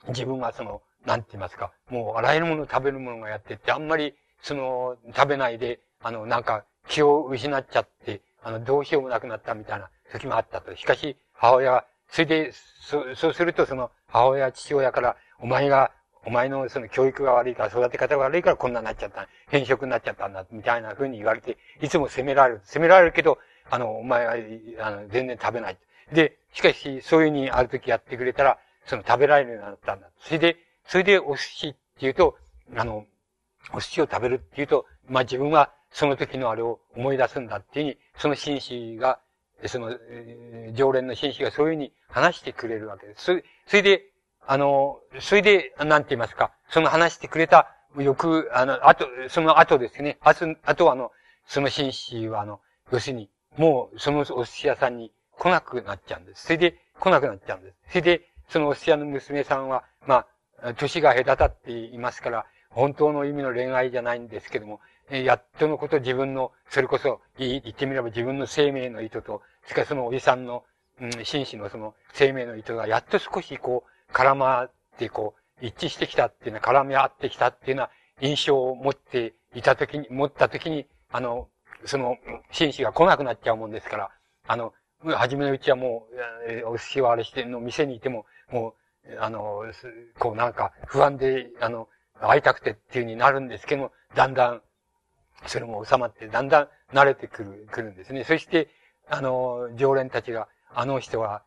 [0.08, 10.76] 自分はその、なんて言いますか、もうあらゆるもの食べるものがやってって、あんまり、その、食べないで、あの、なんか、気を失っちゃって、あの、どうしようもなくなったみたいな時もあったと。
[10.76, 12.52] しかし、母親は、それで、
[12.82, 15.92] そ、そうするとその、母親、父親から、お前が、
[16.28, 19.30] お前のその教育が悪いから、育て方が悪いからこんなになっちゃった。
[19.48, 22.62] 変色になっちゃったんだ、みたいな風に言われて、いつも責められる。
[22.66, 23.38] 責められるけど、
[23.70, 24.34] あの、お前は、
[24.86, 25.78] あの、全然食べない。
[26.12, 30.10] で、しかし、そういうふうにある時やってくれたら、その食べられるようになったんだ。
[30.20, 32.38] それで、それでお寿司っていうと、
[32.76, 33.06] あの、
[33.74, 39.20] お寿司を食べるっていうと、まあ自分はその時のあれを思い出すんだっていうふうに、その紳士が、
[39.66, 43.24] その、えー、常連の紳士がそういうふうに話してくれるわけです。
[43.24, 44.04] それそれで、
[44.48, 51.12] あの、それで、なんて言いますか、その話してくれた、よく、あの、あと、その後ですね、あと、あとはあの、
[51.46, 52.62] その紳士はあの、
[52.92, 56.46] 要するに、もうそのお寿司屋さんに来なくなっちゃうんです。
[56.46, 57.76] それで、来なくなっちゃうんです。
[57.90, 60.26] それで、そのお寿司屋の娘さんは、ま
[60.62, 64.80] あ、年が隔たっていますから、本当の意味の恋愛じゃないんですけども、
[65.10, 70.64] やっとのこと自分の、それこそ、言ってみれば自分の生命の意図と、それからそのおじさんの、
[71.02, 81.48] うん、紳士のその生命の意図が、やっと少しこう、絡まってこう、一致してきたっていうのは、絡み合ってきたっていうような印象を持っていたときに、持ったときに、あの、
[81.86, 82.18] その、
[82.52, 84.12] 紳士が来なくなっちゃうもんですから、
[84.48, 84.74] あの、
[85.04, 86.08] 初めのうちはも
[86.66, 88.76] う、お寿司はあれしての店にいても、も
[89.06, 89.64] う、あの、
[90.20, 91.88] こうなんか不安で、あの、
[92.20, 94.62] 会いたくてっていうになるんですけども、だんだん、
[95.46, 98.24] それも収まって、だんだん慣れてくる、くるんですね。
[98.24, 98.70] そして、
[99.08, 101.44] あの、常連たちが、あの人は、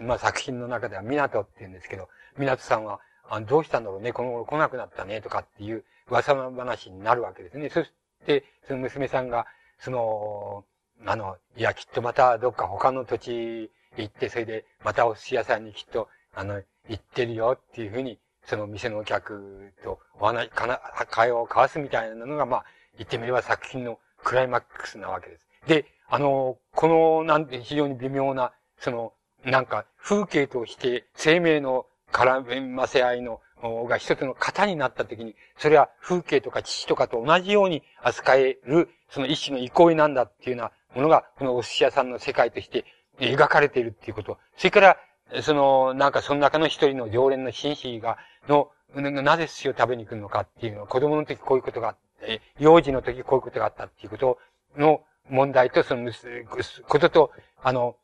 [0.00, 2.08] まあ、作品の中では港って言うんですけど、
[2.38, 7.68] 港さんは、あどうしたんだろうね、この頃来なくなったね、とかっていう噂の話になるわけですね。
[7.70, 7.90] そし
[8.26, 9.46] て、その娘さんが、
[9.78, 10.64] その、
[11.06, 22.64] あの、いや、きっとまたどっか他の土地行って、それで、またお寿司屋さんにきっと、あの、行ってるよっていうふうに、その店のお客とお話、かな、会話を交わすみたいなのが、まあ、
[22.98, 25.46] 言ってみれば作品のクライマックスなわけです。
[25.66, 29.12] で、あの、この、なんて非常に微妙な、その、
[29.44, 33.40] なんか、風景として生命の絡めませ合いの、
[33.88, 42.84] が一つの型になったときに、それは風景とか父とかと同じように扱える、その一種の憩いなんだっていうようなものが、このお寿司屋さんの世界として
[43.20, 44.38] 描かれているっていうこと。
[44.56, 44.96] それから、
[45.42, 54.38] その、なんかその中の一人の常連の紳士が、の、なぜ寿司を食べに来るのかっていうのは、子供の時こういうことがあって、幼児の時こういうことがあったっていうこと
[54.76, 56.10] の問題と、その、
[56.88, 57.30] ことと、
[57.62, 57.96] あの、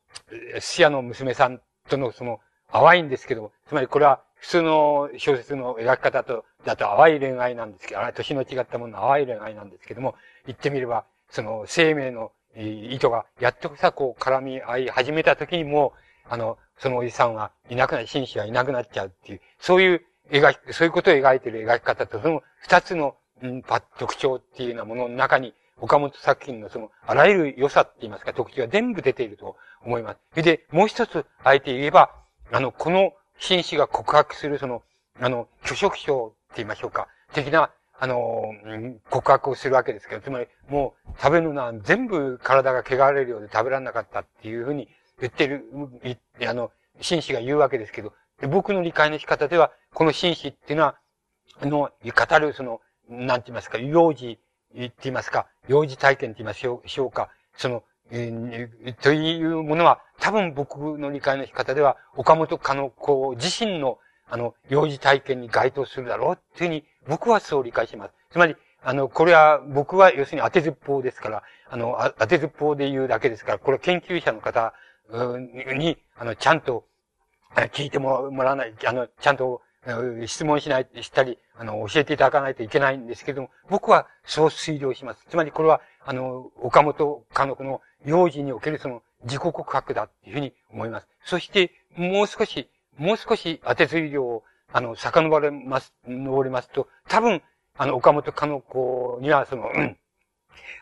[0.54, 2.40] 寿司屋の娘さんとのその、
[2.70, 10.14] 淡いんですけども、つまりこれは普通の小説の描き方と、だと淡い恋愛なんですけど、あれ年の違ったものの淡い恋愛なんですけども、
[10.46, 15.92] 言ってみれば、その生命の意図が、やっとさ、こう、絡み合い始めた時にも
[16.28, 23.62] う、あの、そのおじさんはいなくなり、紳士はいなくなっちゃうっていう、そういう描き、そういうことを描いている描き方と、その二つの、うん、
[23.98, 30.18] 特徴っていうようなものの中に、岡本作品のその、あらゆる良さって言いますか、特徴が全部出ていると思います。
[30.32, 32.14] それで、もう一つ、あえて言えば、
[32.50, 34.82] あの、この紳士が告白するその、
[35.20, 38.52] あの、拒食症って言いましょうか、的な、あの、
[39.10, 44.88] 告白をするわけですけど、つまり、もう、食べるのは全部体が汚れるようで食べられなかったっていうふうに
[45.20, 45.64] 言ってる、
[46.46, 48.12] あの、紳士が言うわけですけど、
[48.48, 50.96] 僕の理解の仕方では、この紳士っていうのは、
[51.60, 54.38] あの、語るその、なんて言いますか、幼児
[54.74, 63.98] 言って言いますか、幼児体験って言いましょうか、その、えー、というものは、多分僕の理解の仕方では、岡本かの子自身の、
[64.30, 68.14] あの、幼児体験に該当するだろうっていうふうに、僕はそう理解します。
[68.30, 74.74] つまり、あの、これは、僕は要するに当てずっぽうですから、あの、当てずっぽうで言うだけですから、これ研究者の方
[75.76, 76.84] に、あの、ちゃんと、
[77.72, 79.62] 聞いてもらわない、あの、ちゃんと
[80.26, 85.24] 質問しない、したり、あの、教えていただかないといけないんですけれども、僕はそう推量します。
[85.28, 91.08] つまりこれは、あの、岡本かの子の幼児におけるその自己告白だっていうふうに思います。
[91.24, 97.42] そして、もう少し、もう少し当て推量を、あの、遡れます、登りますと、多分、
[97.76, 99.96] あの、岡本かの子には、その、うん、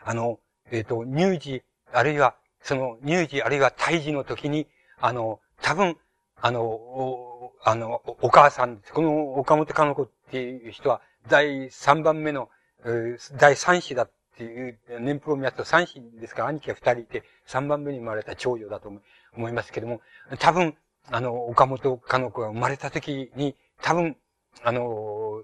[0.03, 0.39] あの、
[0.71, 1.63] えっ、ー、と、乳児、
[1.93, 4.67] あるいは、その、乳児、あるいは胎児の時に、
[4.99, 5.97] あの、多分、
[6.39, 12.49] あの、あの、お母さん、この岡本かの子っていう人は、第3番目の、
[13.37, 16.43] 第3子だっていう、年俸を見ますと3子ですか？
[16.43, 18.91] ら、兄貴が2人いて、3番目に生まれた長女だと
[19.35, 20.01] 思いますけども、
[20.39, 20.75] 多分、
[21.09, 24.15] あの、岡本かの子が生まれた時に、多分、
[24.63, 25.43] あの、お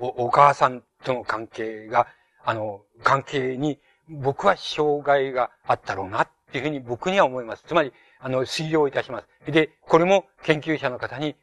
[0.00, 2.06] お母さんとの関係が、
[2.44, 7.64] あの、関係に、僕は障害があったろうなっていうふうに僕には思います。
[7.66, 9.50] つまり、あの、推量いたします。
[9.50, 11.36] で、これも研究者の方に、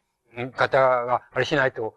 [0.55, 1.95] 方があれしないと、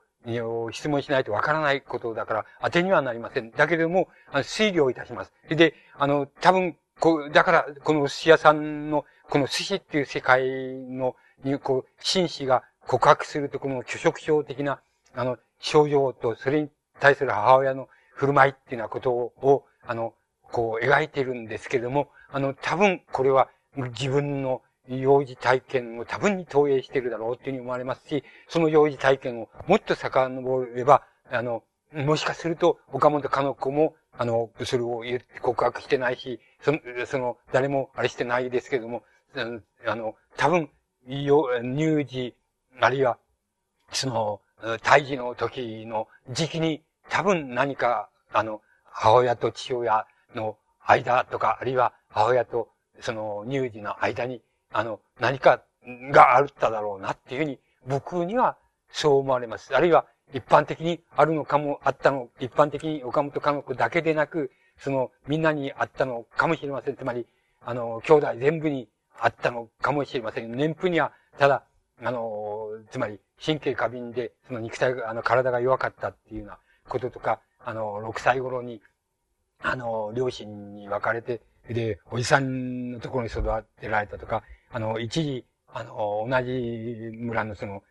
[0.72, 3.50] 質問しないとわからないことだから、当てにはなりません。
[3.50, 5.32] だけれども、あの推理をいたします。
[5.48, 14.80] で、あの、多分、こだから、この寿司屋さんの、この寿司っていう世界の、に、こう、紳士が告白すると、この拒食症的な、
[15.14, 31.62] あの、症状と、それに対する母親の振る舞いっていうようなことを、あの、こう、描いているんですけれども、あの、多分、これは、自分の幼児体験を多分に投影しているだろうっていうふうに思われますし、その幼児体験をもっと遡れば、あの、
[31.92, 39.02] もしかすると、岡本かの子も、あの、それを言って告白してないし、その、その、誰もあれしてないですけれども、
[39.86, 40.70] あの、多分、
[41.06, 42.34] 乳児、
[42.80, 43.18] あるいは、
[43.92, 44.40] その、
[44.82, 52.68] 胎児の時の時期に、多分何か、あの、母親と父親の間とか、あるいは母親と
[53.00, 54.42] その乳児の間に
[54.72, 55.62] あの、何か
[56.12, 58.56] があっただろうなっていうふうに、僕には
[58.90, 59.74] そう思われます。
[59.74, 66.96] あるいは、一般的にあるのかも、あったの、一般的に岡本家族だけでなく、その、みんなにあったのかもしれません。
[66.96, 67.26] つまり、
[67.64, 68.88] あの、兄弟全部に
[69.18, 70.54] あったのかもしれません。
[70.54, 71.64] 年譜には、ただ、
[72.02, 76.58] あの、つまり、神経過敏で、その肉体が、あの、体が弱かったっていうような
[76.88, 78.80] こととか、あの、6歳頃に、
[79.60, 83.42] あの、両親に別れて、で、おじさんのところに育
[83.80, 87.82] てられたとか、あの、一時、あの、同じ村のその、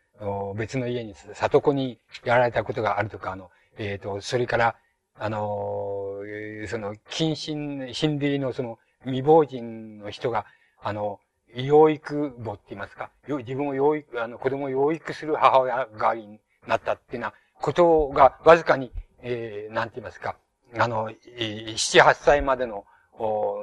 [0.56, 4.76] 別の家に、里子にやられたことがあるとか、あの、えっ、ー、と、それから、
[5.20, 6.22] あの、
[6.68, 10.46] その、近親、親類のその、未亡人の人が、
[10.82, 11.20] あの、
[11.54, 18.92] 養育母って言いますか、自分を養育、あの、子供を養育する母親代わりになったっていうなことが、わずかに、
[19.22, 20.38] えー、なんて言いますか、
[20.78, 21.12] あの、
[21.76, 22.86] 七、八歳までの、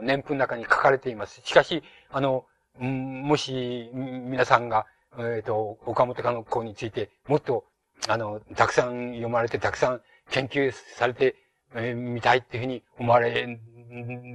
[0.02, 1.40] 年譜の中に書かれています。
[1.44, 2.46] しかし、あの、
[2.78, 4.86] もし、皆さんが、
[5.16, 7.64] えっ、ー、と、岡本かの子について、もっと、
[8.08, 11.36] あの、たくさん読まれて、たくさん研究されて、
[11.74, 13.58] えー、みたいっていうふうに思われ、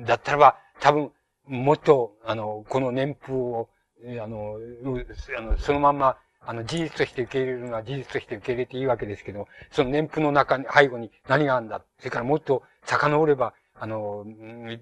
[0.05, 1.11] だったらば、多分、
[1.47, 3.69] もっと、あの、この年譜を、
[4.05, 4.57] あの、
[5.37, 11.81] あのそのまんま、あの、事実として受け入れるのは事実として受け入れていいわけですけど、その年譜の中に、背後に何があるんだ。
[11.97, 14.25] それからもっと遡れば、あの、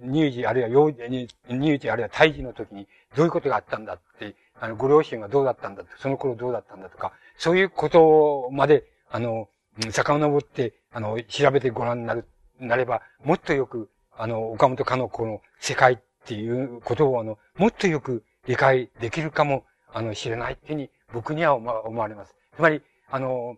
[0.04, 9.50] 乳児あるいは幼児、乳児あるいは胎児の時にどういうことがあったんだって、あの、ご両親はどうだったんだってその頃どうだったんだとか、そういうことまで、あの、
[9.92, 12.26] 遡って、あの、調べてご覧になる、
[12.60, 19.64] なれば、もっとよく、あの、岡本かの子の世界っていうことを、あの、もっとよく理解できるかも、
[19.94, 22.36] あの、知れないっていうふうに、僕には思われます。
[22.56, 23.58] つまり、あの、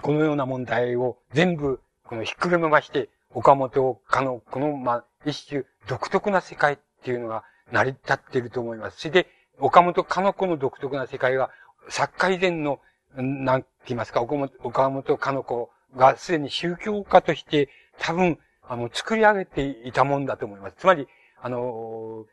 [0.00, 8.98] このような問題を全部、このひっくりめまして、岡本かの、この、まあ、一種独特な世界っていうのが成り立っていると思います。
[8.98, 9.26] それで、
[9.58, 11.50] 岡本かの子の独特な世界が、
[11.88, 12.80] 作家以前の、
[13.16, 20.76] なんて言いますか、岡本かの子がすでに宗教家として多分、あの、作り上げていたもんだと思います。
[20.78, 21.06] つまり、
[21.40, 22.24] あの、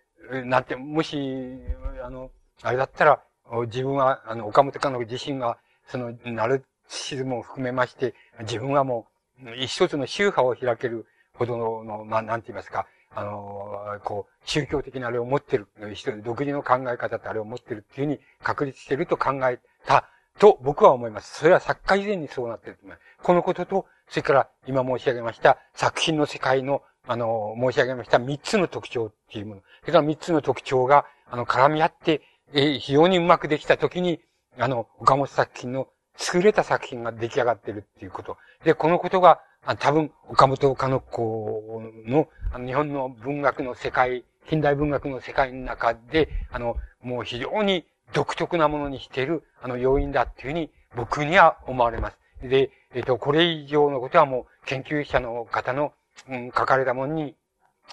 [0.46, 1.58] なんて、もし、
[2.04, 3.24] あの、あれだったら、
[3.66, 5.58] 自分は、あの、岡本かの子自身が、
[5.88, 9.11] その、ナルシズムを含めまして、自分はもう、
[9.56, 20.08] 一つの宗派を開けるほどの、のまあ、なんて言いますか、あの、こう、宗教的なあれを持ってる、人独自の考え方ってあれを持ってるっていうふうに確立してると考えた
[20.40, 21.40] と僕は思います。
[21.40, 23.24] それは作家以前にそうなってると思います。
[23.24, 29.62] このことと、それから今申し上げました作品の世界の、あの、申し上げました三つの特徴っていうもの。
[29.82, 32.22] それから三つの特徴が、あの、絡み合って、
[32.54, 34.20] えー、非常にうまくできたときに、
[34.58, 35.88] あの、岡本作品の
[36.34, 38.38] 優れた作品が出来上がってるっていうこと。
[38.64, 39.42] で、このことが、
[39.80, 52.18] 多分、岡本かの子の、あの、日本の文学の世界、近代文学の世界の中で、あの、もう非常に独特なものにしている、あの、要因だっていうふうに、僕には思われます。
[52.44, 55.94] で、えっ、と、これ以上のことはもう、研究者の方の、
[56.30, 57.36] うん、書かれたものに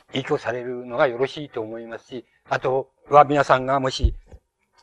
[0.09, 4.15] 影響されるのがよろしいと思いますし、あとは皆さんがもし、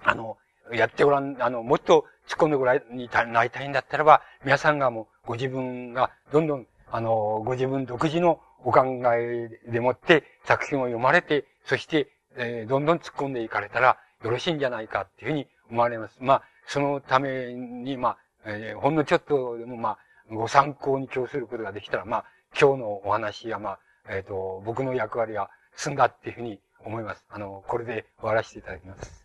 [0.04, 0.38] あの、
[0.72, 12.08] やってごらん、あの、もっと突っ込んでごらんになりたいんだったらば、皆さんがもうご自分がどんどんあの、ご自分独自のお考えでもって作品を読まれて、そして、
[12.38, 16.18] えー、どんどん突っ込んでいかれたらよろしいんじゃないかっていうふうに思われます。
[16.20, 19.98] まあ、そのために、まあ、えー、ほんのちょっとでもまあ、
[20.30, 22.26] ご参考に供することができたら、まあ、
[22.60, 23.80] 今日のお話はまあ、
[24.10, 27.26] えっ、ー、と、僕の役割は済んだっていうふうに思います。
[27.30, 29.25] あの、これで終わらせていただきます。